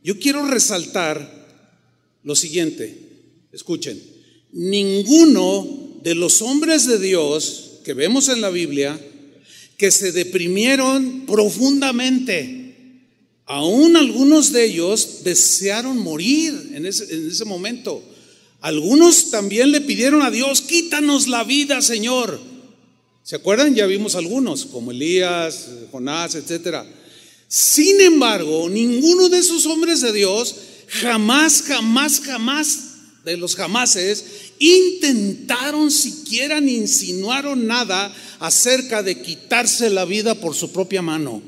yo 0.03 0.17
quiero 0.17 0.47
resaltar 0.47 1.41
lo 2.23 2.35
siguiente, 2.35 2.97
escuchen, 3.51 4.01
ninguno 4.53 5.99
de 6.01 6.15
los 6.15 6.41
hombres 6.41 6.87
de 6.87 6.97
Dios 6.97 7.79
que 7.83 7.93
vemos 7.93 8.29
en 8.29 8.39
la 8.39 8.49
Biblia, 8.49 8.99
que 9.81 9.89
se 9.89 10.11
deprimieron 10.11 11.25
profundamente, 11.25 12.59
Aún 13.47 13.97
algunos 13.97 14.53
de 14.53 14.63
ellos 14.63 15.23
desearon 15.25 15.97
morir 15.97 16.71
en 16.73 16.85
ese, 16.85 17.13
en 17.13 17.29
ese, 17.31 17.43
momento. 17.43 18.01
Algunos 18.61 19.29
también 19.29 19.71
le 19.71 19.81
pidieron 19.81 20.21
a 20.21 20.31
Dios, 20.31 20.61
quítanos 20.61 21.27
la 21.27 21.43
vida, 21.43 21.81
Señor. 21.81 22.39
¿Se 23.23 23.35
acuerdan? 23.35 23.75
Ya 23.75 23.87
vimos 23.87 24.15
algunos, 24.15 24.67
como 24.67 24.91
Elías, 24.91 25.67
Jonás, 25.91 26.35
etc. 26.35 26.85
Sin 27.49 27.99
embargo, 27.99 28.69
ninguno 28.69 29.27
de 29.27 29.39
esos 29.39 29.65
hombres 29.65 29.99
de 29.99 30.13
Dios 30.13 30.55
jamás, 30.87 31.63
jamás, 31.63 32.21
jamás 32.21 32.90
de 33.23 33.37
los 33.37 33.55
jamases 33.55 34.25
intentaron 34.59 35.91
siquiera 35.91 36.59
ni 36.59 36.75
insinuaron 36.75 37.67
nada 37.67 38.13
acerca 38.39 39.03
de 39.03 39.21
quitarse 39.21 39.89
la 39.89 40.05
vida 40.05 40.35
por 40.35 40.55
su 40.55 40.71
propia 40.71 41.01
mano. 41.01 41.41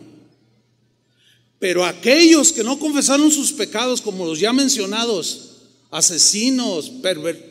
Pero 1.59 1.85
aquellos 1.85 2.51
que 2.51 2.63
no 2.63 2.77
confesaron 2.77 3.31
sus 3.31 3.53
pecados, 3.53 4.01
como 4.01 4.25
los 4.25 4.39
ya 4.39 4.51
mencionados, 4.51 5.51
asesinos, 5.91 6.91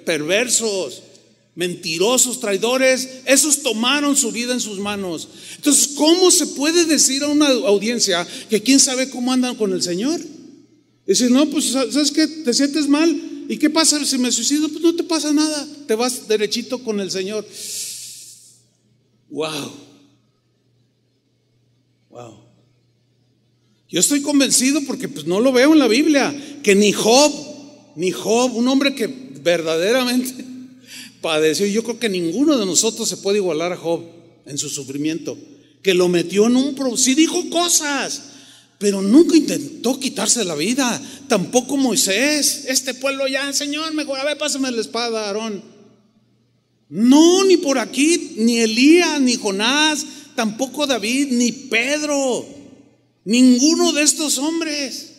perversos, 0.05 1.03
mentirosos, 1.55 2.41
traidores, 2.41 3.09
esos 3.25 3.63
tomaron 3.63 4.17
su 4.17 4.31
vida 4.31 4.53
en 4.53 4.61
sus 4.61 4.79
manos. 4.79 5.29
Entonces, 5.57 5.95
¿cómo 5.97 6.31
se 6.31 6.47
puede 6.49 6.85
decir 6.85 7.23
a 7.23 7.29
una 7.29 7.49
audiencia 7.49 8.27
que 8.49 8.63
quién 8.63 8.81
sabe 8.81 9.11
cómo 9.11 9.33
andan 9.33 9.57
con 9.57 9.73
el 9.73 9.83
Señor? 9.83 10.21
Decir, 11.07 11.31
no, 11.31 11.47
pues, 11.47 11.67
¿sabes 11.67 12.13
qué? 12.13 12.27
¿Te 12.27 12.55
sientes 12.55 12.89
mal? 12.89 13.32
¿Y 13.53 13.59
qué 13.59 13.69
pasa 13.69 14.03
si 14.03 14.17
me 14.17 14.33
suicido? 14.33 14.67
Pues 14.71 14.83
no 14.83 14.95
te 14.97 15.03
pasa 15.03 15.31
nada, 15.31 15.69
te 15.87 15.95
vas 15.95 16.27
derechito 16.27 16.83
con 16.83 17.01
el 17.01 17.11
Señor. 17.11 17.47
Wow. 19.29 19.73
Wow. 22.09 22.39
Yo 23.91 24.01
estoy 24.01 24.23
convencido 24.23 24.81
porque 24.87 25.07
pues 25.07 25.27
no 25.27 25.39
lo 25.39 25.53
veo 25.53 25.75
en 25.75 25.81
la 25.81 25.87
Biblia, 25.87 26.35
que 26.63 26.75
ni 26.75 26.93
Job, 26.93 27.31
ni 27.95 28.11
Job, 28.11 28.57
un 28.57 28.69
hombre 28.69 28.95
que 28.95 29.07
verdaderamente 29.43 30.47
padeció, 31.21 31.67
yo 31.67 31.85
creo 31.85 31.99
que 31.99 32.09
ninguno 32.09 32.57
de 32.57 32.65
nosotros 32.65 33.07
se 33.07 33.19
puede 33.19 33.37
igualar 33.37 33.75
a 33.75 33.77
Job 33.77 34.03
en 34.47 34.57
su 34.57 34.71
sufrimiento, 34.71 35.37
que 35.83 35.93
lo 35.93 36.09
metió 36.09 36.47
en 36.47 36.57
un... 36.57 36.97
Sí 36.97 37.15
dijo 37.15 37.51
cosas, 37.51 38.32
pero 38.83 39.01
nunca 39.01 39.37
intentó 39.37 40.01
quitarse 40.01 40.45
la 40.45 40.57
vida, 40.57 41.01
tampoco 41.29 41.77
Moisés, 41.77 42.65
este 42.67 42.95
pueblo 42.95 43.29
ya, 43.29 43.53
Señor, 43.53 43.95
mejor, 43.95 44.19
a 44.19 44.25
ver, 44.25 44.37
pásame 44.37 44.73
la 44.73 44.81
espada, 44.81 45.29
Aarón. 45.29 45.63
No, 46.89 47.45
ni 47.45 47.59
por 47.59 47.79
aquí, 47.79 48.33
ni 48.39 48.59
Elías, 48.59 49.21
ni 49.21 49.37
Jonás, 49.37 50.05
tampoco 50.35 50.89
David, 50.89 51.29
ni 51.31 51.53
Pedro. 51.53 52.45
Ninguno 53.25 53.93
de 53.93 54.03
estos 54.03 54.39
hombres 54.39 55.13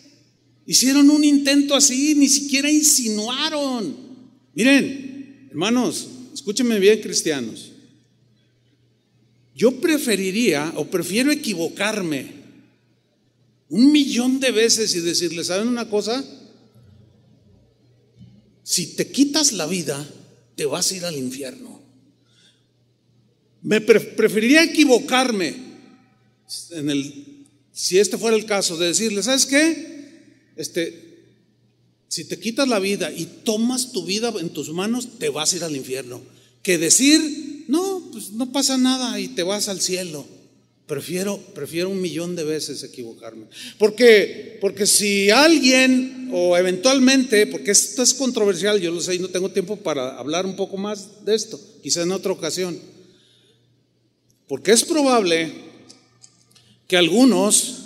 hicieron 0.66 1.08
un 1.08 1.24
intento 1.24 1.74
así, 1.74 2.14
ni 2.14 2.28
siquiera 2.28 2.70
insinuaron. 2.70 3.96
Miren, 4.54 5.48
hermanos, 5.50 6.06
escúchenme 6.34 6.78
bien, 6.78 7.00
cristianos. 7.00 7.72
Yo 9.54 9.80
preferiría 9.80 10.70
o 10.76 10.84
prefiero 10.84 11.32
equivocarme 11.32 12.43
un 13.68 13.92
millón 13.92 14.40
de 14.40 14.50
veces 14.50 14.94
y 14.94 15.00
decirle, 15.00 15.44
¿saben 15.44 15.68
una 15.68 15.88
cosa? 15.88 16.24
Si 18.62 18.94
te 18.96 19.10
quitas 19.10 19.52
la 19.52 19.66
vida, 19.66 20.08
te 20.56 20.66
vas 20.66 20.90
a 20.90 20.96
ir 20.96 21.04
al 21.04 21.16
infierno. 21.16 21.82
Me 23.62 23.80
preferiría 23.80 24.62
equivocarme 24.62 25.54
en 26.70 26.90
el 26.90 27.34
si 27.74 27.98
este 27.98 28.16
fuera 28.16 28.36
el 28.36 28.46
caso, 28.46 28.76
de 28.76 28.86
decirle, 28.86 29.22
¿sabes 29.22 29.46
qué? 29.46 30.52
Este, 30.54 31.24
si 32.06 32.24
te 32.24 32.38
quitas 32.38 32.68
la 32.68 32.78
vida 32.78 33.12
y 33.12 33.26
tomas 33.26 33.90
tu 33.90 34.04
vida 34.04 34.32
en 34.38 34.50
tus 34.50 34.70
manos, 34.70 35.18
te 35.18 35.28
vas 35.28 35.52
a 35.52 35.56
ir 35.56 35.64
al 35.64 35.74
infierno. 35.74 36.22
Que 36.62 36.78
decir, 36.78 37.64
no, 37.66 38.08
pues 38.12 38.30
no 38.30 38.52
pasa 38.52 38.78
nada 38.78 39.18
y 39.18 39.28
te 39.28 39.42
vas 39.42 39.68
al 39.68 39.80
cielo. 39.80 40.24
Prefiero, 40.86 41.38
prefiero 41.54 41.88
un 41.88 42.00
millón 42.00 42.36
de 42.36 42.44
veces 42.44 42.82
equivocarme. 42.82 43.46
Porque, 43.78 44.58
porque 44.60 44.86
si 44.86 45.30
alguien 45.30 46.28
o 46.32 46.56
eventualmente, 46.56 47.46
porque 47.46 47.70
esto 47.70 48.02
es 48.02 48.12
controversial, 48.12 48.80
yo 48.80 48.90
lo 48.90 49.00
sé 49.00 49.14
y 49.14 49.18
no 49.18 49.28
tengo 49.28 49.50
tiempo 49.50 49.76
para 49.76 50.18
hablar 50.18 50.44
un 50.44 50.56
poco 50.56 50.76
más 50.76 51.24
de 51.24 51.34
esto, 51.34 51.58
quizá 51.82 52.02
en 52.02 52.12
otra 52.12 52.32
ocasión. 52.32 52.78
Porque 54.46 54.72
es 54.72 54.84
probable 54.84 55.52
que 56.86 56.98
algunos, 56.98 57.76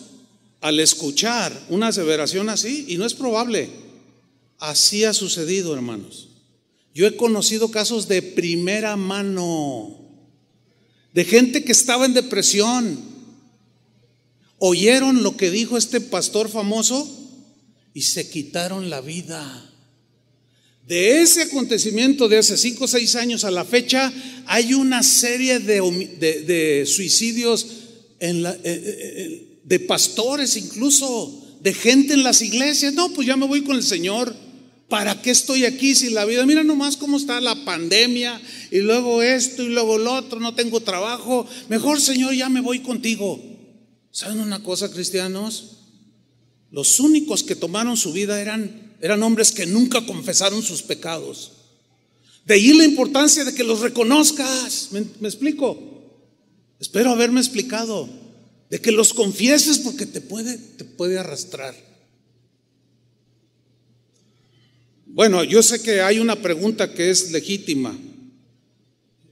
al 0.61 0.80
escuchar 0.80 1.53
una 1.68 1.88
aseveración 1.88 2.49
así, 2.49 2.86
y 2.88 2.96
no 2.96 3.07
es 3.07 3.14
probable, 3.14 3.68
así 4.59 5.05
ha 5.05 5.12
sucedido, 5.12 5.72
hermanos. 5.72 6.28
Yo 6.94 7.07
he 7.07 7.16
conocido 7.16 7.70
casos 7.70 8.09
de 8.09 8.22
primera 8.22 8.96
mano, 8.96 9.97
de 11.14 11.24
gente 11.24 11.64
que 11.64 11.72
estaba 11.72 12.06
en 12.06 12.14
depresión. 12.14 12.98
Oyeron 14.59 15.22
lo 15.22 15.36
que 15.36 15.51
dijo 15.51 15.76
este 15.76 16.01
pastor 16.01 16.48
famoso 16.48 17.09
y 17.94 18.02
se 18.02 18.28
quitaron 18.28 18.90
la 18.90 19.01
vida. 19.01 19.64
De 20.86 21.20
ese 21.20 21.43
acontecimiento 21.43 22.28
de 22.28 22.39
hace 22.39 22.56
cinco 22.56 22.85
o 22.85 22.89
seis 22.89 23.14
años 23.14 23.44
a 23.44 23.51
la 23.51 23.64
fecha, 23.64 24.12
hay 24.47 24.72
una 24.72 25.02
serie 25.02 25.59
de, 25.59 25.80
de, 26.18 26.40
de 26.43 26.86
suicidios 26.86 27.66
en 28.20 28.43
la, 28.43 28.52
eh, 28.52 28.59
eh, 28.64 28.64
eh, 28.64 29.59
de 29.64 29.80
pastores 29.80 30.56
incluso, 30.56 31.59
de 31.60 31.74
gente 31.74 32.14
en 32.14 32.22
las 32.22 32.40
iglesias. 32.40 32.94
No, 32.94 33.12
pues 33.12 33.26
ya 33.26 33.36
me 33.36 33.47
voy 33.47 33.62
con 33.62 33.76
el 33.76 33.82
Señor. 33.82 34.35
¿Para 34.89 35.20
qué 35.20 35.31
estoy 35.31 35.66
aquí 35.66 35.94
si 35.94 36.09
la 36.10 36.24
vida? 36.24 36.47
Mira 36.47 36.65
nomás 36.65 36.97
cómo 36.97 37.19
está 37.19 37.40
la 37.40 37.65
pandemia 37.65 38.40
y 38.70 38.78
luego 38.78 39.23
esto 39.23 39.62
y 39.62 39.69
luego 39.69 39.98
lo 39.98 40.15
otro, 40.15 40.40
no 40.40 40.55
tengo 40.55 40.81
trabajo. 40.81 41.47
Mejor 41.69 42.01
Señor, 42.01 42.35
ya 42.35 42.48
me 42.48 42.62
voy 42.62 42.81
contigo. 42.81 43.39
¿Saben 44.10 44.40
una 44.40 44.62
cosa, 44.62 44.90
cristianos? 44.90 45.77
Los 46.70 47.01
únicos 47.01 47.43
que 47.43 47.55
tomaron 47.55 47.98
su 47.98 48.12
vida 48.12 48.40
eran, 48.40 48.97
eran 49.01 49.23
hombres 49.23 49.52
que 49.52 49.66
nunca 49.66 50.06
confesaron 50.06 50.62
sus 50.62 50.82
pecados. 50.82 51.52
De 52.47 52.55
ahí 52.55 52.73
la 52.73 52.85
importancia 52.85 53.44
de 53.44 53.55
que 53.55 53.65
los 53.65 53.81
reconozcas. 53.81 54.89
me 54.93 55.28
explico? 55.28 55.78
Espero 56.81 57.10
haberme 57.10 57.40
explicado. 57.40 58.09
De 58.70 58.81
que 58.81 58.93
los 58.93 59.12
confieses 59.12 59.78
porque 59.78 60.06
te 60.06 60.23
puede, 60.23 60.56
te 60.56 60.85
puede 60.85 61.19
arrastrar. 61.19 61.88
Bueno, 65.19 65.43
yo 65.43 65.65
sé 65.65 65.82
que 65.82 66.01
hay 66.01 66.20
una 66.20 66.40
pregunta 66.40 66.95
que 66.95 67.11
es 67.11 67.32
legítima. 67.32 67.99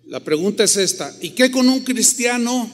La 0.05 0.19
pregunta 0.19 0.65
es 0.65 0.77
esta. 0.77 1.17
¿Y 1.23 1.31
qué 1.31 1.53
con 1.53 1.69
un 1.69 1.85
cristiano 1.85 2.69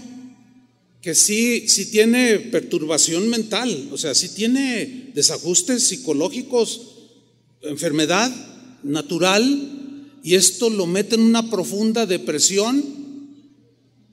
que 1.02 1.14
sí, 1.14 1.68
sí 1.68 1.90
tiene 1.90 2.39
perturbación 2.39 3.28
mental? 3.28 3.90
O 3.93 3.98
sea, 3.98 4.14
sí 4.14 4.30
tiene 4.30 5.10
desajustes 5.14 5.82
psicológicos, 5.82 6.80
enfermedad 7.60 8.34
natural, 8.82 10.16
y 10.24 10.34
esto 10.34 10.70
lo 10.70 10.86
mete 10.86 11.16
en 11.16 11.20
una 11.20 11.51
profunda 11.51 12.06
depresión 12.06 12.82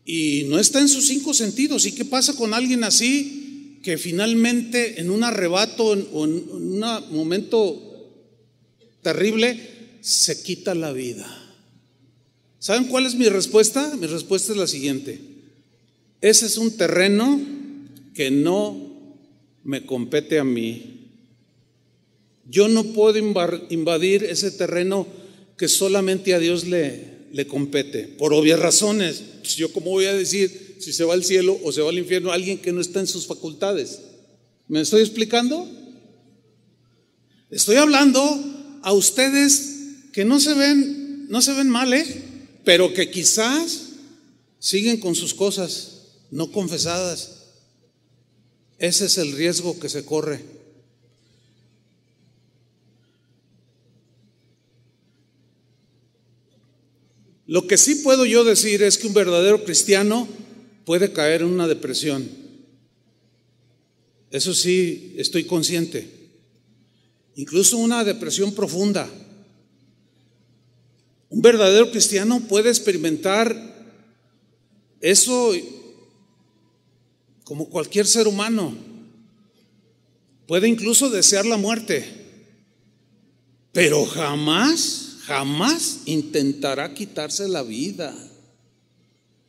y 0.03 0.43
no 0.49 0.59
está 0.59 0.81
en 0.81 0.89
sus 0.89 1.07
cinco 1.07 1.33
sentidos. 1.33 1.85
¿Y 1.85 1.93
qué 1.93 2.03
pasa 2.03 2.35
con 2.35 2.53
alguien 2.53 2.83
así 2.83 3.79
que 3.81 3.97
finalmente 3.97 4.99
en 4.99 5.09
un 5.09 5.23
arrebato 5.23 5.85
o 5.85 6.25
en 6.25 6.33
un 6.51 6.83
momento 7.11 7.88
terrible 9.01 9.59
se 10.01 10.41
quita 10.41 10.75
la 10.75 10.91
vida. 10.91 11.27
¿Saben 12.59 12.85
cuál 12.85 13.05
es 13.05 13.15
mi 13.15 13.29
respuesta? 13.29 13.95
Mi 13.95 14.07
respuesta 14.07 14.51
es 14.51 14.57
la 14.57 14.67
siguiente. 14.67 15.19
Ese 16.21 16.45
es 16.45 16.57
un 16.57 16.75
terreno 16.75 17.39
que 18.13 18.31
no 18.31 18.77
me 19.63 19.85
compete 19.85 20.39
a 20.39 20.43
mí. 20.43 21.11
Yo 22.49 22.67
no 22.67 22.83
puedo 22.83 23.17
invadir 23.69 24.23
ese 24.23 24.51
terreno 24.51 25.07
que 25.57 25.67
solamente 25.67 26.33
a 26.33 26.39
Dios 26.39 26.67
le, 26.67 27.19
le 27.31 27.47
compete, 27.47 28.07
por 28.07 28.33
obvias 28.33 28.59
razones. 28.59 29.23
Pues, 29.41 29.55
yo 29.55 29.71
cómo 29.71 29.91
voy 29.91 30.05
a 30.05 30.13
decir 30.13 30.77
si 30.79 30.91
se 30.93 31.03
va 31.03 31.13
al 31.13 31.23
cielo 31.23 31.59
o 31.63 31.71
se 31.71 31.81
va 31.81 31.89
al 31.89 31.97
infierno 31.97 32.31
alguien 32.31 32.57
que 32.57 32.71
no 32.71 32.81
está 32.81 32.99
en 32.99 33.07
sus 33.07 33.27
facultades. 33.27 34.01
¿Me 34.67 34.81
estoy 34.81 35.01
explicando? 35.01 35.67
Estoy 37.49 37.77
hablando 37.77 38.58
a 38.83 38.93
ustedes 38.93 39.77
que 40.13 40.25
no 40.25 40.39
se 40.39 40.53
ven, 40.53 41.27
no 41.29 41.41
se 41.41 41.53
ven 41.53 41.69
mal, 41.69 41.93
¿eh? 41.93 42.05
pero 42.63 42.93
que 42.93 43.09
quizás 43.09 43.89
siguen 44.59 44.99
con 44.99 45.15
sus 45.15 45.33
cosas 45.33 45.99
no 46.31 46.51
confesadas. 46.51 47.37
Ese 48.77 49.05
es 49.05 49.17
el 49.17 49.31
riesgo 49.33 49.79
que 49.79 49.89
se 49.89 50.05
corre. 50.05 50.41
Lo 57.45 57.65
que 57.65 57.77
sí 57.77 57.95
puedo 57.95 58.25
yo 58.25 58.43
decir 58.43 58.83
es 58.83 58.97
que 58.99 59.07
un 59.07 59.13
verdadero 59.15 59.63
cristiano 59.63 60.27
puede 60.85 61.11
caer 61.11 61.41
en 61.41 61.47
una 61.47 61.67
depresión. 61.67 62.29
Eso 64.29 64.53
sí, 64.53 65.15
estoy 65.17 65.45
consciente. 65.45 66.18
Incluso 67.35 67.77
una 67.77 68.03
depresión 68.03 68.53
profunda. 68.53 69.09
Un 71.29 71.41
verdadero 71.41 71.91
cristiano 71.91 72.41
puede 72.41 72.69
experimentar 72.69 73.55
eso 74.99 75.53
como 77.43 77.69
cualquier 77.69 78.05
ser 78.07 78.27
humano. 78.27 78.75
Puede 80.47 80.67
incluso 80.67 81.09
desear 81.09 81.45
la 81.45 81.57
muerte, 81.57 82.05
pero 83.71 84.05
jamás, 84.05 85.17
jamás 85.21 85.99
intentará 86.05 86.93
quitarse 86.93 87.47
la 87.47 87.61
vida. 87.61 88.15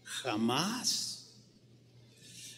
Jamás. 0.02 1.30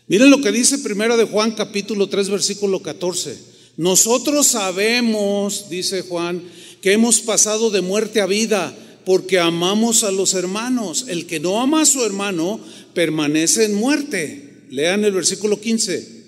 Miren 0.09 0.31
lo 0.31 0.41
que 0.41 0.51
dice 0.51 0.79
primero 0.79 1.17
de 1.17 1.25
Juan 1.25 1.53
capítulo 1.53 2.09
3 2.09 2.29
versículo 2.29 2.83
14. 2.83 3.52
Nosotros 3.77 4.47
sabemos, 4.49 5.69
dice 5.71 6.03
Juan, 6.03 6.43
que 6.81 6.93
hemos 6.93 7.21
pasado 7.21 7.71
de 7.71 7.81
muerte 7.81 8.21
a 8.21 8.27
vida 8.27 8.77
porque 9.05 9.39
amamos 9.39 10.05
a 10.05 10.11
los 10.11 10.35
hermanos. 10.35 11.07
El 11.09 11.27
que 11.27 11.41
no 11.41 11.61
ama 11.61 11.83
a 11.83 11.87
su 11.87 12.05
hermano 12.05 12.61
permanece 12.95 13.65
en 13.65 13.75
muerte. 13.75 14.65
Lean 14.71 15.05
el 15.05 15.13
versículo 15.13 15.61
15. 15.61 16.23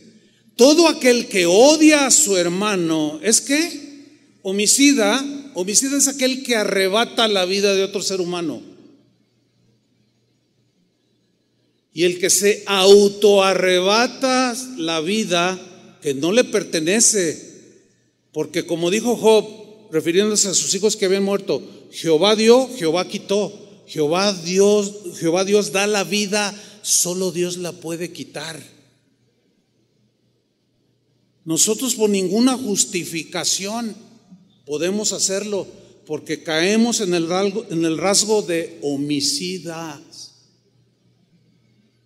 Todo 0.57 0.89
aquel 0.89 1.27
que 1.27 1.47
odia 1.47 2.07
a 2.07 2.11
su 2.11 2.37
hermano 2.37 3.19
es 3.23 3.41
que 3.41 3.85
homicida, 4.43 5.25
homicida 5.55 5.97
es 5.97 6.09
aquel 6.09 6.43
que 6.43 6.57
arrebata 6.57 7.27
la 7.29 7.45
vida 7.45 7.75
de 7.75 7.83
otro 7.83 8.03
ser 8.03 8.21
humano. 8.21 8.63
Y 11.93 12.05
el 12.05 12.19
que 12.19 12.31
se 12.31 12.63
autoarrebata 12.67 14.55
la 14.77 15.01
vida 15.01 15.61
que 16.05 16.13
no 16.13 16.33
le 16.33 16.45
pertenece, 16.45 17.81
porque 18.31 18.67
como 18.67 18.91
dijo 18.91 19.17
Job, 19.17 19.91
refiriéndose 19.91 20.49
a 20.49 20.55
sus 20.55 20.75
hijos 20.75 20.97
que 20.97 21.07
habían 21.07 21.23
muerto, 21.23 21.63
Jehová 21.93 22.37
dio, 22.37 22.69
Jehová 22.77 23.09
quitó. 23.09 23.51
Jehová 23.87 24.35
Dios, 24.35 24.93
Jehová 25.19 25.47
Dios 25.47 25.73
da 25.73 25.87
la 25.87 26.05
vida, 26.05 26.55
solo 26.83 27.33
Dios 27.33 27.57
la 27.57 27.73
puede 27.73 28.13
quitar. 28.13 28.63
Nosotros 31.47 31.95
por 31.95 32.11
ninguna 32.11 32.59
justificación 32.59 33.97
podemos 34.67 35.15
hacerlo 35.15 35.67
porque 36.05 36.43
caemos 36.43 37.01
en 37.01 37.15
el 37.15 37.31
rasgo, 37.31 37.65
en 37.71 37.83
el 37.83 37.97
rasgo 37.97 38.43
de 38.43 38.79
homicidas. 38.83 40.35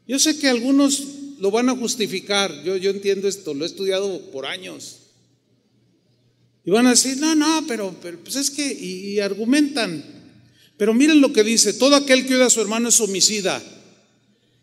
Yo 0.06 0.20
sé 0.20 0.38
que 0.38 0.46
algunos 0.46 1.02
lo 1.40 1.51
van 1.51 1.69
a 1.69 1.77
justificar, 1.77 2.62
yo, 2.65 2.77
yo 2.77 2.90
entiendo 2.90 3.28
esto, 3.28 3.55
lo 3.55 3.65
he 3.65 3.69
estudiado 3.69 4.31
por 4.31 4.47
años. 4.47 4.98
Y 6.65 6.70
van 6.70 6.86
a 6.86 6.90
decir, 6.90 7.16
no, 7.16 7.35
no, 7.35 7.65
pero, 7.66 7.94
pues 8.23 8.36
es 8.36 8.51
que, 8.51 8.70
y, 8.70 9.20
argumentan. 9.20 10.05
Pero 10.77 10.93
miren 10.93 11.20
lo 11.20 11.32
que 11.32 11.43
dice, 11.43 11.73
todo 11.73 11.97
aquel 11.97 12.27
que 12.27 12.36
odia 12.36 12.47
a 12.47 12.51
su 12.51 12.60
hermano 12.60 12.90
es 12.90 13.01
homicida. 13.01 13.62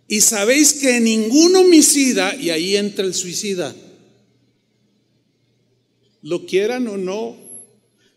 Y 0.08 0.22
sabéis 0.22 0.74
que 0.74 1.00
ningún 1.00 1.56
homicida, 1.56 2.36
y 2.36 2.52
ahí 2.52 2.76
entra 2.76 3.06
el 3.06 3.16
suicida, 3.16 3.76
lo 6.22 6.46
quieran 6.46 6.88
o 6.88 6.98
no, 6.98 7.38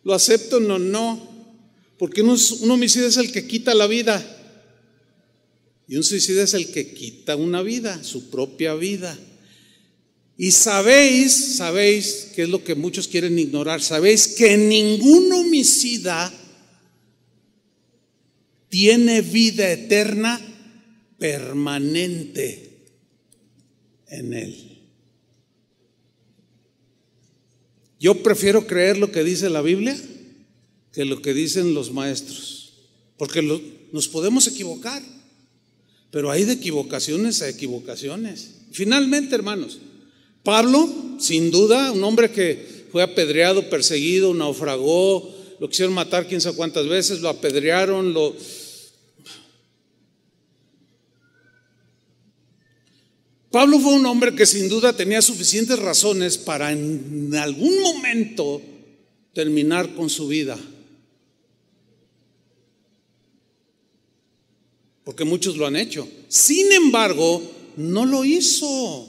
lo 0.04 0.14
aceptan 0.14 0.70
o 0.70 0.78
no, 0.78 1.26
porque 1.98 2.22
un 2.22 2.70
homicida 2.70 3.06
es 3.06 3.16
el 3.16 3.32
que 3.32 3.46
quita 3.46 3.74
la 3.74 3.86
vida. 3.86 4.37
Y 5.88 5.96
un 5.96 6.04
suicida 6.04 6.42
es 6.42 6.52
el 6.52 6.70
que 6.70 6.92
quita 6.92 7.34
una 7.34 7.62
vida, 7.62 8.04
su 8.04 8.28
propia 8.28 8.74
vida. 8.74 9.18
Y 10.36 10.52
sabéis, 10.52 11.56
sabéis, 11.56 12.28
que 12.36 12.42
es 12.42 12.48
lo 12.48 12.62
que 12.62 12.74
muchos 12.74 13.08
quieren 13.08 13.38
ignorar, 13.38 13.82
sabéis 13.82 14.28
que 14.28 14.56
ningún 14.56 15.32
homicida 15.32 16.32
tiene 18.68 19.22
vida 19.22 19.72
eterna 19.72 20.40
permanente 21.18 22.86
en 24.08 24.34
él. 24.34 24.78
Yo 27.98 28.22
prefiero 28.22 28.66
creer 28.66 28.98
lo 28.98 29.10
que 29.10 29.24
dice 29.24 29.50
la 29.50 29.62
Biblia 29.62 30.00
que 30.92 31.04
lo 31.04 31.20
que 31.20 31.34
dicen 31.34 31.74
los 31.74 31.92
maestros, 31.92 32.72
porque 33.16 33.42
nos 33.92 34.08
podemos 34.08 34.46
equivocar, 34.46 35.02
pero 36.10 36.30
hay 36.30 36.44
de 36.44 36.54
equivocaciones 36.54 37.42
a 37.42 37.48
equivocaciones. 37.48 38.54
Finalmente, 38.72 39.34
hermanos, 39.34 39.78
Pablo, 40.42 40.88
sin 41.18 41.50
duda, 41.50 41.92
un 41.92 42.02
hombre 42.04 42.30
que 42.30 42.86
fue 42.90 43.02
apedreado, 43.02 43.68
perseguido, 43.68 44.32
naufragó, 44.32 45.34
lo 45.60 45.68
quisieron 45.68 45.94
matar 45.94 46.26
quién 46.26 46.40
sabe 46.40 46.56
cuántas 46.56 46.88
veces, 46.88 47.20
lo 47.20 47.28
apedrearon, 47.28 48.12
lo... 48.12 48.34
Pablo 53.50 53.80
fue 53.80 53.94
un 53.94 54.06
hombre 54.06 54.34
que 54.34 54.46
sin 54.46 54.68
duda 54.68 54.92
tenía 54.92 55.22
suficientes 55.22 55.78
razones 55.78 56.36
para 56.36 56.70
en 56.70 57.34
algún 57.34 57.80
momento 57.80 58.60
terminar 59.32 59.94
con 59.94 60.10
su 60.10 60.28
vida. 60.28 60.58
Porque 65.08 65.24
muchos 65.24 65.56
lo 65.56 65.66
han 65.66 65.74
hecho. 65.74 66.06
Sin 66.28 66.70
embargo, 66.70 67.40
no 67.78 68.04
lo 68.04 68.26
hizo. 68.26 69.08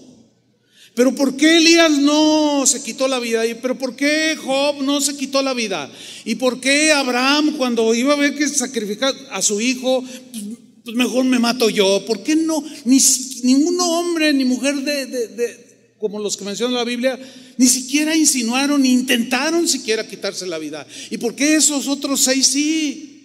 Pero 0.95 1.13
¿por 1.13 1.35
qué 1.35 1.57
Elías 1.57 1.91
no 1.91 2.63
se 2.65 2.81
quitó 2.81 3.09
la 3.09 3.19
vida? 3.19 3.41
¿Pero 3.61 3.77
por 3.77 3.97
qué 3.97 4.37
Job 4.41 4.81
no 4.81 5.01
se 5.01 5.17
quitó 5.17 5.41
la 5.41 5.53
vida? 5.53 5.91
¿Y 6.23 6.35
por 6.35 6.61
qué 6.61 6.93
Abraham 6.93 7.57
cuando 7.57 7.93
iba 7.93 8.13
a 8.13 8.15
ver 8.15 8.33
que 8.33 8.47
sacrificar 8.47 9.13
a 9.31 9.41
su 9.41 9.59
hijo, 9.59 10.01
pues, 10.01 10.43
pues 10.85 10.95
mejor 10.95 11.25
me 11.25 11.37
mato 11.37 11.69
yo? 11.69 12.05
¿Por 12.07 12.23
qué 12.23 12.37
no? 12.37 12.63
Ni, 12.85 12.99
ningún 13.43 13.77
hombre 13.81 14.31
ni 14.31 14.45
mujer 14.45 14.75
de, 14.75 15.83
como 15.97 16.17
los 16.19 16.37
que 16.37 16.45
menciona 16.45 16.77
la 16.77 16.85
Biblia, 16.85 17.19
ni 17.57 17.67
siquiera 17.67 18.15
insinuaron, 18.15 18.83
ni 18.83 18.93
intentaron 18.93 19.67
siquiera 19.67 20.07
quitarse 20.07 20.47
la 20.47 20.59
vida. 20.59 20.87
¿Y 21.09 21.17
por 21.17 21.35
qué 21.35 21.57
esos 21.57 21.89
otros 21.89 22.21
seis 22.21 22.47
sí? 22.47 23.18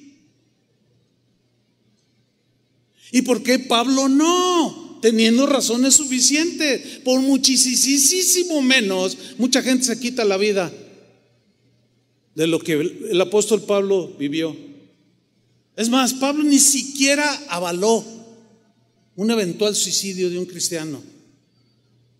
¿Y 3.15 3.23
por 3.23 3.45
qué 3.45 3.61
Pablo 3.61 4.09
no? 4.09 4.99
teniendo 5.01 5.45
razones 5.47 5.95
suficientes. 5.95 7.01
Por 7.05 7.21
muchísimo 7.21 8.63
menos, 8.63 9.19
mucha 9.37 9.61
gente 9.63 9.85
se 9.85 10.01
quita 10.01 10.25
la 10.25 10.39
vida 10.39 10.73
de 12.35 12.47
lo 12.47 12.59
que 12.59 12.73
el 12.73 13.21
apóstol 13.21 13.61
Pablo 13.63 14.15
vivió. 14.19 14.57
Es 15.77 15.91
más, 15.91 16.15
Pablo 16.15 16.43
ni 16.43 16.59
siquiera 16.59 17.29
avaló 17.51 18.03
un 19.15 19.31
eventual 19.31 19.77
suicidio 19.77 20.31
de 20.31 20.39
un 20.39 20.47
cristiano. 20.47 21.03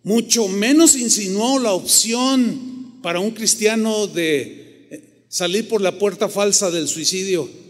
Mucho 0.03 0.47
menos 0.47 0.95
insinuó 0.95 1.59
la 1.59 1.73
opción 1.73 2.99
para 3.01 3.19
un 3.19 3.31
cristiano 3.31 4.05
de 4.05 5.25
salir 5.27 5.67
por 5.67 5.81
la 5.81 5.97
puerta 5.97 6.29
falsa 6.29 6.69
del 6.69 6.87
suicidio. 6.87 7.64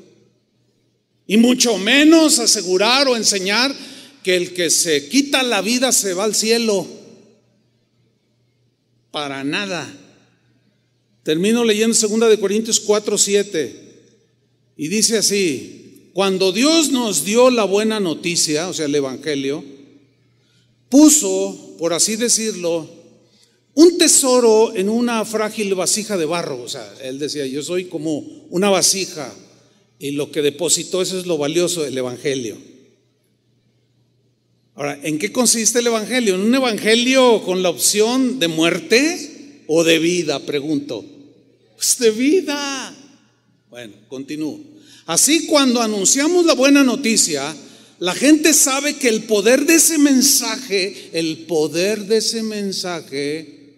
Y 1.27 1.37
mucho 1.37 1.77
menos 1.77 2.39
asegurar 2.39 3.07
o 3.07 3.15
enseñar 3.15 3.75
que 4.23 4.35
el 4.35 4.53
que 4.53 4.69
se 4.69 5.07
quita 5.07 5.43
la 5.43 5.61
vida 5.61 5.91
se 5.91 6.13
va 6.13 6.23
al 6.23 6.35
cielo. 6.35 6.87
Para 9.11 9.43
nada. 9.43 9.87
Termino 11.23 11.63
leyendo 11.63 11.97
2 11.97 12.29
de 12.29 12.39
Corintios 12.39 12.79
4, 12.79 13.17
7. 13.17 13.85
Y 14.77 14.87
dice 14.87 15.17
así, 15.17 16.11
cuando 16.13 16.51
Dios 16.51 16.91
nos 16.91 17.25
dio 17.25 17.49
la 17.49 17.63
buena 17.63 17.99
noticia, 17.99 18.67
o 18.67 18.73
sea, 18.73 18.85
el 18.85 18.95
Evangelio, 18.95 19.63
puso, 20.89 21.75
por 21.77 21.93
así 21.93 22.15
decirlo, 22.15 22.89
un 23.73 23.97
tesoro 23.97 24.75
en 24.75 24.89
una 24.89 25.25
frágil 25.25 25.73
vasija 25.75 26.17
de 26.17 26.25
barro. 26.25 26.61
O 26.61 26.69
sea, 26.69 26.93
él 27.01 27.19
decía, 27.19 27.45
yo 27.45 27.61
soy 27.63 27.85
como 27.85 28.19
una 28.49 28.69
vasija 28.69 29.33
y 29.99 30.11
lo 30.11 30.31
que 30.31 30.41
depositó 30.41 31.01
eso 31.01 31.19
es 31.19 31.25
lo 31.25 31.37
valioso 31.37 31.83
del 31.83 31.97
Evangelio. 31.97 32.57
Ahora, 34.75 34.99
¿en 35.03 35.17
qué 35.17 35.31
consiste 35.31 35.79
el 35.79 35.87
Evangelio? 35.87 36.35
¿En 36.35 36.41
un 36.41 36.55
Evangelio 36.55 37.41
con 37.43 37.63
la 37.63 37.69
opción 37.69 38.39
de 38.39 38.49
muerte 38.49 39.63
o 39.67 39.85
de 39.85 39.99
vida? 39.99 40.39
Pregunto. 40.39 41.05
Pues 41.75 41.97
de 41.97 42.11
vida. 42.11 42.93
Bueno, 43.69 43.93
continúo. 44.09 44.59
Así 45.05 45.45
cuando 45.45 45.81
anunciamos 45.81 46.45
la 46.45 46.55
buena 46.55 46.83
noticia, 46.83 47.55
la 47.99 48.13
gente 48.13 48.53
sabe 48.53 48.97
que 48.97 49.07
el 49.07 49.23
poder 49.23 49.65
de 49.65 49.75
ese 49.75 49.97
mensaje, 49.97 51.09
el 51.13 51.45
poder 51.45 52.05
de 52.05 52.17
ese 52.17 52.43
mensaje 52.43 53.75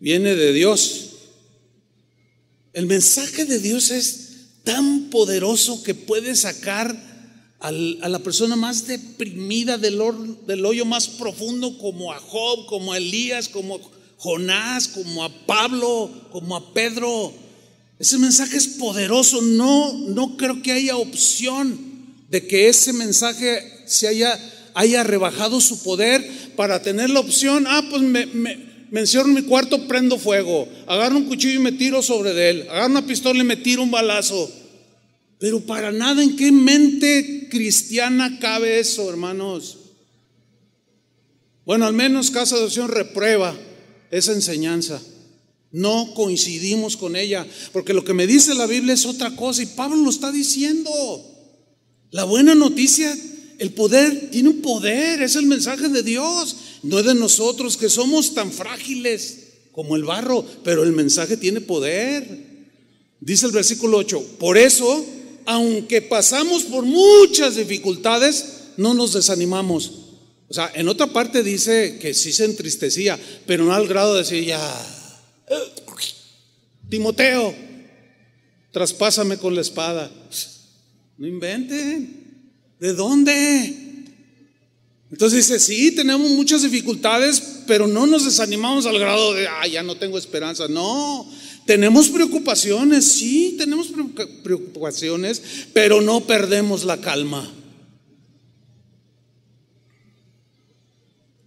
viene 0.00 0.34
de 0.34 0.52
Dios. 0.52 1.10
El 2.74 2.86
mensaje 2.86 3.46
de 3.46 3.58
Dios 3.58 3.90
es 3.90 4.23
tan 4.64 5.10
poderoso 5.10 5.82
que 5.82 5.94
puede 5.94 6.34
sacar 6.34 7.14
a 7.60 7.70
la 7.70 8.18
persona 8.18 8.56
más 8.56 8.86
deprimida 8.86 9.78
del, 9.78 9.98
del 10.46 10.66
hoyo 10.66 10.84
más 10.84 11.08
profundo, 11.08 11.78
como 11.78 12.12
a 12.12 12.18
Job, 12.18 12.66
como 12.66 12.92
a 12.92 12.98
Elías, 12.98 13.48
como 13.48 13.76
a 13.76 13.80
Jonás, 14.18 14.88
como 14.88 15.24
a 15.24 15.30
Pablo, 15.46 16.10
como 16.30 16.56
a 16.56 16.74
Pedro. 16.74 17.32
Ese 17.98 18.18
mensaje 18.18 18.58
es 18.58 18.66
poderoso. 18.66 19.40
No, 19.40 19.94
no 19.94 20.36
creo 20.36 20.60
que 20.60 20.72
haya 20.72 20.96
opción 20.96 21.78
de 22.28 22.46
que 22.46 22.68
ese 22.68 22.92
mensaje 22.92 23.84
se 23.86 24.08
haya, 24.08 24.38
haya 24.74 25.02
rebajado 25.02 25.58
su 25.60 25.82
poder 25.82 26.52
para 26.56 26.82
tener 26.82 27.08
la 27.08 27.20
opción. 27.20 27.64
Ah, 27.66 27.82
pues 27.88 28.02
me, 28.02 28.26
me, 28.26 28.73
encierro 29.00 29.28
en 29.28 29.34
mi 29.34 29.42
cuarto, 29.42 29.88
prendo 29.88 30.18
fuego. 30.18 30.68
Agarro 30.86 31.16
un 31.16 31.24
cuchillo 31.24 31.60
y 31.60 31.62
me 31.62 31.72
tiro 31.72 32.02
sobre 32.02 32.50
él. 32.50 32.62
Agarro 32.70 32.86
una 32.86 33.06
pistola 33.06 33.40
y 33.40 33.44
me 33.44 33.56
tiro 33.56 33.82
un 33.82 33.90
balazo. 33.90 34.50
Pero 35.38 35.60
para 35.60 35.90
nada 35.92 36.22
en 36.22 36.36
qué 36.36 36.52
mente 36.52 37.48
cristiana 37.50 38.38
cabe 38.38 38.78
eso, 38.78 39.08
hermanos. 39.10 39.78
Bueno, 41.64 41.86
al 41.86 41.94
menos 41.94 42.30
Casa 42.30 42.56
de 42.56 42.64
Opción 42.64 42.88
reprueba 42.88 43.56
esa 44.10 44.32
enseñanza. 44.32 45.02
No 45.72 46.14
coincidimos 46.14 46.96
con 46.96 47.16
ella, 47.16 47.46
porque 47.72 47.94
lo 47.94 48.04
que 48.04 48.14
me 48.14 48.28
dice 48.28 48.54
la 48.54 48.66
Biblia 48.66 48.94
es 48.94 49.06
otra 49.06 49.34
cosa 49.34 49.62
y 49.62 49.66
Pablo 49.66 49.96
lo 49.96 50.10
está 50.10 50.30
diciendo. 50.30 50.90
La 52.10 52.22
buena 52.22 52.54
noticia, 52.54 53.12
el 53.58 53.72
poder, 53.72 54.30
tiene 54.30 54.48
un 54.48 54.62
poder, 54.62 55.22
es 55.22 55.36
el 55.36 55.46
mensaje 55.46 55.88
de 55.88 56.02
Dios, 56.02 56.56
no 56.82 56.98
es 56.98 57.06
de 57.06 57.14
nosotros 57.14 57.76
que 57.76 57.88
somos 57.88 58.34
tan 58.34 58.52
frágiles 58.52 59.38
como 59.72 59.96
el 59.96 60.04
barro, 60.04 60.44
pero 60.62 60.82
el 60.82 60.92
mensaje 60.92 61.36
tiene 61.36 61.60
poder. 61.60 62.54
Dice 63.20 63.46
el 63.46 63.52
versículo 63.52 63.98
8, 63.98 64.36
por 64.38 64.58
eso 64.58 65.04
aunque 65.46 66.02
pasamos 66.02 66.64
por 66.64 66.84
muchas 66.84 67.56
dificultades, 67.56 68.72
no 68.76 68.94
nos 68.94 69.12
desanimamos. 69.12 69.92
O 70.48 70.54
sea, 70.54 70.70
en 70.74 70.88
otra 70.88 71.06
parte 71.06 71.42
dice 71.42 71.98
que 71.98 72.14
sí 72.14 72.32
se 72.32 72.44
entristecía, 72.44 73.18
pero 73.46 73.64
no 73.64 73.74
al 73.74 73.88
grado 73.88 74.14
de 74.14 74.20
decir 74.20 74.44
ya, 74.44 74.60
Timoteo, 76.88 77.54
traspásame 78.72 79.38
con 79.38 79.54
la 79.54 79.60
espada. 79.60 80.10
No 81.18 81.26
inventen. 81.26 82.23
¿De 82.80 82.92
dónde? 82.92 83.84
Entonces 85.10 85.46
dice, 85.46 85.60
sí, 85.60 85.92
tenemos 85.92 86.30
muchas 86.30 86.62
dificultades, 86.62 87.40
pero 87.66 87.86
no 87.86 88.06
nos 88.06 88.24
desanimamos 88.24 88.84
al 88.86 88.98
grado 88.98 89.32
de, 89.32 89.46
ah, 89.46 89.66
ya 89.66 89.82
no 89.82 89.96
tengo 89.96 90.18
esperanza. 90.18 90.66
No, 90.66 91.30
tenemos 91.66 92.08
preocupaciones, 92.08 93.04
sí, 93.04 93.54
tenemos 93.56 93.92
preocupaciones, 94.42 95.40
pero 95.72 96.00
no 96.00 96.22
perdemos 96.22 96.84
la 96.84 97.00
calma. 97.00 97.50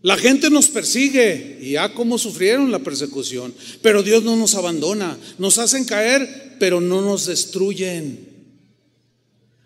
La 0.02 0.16
gente 0.16 0.50
nos 0.50 0.70
persigue 0.70 1.60
y 1.62 1.72
ya 1.72 1.94
como 1.94 2.18
sufrieron 2.18 2.72
la 2.72 2.80
persecución, 2.80 3.54
pero 3.82 4.04
Dios 4.04 4.24
no 4.24 4.38
nos 4.38 4.56
abandona, 4.56 5.18
nos 5.38 5.58
hacen 5.58 5.84
caer, 5.84 6.56
pero 6.60 6.80
no 6.80 7.02
nos 7.02 7.26
destruyen. 7.26 8.27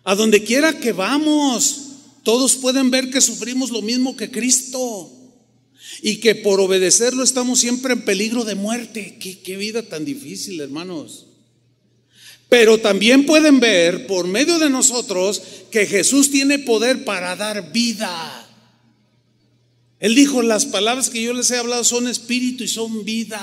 A 0.04 0.14
donde 0.14 0.42
quiera 0.42 0.78
que 0.78 0.92
vamos, 0.92 1.82
todos 2.22 2.56
pueden 2.56 2.90
ver 2.90 3.10
que 3.10 3.20
sufrimos 3.20 3.70
lo 3.70 3.82
mismo 3.82 4.16
que 4.16 4.30
Cristo 4.30 5.10
y 6.00 6.16
que 6.16 6.34
por 6.34 6.60
obedecerlo 6.60 7.22
estamos 7.22 7.60
siempre 7.60 7.92
en 7.92 8.04
peligro 8.04 8.44
de 8.44 8.54
muerte. 8.54 9.18
Qué, 9.18 9.56
vida 9.56 9.82
tan 9.82 10.04
difícil, 10.04 10.60
hermanos. 10.60 11.26
Pero 12.48 12.78
también 12.78 13.26
pueden 13.26 13.60
ver 13.60 14.06
por 14.06 14.26
medio 14.26 14.58
de 14.58 14.70
nosotros 14.70 15.42
que 15.70 15.86
Jesús 15.86 16.30
tiene 16.30 16.58
poder 16.58 17.04
para 17.04 17.34
dar 17.36 17.72
vida. 17.72 18.48
Él 20.00 20.14
dijo, 20.14 20.42
las 20.42 20.66
palabras 20.66 21.10
que 21.10 21.22
yo 21.22 21.32
les 21.32 21.50
he 21.50 21.56
hablado 21.56 21.84
son 21.84 22.08
espíritu 22.08 22.64
y 22.64 22.68
son 22.68 23.04
vida. 23.04 23.40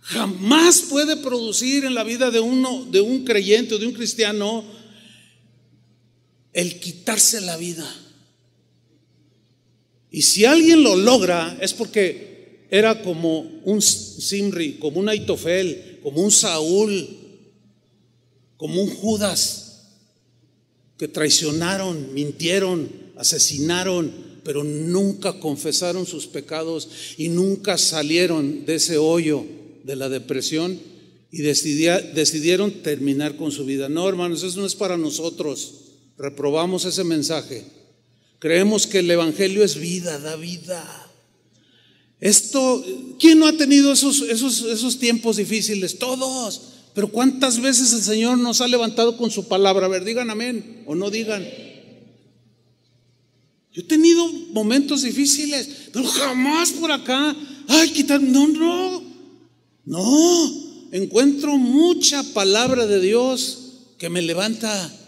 Jamás 0.00 0.80
puede 0.82 1.16
producir 1.16 1.84
en 1.84 1.94
la 1.94 2.04
vida 2.04 2.30
de 2.30 2.40
uno, 2.40 2.84
de 2.84 3.00
un 3.00 3.24
creyente 3.24 3.74
o 3.74 3.78
de 3.78 3.86
un 3.86 3.92
cristiano, 3.92 4.64
el 6.52 6.80
quitarse 6.80 7.40
la 7.40 7.56
vida. 7.56 7.88
Y 10.10 10.22
si 10.22 10.44
alguien 10.44 10.82
lo 10.82 10.96
logra 10.96 11.56
es 11.60 11.72
porque 11.72 12.66
era 12.70 13.02
como 13.02 13.40
un 13.64 13.80
Simri, 13.80 14.74
como 14.74 15.00
un 15.00 15.08
Aitofel, 15.08 16.00
como 16.02 16.22
un 16.22 16.30
Saúl, 16.30 17.08
como 18.56 18.82
un 18.82 18.90
Judas, 18.90 19.88
que 20.98 21.08
traicionaron, 21.08 22.14
mintieron, 22.14 22.88
asesinaron, 23.16 24.12
pero 24.44 24.64
nunca 24.64 25.40
confesaron 25.40 26.06
sus 26.06 26.26
pecados 26.26 26.88
y 27.16 27.28
nunca 27.28 27.78
salieron 27.78 28.64
de 28.66 28.76
ese 28.76 28.98
hoyo 28.98 29.44
de 29.84 29.96
la 29.96 30.08
depresión 30.08 30.78
y 31.30 31.38
decidieron 31.38 32.82
terminar 32.82 33.36
con 33.36 33.50
su 33.50 33.64
vida. 33.64 33.88
No, 33.88 34.08
hermanos, 34.08 34.42
eso 34.42 34.60
no 34.60 34.66
es 34.66 34.74
para 34.74 34.96
nosotros. 34.96 35.81
Reprobamos 36.22 36.84
ese 36.84 37.02
mensaje. 37.02 37.64
Creemos 38.38 38.86
que 38.86 39.00
el 39.00 39.10
Evangelio 39.10 39.64
es 39.64 39.74
vida, 39.76 40.20
da 40.20 40.36
vida. 40.36 40.84
Esto, 42.20 42.84
¿quién 43.18 43.40
no 43.40 43.48
ha 43.48 43.52
tenido 43.54 43.92
esos, 43.92 44.20
esos, 44.22 44.62
esos 44.62 45.00
tiempos 45.00 45.38
difíciles? 45.38 45.98
Todos. 45.98 46.74
Pero 46.94 47.08
¿cuántas 47.08 47.60
veces 47.60 47.92
el 47.92 48.02
Señor 48.02 48.38
nos 48.38 48.60
ha 48.60 48.68
levantado 48.68 49.16
con 49.16 49.32
su 49.32 49.48
palabra? 49.48 49.86
A 49.86 49.88
ver, 49.88 50.04
digan 50.04 50.30
amén 50.30 50.84
o 50.86 50.94
no 50.94 51.10
digan. 51.10 51.44
Yo 53.72 53.82
he 53.82 53.84
tenido 53.84 54.24
momentos 54.52 55.02
difíciles, 55.02 55.88
pero 55.92 56.06
jamás 56.06 56.70
por 56.70 56.92
acá, 56.92 57.34
ay, 57.66 57.90
quitar, 57.90 58.22
no, 58.22 58.46
no, 58.46 59.02
no. 59.86 60.62
Encuentro 60.92 61.58
mucha 61.58 62.22
palabra 62.32 62.86
de 62.86 63.00
Dios 63.00 63.72
que 63.98 64.08
me 64.08 64.22
levanta, 64.22 65.01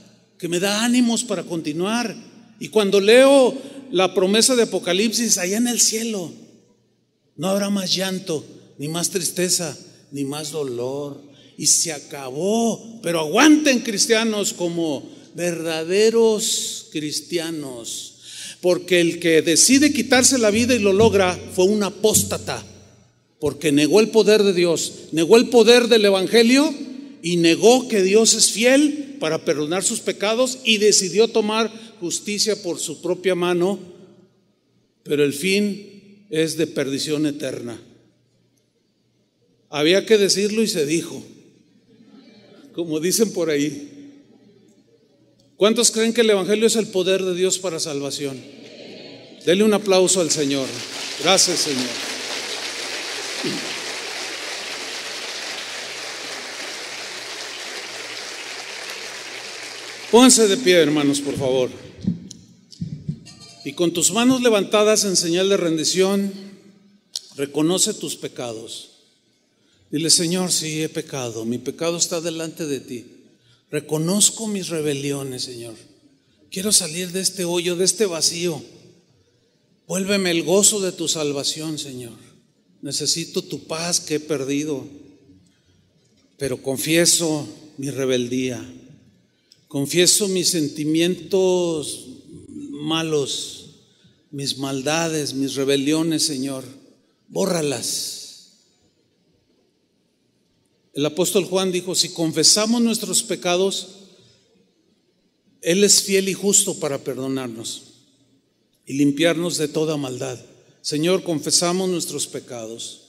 que 0.45 0.49
me 0.51 0.61
da 0.61 0.85
ánimos 0.85 1.25
para 1.25 1.43
continuar. 1.43 2.15
Y 2.61 2.69
cuando 2.69 3.01
leo 3.01 3.57
la 3.91 4.13
promesa 4.13 4.55
de 4.55 4.65
Apocalipsis, 4.65 5.39
allá 5.39 5.57
en 5.57 5.69
el 5.69 5.81
cielo, 5.81 6.31
no 7.35 7.49
habrá 7.49 7.71
más 7.71 7.95
llanto, 7.95 8.45
ni 8.77 8.89
más 8.89 9.09
tristeza, 9.09 9.75
ni 10.13 10.27
más 10.27 10.51
dolor. 10.51 11.19
Y 11.57 11.65
se 11.65 11.95
acabó. 11.95 13.01
Pero 13.03 13.21
aguanten 13.21 13.81
cristianos 13.81 14.53
como 14.53 15.09
verdaderos 15.35 16.89
cristianos. 16.93 18.17
Porque 18.61 19.01
el 19.01 19.21
que 19.21 19.41
decide 19.41 19.95
quitarse 19.95 20.37
la 20.37 20.51
vida 20.51 20.75
y 20.75 20.79
lo 20.79 20.93
logra 20.93 21.41
fue 21.55 21.65
un 21.65 21.83
apóstata. 21.83 22.63
Porque 23.41 23.73
negó 23.73 23.99
el 23.99 24.09
poder 24.09 24.43
de 24.43 24.53
Dios, 24.53 24.93
negó 25.13 25.39
el 25.39 25.49
poder 25.49 25.89
del 25.89 26.05
Evangelio 26.05 26.71
y 27.23 27.39
negó 27.39 27.89
que 27.89 28.03
Dios 28.03 28.35
es 28.35 28.51
fiel 28.51 29.14
para 29.25 29.43
perdonar 29.43 29.83
sus 29.83 30.01
pecados 30.01 30.59
y 30.65 30.77
decidió 30.77 31.29
tomar 31.29 31.73
justicia 31.99 32.63
por 32.63 32.79
su 32.79 33.01
propia 33.01 33.35
mano, 33.35 33.79
pero 35.03 35.25
el 35.25 35.33
fin 35.33 36.27
es 36.29 36.59
de 36.59 36.67
perdición 36.67 37.25
eterna. 37.25 37.81
Había 39.71 40.05
que 40.05 40.19
decirlo 40.19 40.63
y 40.63 40.69
se 40.69 40.85
dijo, 40.85 41.25
como 42.75 43.01
dicen 43.01 43.33
por 43.33 43.49
ahí. 43.49 44.13
¿Cuántos 45.57 45.91
creen 45.91 46.13
que 46.13 46.21
el 46.21 46.29
Evangelio 46.29 46.67
es 46.67 46.77
el 46.77 46.89
poder 46.89 47.25
de 47.25 47.35
Dios 47.35 47.59
para 47.59 47.81
salvación? 47.81 48.39
Dele 49.47 49.65
un 49.65 49.73
aplauso 49.73 50.21
al 50.21 50.31
Señor. 50.31 50.69
Gracias, 51.23 51.61
Señor. 51.61 51.89
Pónganse 60.15 60.47
de 60.47 60.57
pie, 60.57 60.75
hermanos, 60.75 61.21
por 61.21 61.37
favor. 61.37 61.71
Y 63.65 63.73
con 63.73 63.93
tus 63.93 64.13
manos 64.13 64.43
levantadas 64.43 65.03
en 65.03 65.17
señal 65.17 65.49
de 65.49 65.57
rendición, 65.57 66.33
reconoce 67.35 67.95
tus 67.95 68.15
pecados. 68.15 68.91
Dile, 69.91 70.11
Señor, 70.11 70.53
sí 70.53 70.83
he 70.85 70.89
pecado, 70.89 71.45
mi 71.45 71.59
pecado 71.59 71.97
está 71.97 72.21
delante 72.21 72.65
de 72.65 72.79
ti. 72.79 73.07
Reconozco 73.73 74.47
mis 74.47 74.69
rebeliones, 74.69 75.43
Señor. 75.43 75.75
Quiero 76.49 76.71
salir 76.71 77.11
de 77.11 77.21
este 77.21 77.45
hoyo, 77.45 77.75
de 77.75 77.85
este 77.85 78.07
vacío. 78.07 78.63
Vuélveme 79.89 80.31
el 80.31 80.45
gozo 80.45 80.79
de 80.79 80.93
tu 80.93 81.09
salvación, 81.09 81.77
Señor. 81.77 82.17
Necesito 82.83 83.43
tu 83.43 83.67
paz 83.67 83.99
que 83.99 84.15
he 84.15 84.21
perdido. 84.21 84.87
Pero 86.39 86.63
confieso 86.63 87.49
mi 87.79 87.91
rebeldía. 87.91 88.65
Confieso 89.75 90.29
mis 90.29 90.51
sentimientos 90.51 92.07
malos, 92.71 93.71
mis 94.31 94.57
maldades, 94.57 95.35
mis 95.35 95.57
rebeliones, 95.57 96.23
Señor. 96.23 96.63
Bórralas. 97.27 98.53
El 100.93 101.05
apóstol 101.05 101.47
Juan 101.47 101.73
dijo, 101.73 101.97
si 101.97 102.11
confesamos 102.11 102.83
nuestros 102.83 103.25
pecados, 103.25 103.89
Él 105.61 105.83
es 105.83 106.05
fiel 106.05 106.29
y 106.29 106.35
justo 106.35 106.79
para 106.79 107.03
perdonarnos 107.03 107.95
y 108.87 108.93
limpiarnos 108.93 109.59
de 109.59 109.67
toda 109.67 109.97
maldad. 109.97 110.39
Señor, 110.83 111.25
confesamos 111.25 111.89
nuestros 111.89 112.29
pecados. 112.29 113.09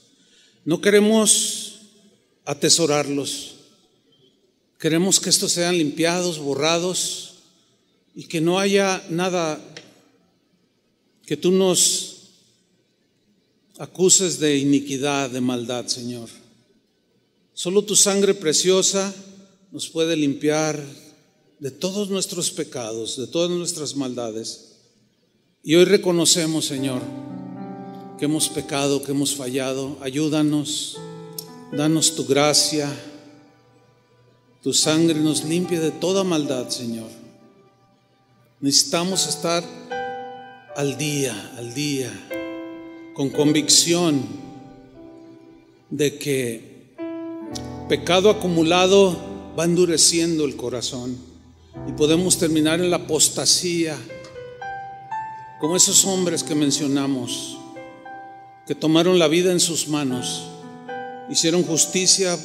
No 0.64 0.80
queremos 0.80 1.82
atesorarlos. 2.44 3.55
Queremos 4.78 5.20
que 5.20 5.30
estos 5.30 5.52
sean 5.52 5.78
limpiados, 5.78 6.38
borrados 6.38 7.34
y 8.14 8.24
que 8.24 8.40
no 8.40 8.58
haya 8.58 9.02
nada 9.08 9.58
que 11.24 11.36
tú 11.36 11.50
nos 11.50 12.30
acuses 13.78 14.38
de 14.38 14.58
iniquidad, 14.58 15.30
de 15.30 15.40
maldad, 15.40 15.86
Señor. 15.86 16.28
Solo 17.52 17.82
tu 17.82 17.96
sangre 17.96 18.34
preciosa 18.34 19.14
nos 19.72 19.88
puede 19.88 20.16
limpiar 20.16 20.82
de 21.58 21.70
todos 21.70 22.10
nuestros 22.10 22.50
pecados, 22.50 23.16
de 23.16 23.26
todas 23.26 23.50
nuestras 23.50 23.96
maldades. 23.96 24.72
Y 25.62 25.74
hoy 25.74 25.84
reconocemos, 25.84 26.66
Señor, 26.66 27.02
que 28.18 28.26
hemos 28.26 28.48
pecado, 28.48 29.02
que 29.02 29.12
hemos 29.12 29.34
fallado. 29.34 29.98
Ayúdanos, 30.00 30.96
danos 31.72 32.14
tu 32.14 32.26
gracia. 32.26 32.90
Tu 34.66 34.72
sangre 34.72 35.14
nos 35.20 35.44
limpie 35.44 35.78
de 35.78 35.92
toda 35.92 36.24
maldad, 36.24 36.70
Señor. 36.70 37.08
Necesitamos 38.60 39.28
estar 39.28 39.62
al 40.74 40.98
día, 40.98 41.52
al 41.56 41.72
día, 41.72 42.10
con 43.14 43.30
convicción 43.30 44.26
de 45.88 46.18
que 46.18 46.96
pecado 47.88 48.28
acumulado 48.28 49.16
va 49.56 49.66
endureciendo 49.66 50.44
el 50.44 50.56
corazón 50.56 51.16
y 51.88 51.92
podemos 51.92 52.36
terminar 52.36 52.80
en 52.80 52.90
la 52.90 52.96
apostasía, 52.96 53.96
como 55.60 55.76
esos 55.76 56.04
hombres 56.06 56.42
que 56.42 56.56
mencionamos, 56.56 57.56
que 58.66 58.74
tomaron 58.74 59.20
la 59.20 59.28
vida 59.28 59.52
en 59.52 59.60
sus 59.60 59.86
manos, 59.86 60.42
hicieron 61.30 61.62
justicia 61.62 62.36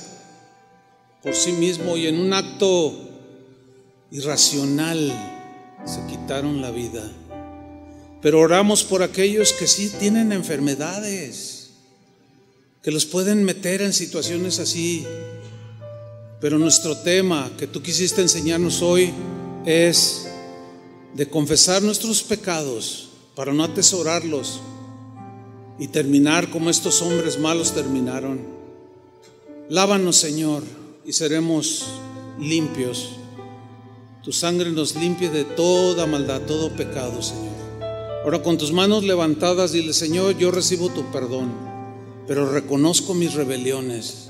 por 1.24 1.36
sí 1.36 1.52
mismo 1.54 1.98
y 1.98 2.08
en 2.08 2.20
un 2.20 2.34
acto 2.34 2.98
irracional 4.12 5.12
se 5.86 6.06
quitaron 6.08 6.62
la 6.62 6.72
vida. 6.72 7.10
Pero 8.22 8.40
oramos 8.40 8.84
por 8.84 9.04
aquellos 9.04 9.54
que 9.54 9.68
sí 9.68 9.92
tienen 10.00 10.32
enfermedades 10.32 11.62
que 12.84 12.92
los 12.92 13.06
pueden 13.06 13.44
meter 13.44 13.82
en 13.82 13.94
situaciones 13.94 14.60
así. 14.60 15.06
Pero 16.40 16.58
nuestro 16.58 16.98
tema 16.98 17.52
que 17.58 17.68
tú 17.68 17.82
quisiste 17.82 18.22
enseñarnos 18.22 18.82
hoy 18.82 19.12
es 19.66 20.28
de 21.14 21.28
confesar 21.28 21.82
nuestros 21.84 22.24
pecados 22.24 23.10
para 23.36 23.54
no 23.54 23.64
atesorarlos 23.64 24.60
y 25.78 25.88
terminar 25.88 26.50
como 26.50 26.70
estos 26.70 27.02
hombres 27.02 27.40
malos 27.40 27.74
terminaron. 27.74 28.40
Lávanos, 29.70 30.18
Señor, 30.18 30.64
y 31.06 31.14
seremos 31.14 31.86
limpios. 32.40 33.10
Tu 34.24 34.32
sangre 34.32 34.72
nos 34.72 34.96
limpie 34.96 35.30
de 35.30 35.44
toda 35.44 36.06
maldad, 36.06 36.42
todo 36.42 36.76
pecado, 36.76 37.22
Señor. 37.22 37.52
Ahora 38.24 38.44
con 38.44 38.58
tus 38.58 38.72
manos 38.72 39.04
levantadas, 39.04 39.72
dile, 39.72 39.94
Señor, 39.94 40.38
yo 40.38 40.52
recibo 40.52 40.90
tu 40.90 41.04
perdón 41.12 41.72
pero 42.28 42.50
reconozco 42.50 43.14
mis 43.14 43.34
rebeliones, 43.34 44.28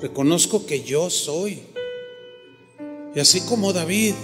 reconozco 0.00 0.64
que 0.64 0.82
yo 0.82 1.10
soy. 1.10 1.60
Y 3.14 3.20
así 3.20 3.42
como 3.42 3.74
David, 3.74 4.14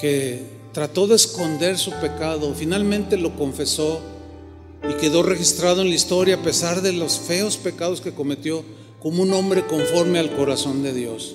que 0.00 0.42
trató 0.72 1.06
de 1.06 1.16
esconder 1.16 1.78
su 1.78 1.92
pecado, 1.92 2.52
finalmente 2.52 3.16
lo 3.16 3.36
confesó 3.36 4.00
y 4.88 4.94
quedó 4.94 5.22
registrado 5.22 5.82
en 5.82 5.88
la 5.88 5.94
historia 5.94 6.34
a 6.34 6.42
pesar 6.42 6.82
de 6.82 6.92
los 6.92 7.18
feos 7.20 7.56
pecados 7.56 8.00
que 8.00 8.12
cometió 8.12 8.64
como 9.04 9.22
un 9.22 9.34
hombre 9.34 9.66
conforme 9.66 10.18
al 10.18 10.34
corazón 10.34 10.82
de 10.82 10.94
Dios. 10.94 11.34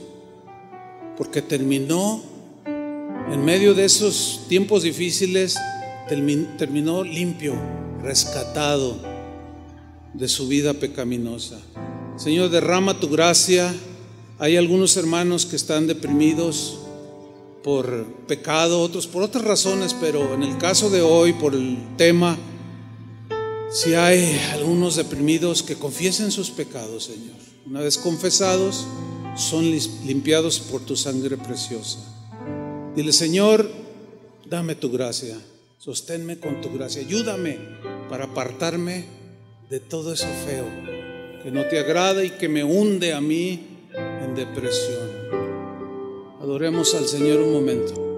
Porque 1.15 1.43
terminó, 1.43 2.19
en 2.65 3.45
medio 3.45 3.75
de 3.75 3.85
esos 3.85 4.45
tiempos 4.49 4.81
difíciles, 4.81 5.55
terminó 6.07 7.03
limpio, 7.03 7.53
rescatado 8.01 8.97
de 10.15 10.27
su 10.27 10.47
vida 10.47 10.73
pecaminosa. 10.73 11.59
Señor, 12.17 12.49
derrama 12.49 12.99
tu 12.99 13.07
gracia. 13.07 13.71
Hay 14.39 14.57
algunos 14.57 14.97
hermanos 14.97 15.45
que 15.45 15.55
están 15.55 15.85
deprimidos 15.85 16.79
por 17.63 18.03
pecado, 18.25 18.81
otros 18.81 19.05
por 19.05 19.21
otras 19.21 19.43
razones, 19.43 19.95
pero 20.01 20.33
en 20.33 20.41
el 20.41 20.57
caso 20.57 20.89
de 20.89 21.03
hoy, 21.03 21.33
por 21.33 21.53
el 21.53 21.77
tema, 21.97 22.35
si 23.71 23.93
hay 23.93 24.41
algunos 24.53 24.95
deprimidos 24.95 25.61
que 25.61 25.75
confiesen 25.75 26.31
sus 26.31 26.49
pecados, 26.49 27.03
Señor. 27.03 27.48
Una 27.65 27.81
vez 27.81 27.97
confesados, 27.97 28.85
son 29.35 29.69
limpiados 30.05 30.59
por 30.59 30.81
tu 30.81 30.95
sangre 30.95 31.37
preciosa. 31.37 31.99
Dile, 32.95 33.13
Señor, 33.13 33.69
dame 34.45 34.75
tu 34.75 34.91
gracia, 34.91 35.37
sosténme 35.77 36.39
con 36.39 36.61
tu 36.61 36.73
gracia, 36.73 37.01
ayúdame 37.01 37.57
para 38.09 38.25
apartarme 38.25 39.05
de 39.69 39.79
todo 39.79 40.13
eso 40.13 40.27
feo 40.45 40.65
que 41.43 41.51
no 41.51 41.65
te 41.67 41.79
agrada 41.79 42.23
y 42.23 42.31
que 42.31 42.49
me 42.49 42.63
hunde 42.63 43.13
a 43.13 43.21
mí 43.21 43.87
en 43.95 44.35
depresión. 44.35 45.09
Adoremos 46.41 46.93
al 46.95 47.07
Señor 47.07 47.39
un 47.39 47.53
momento. 47.53 48.08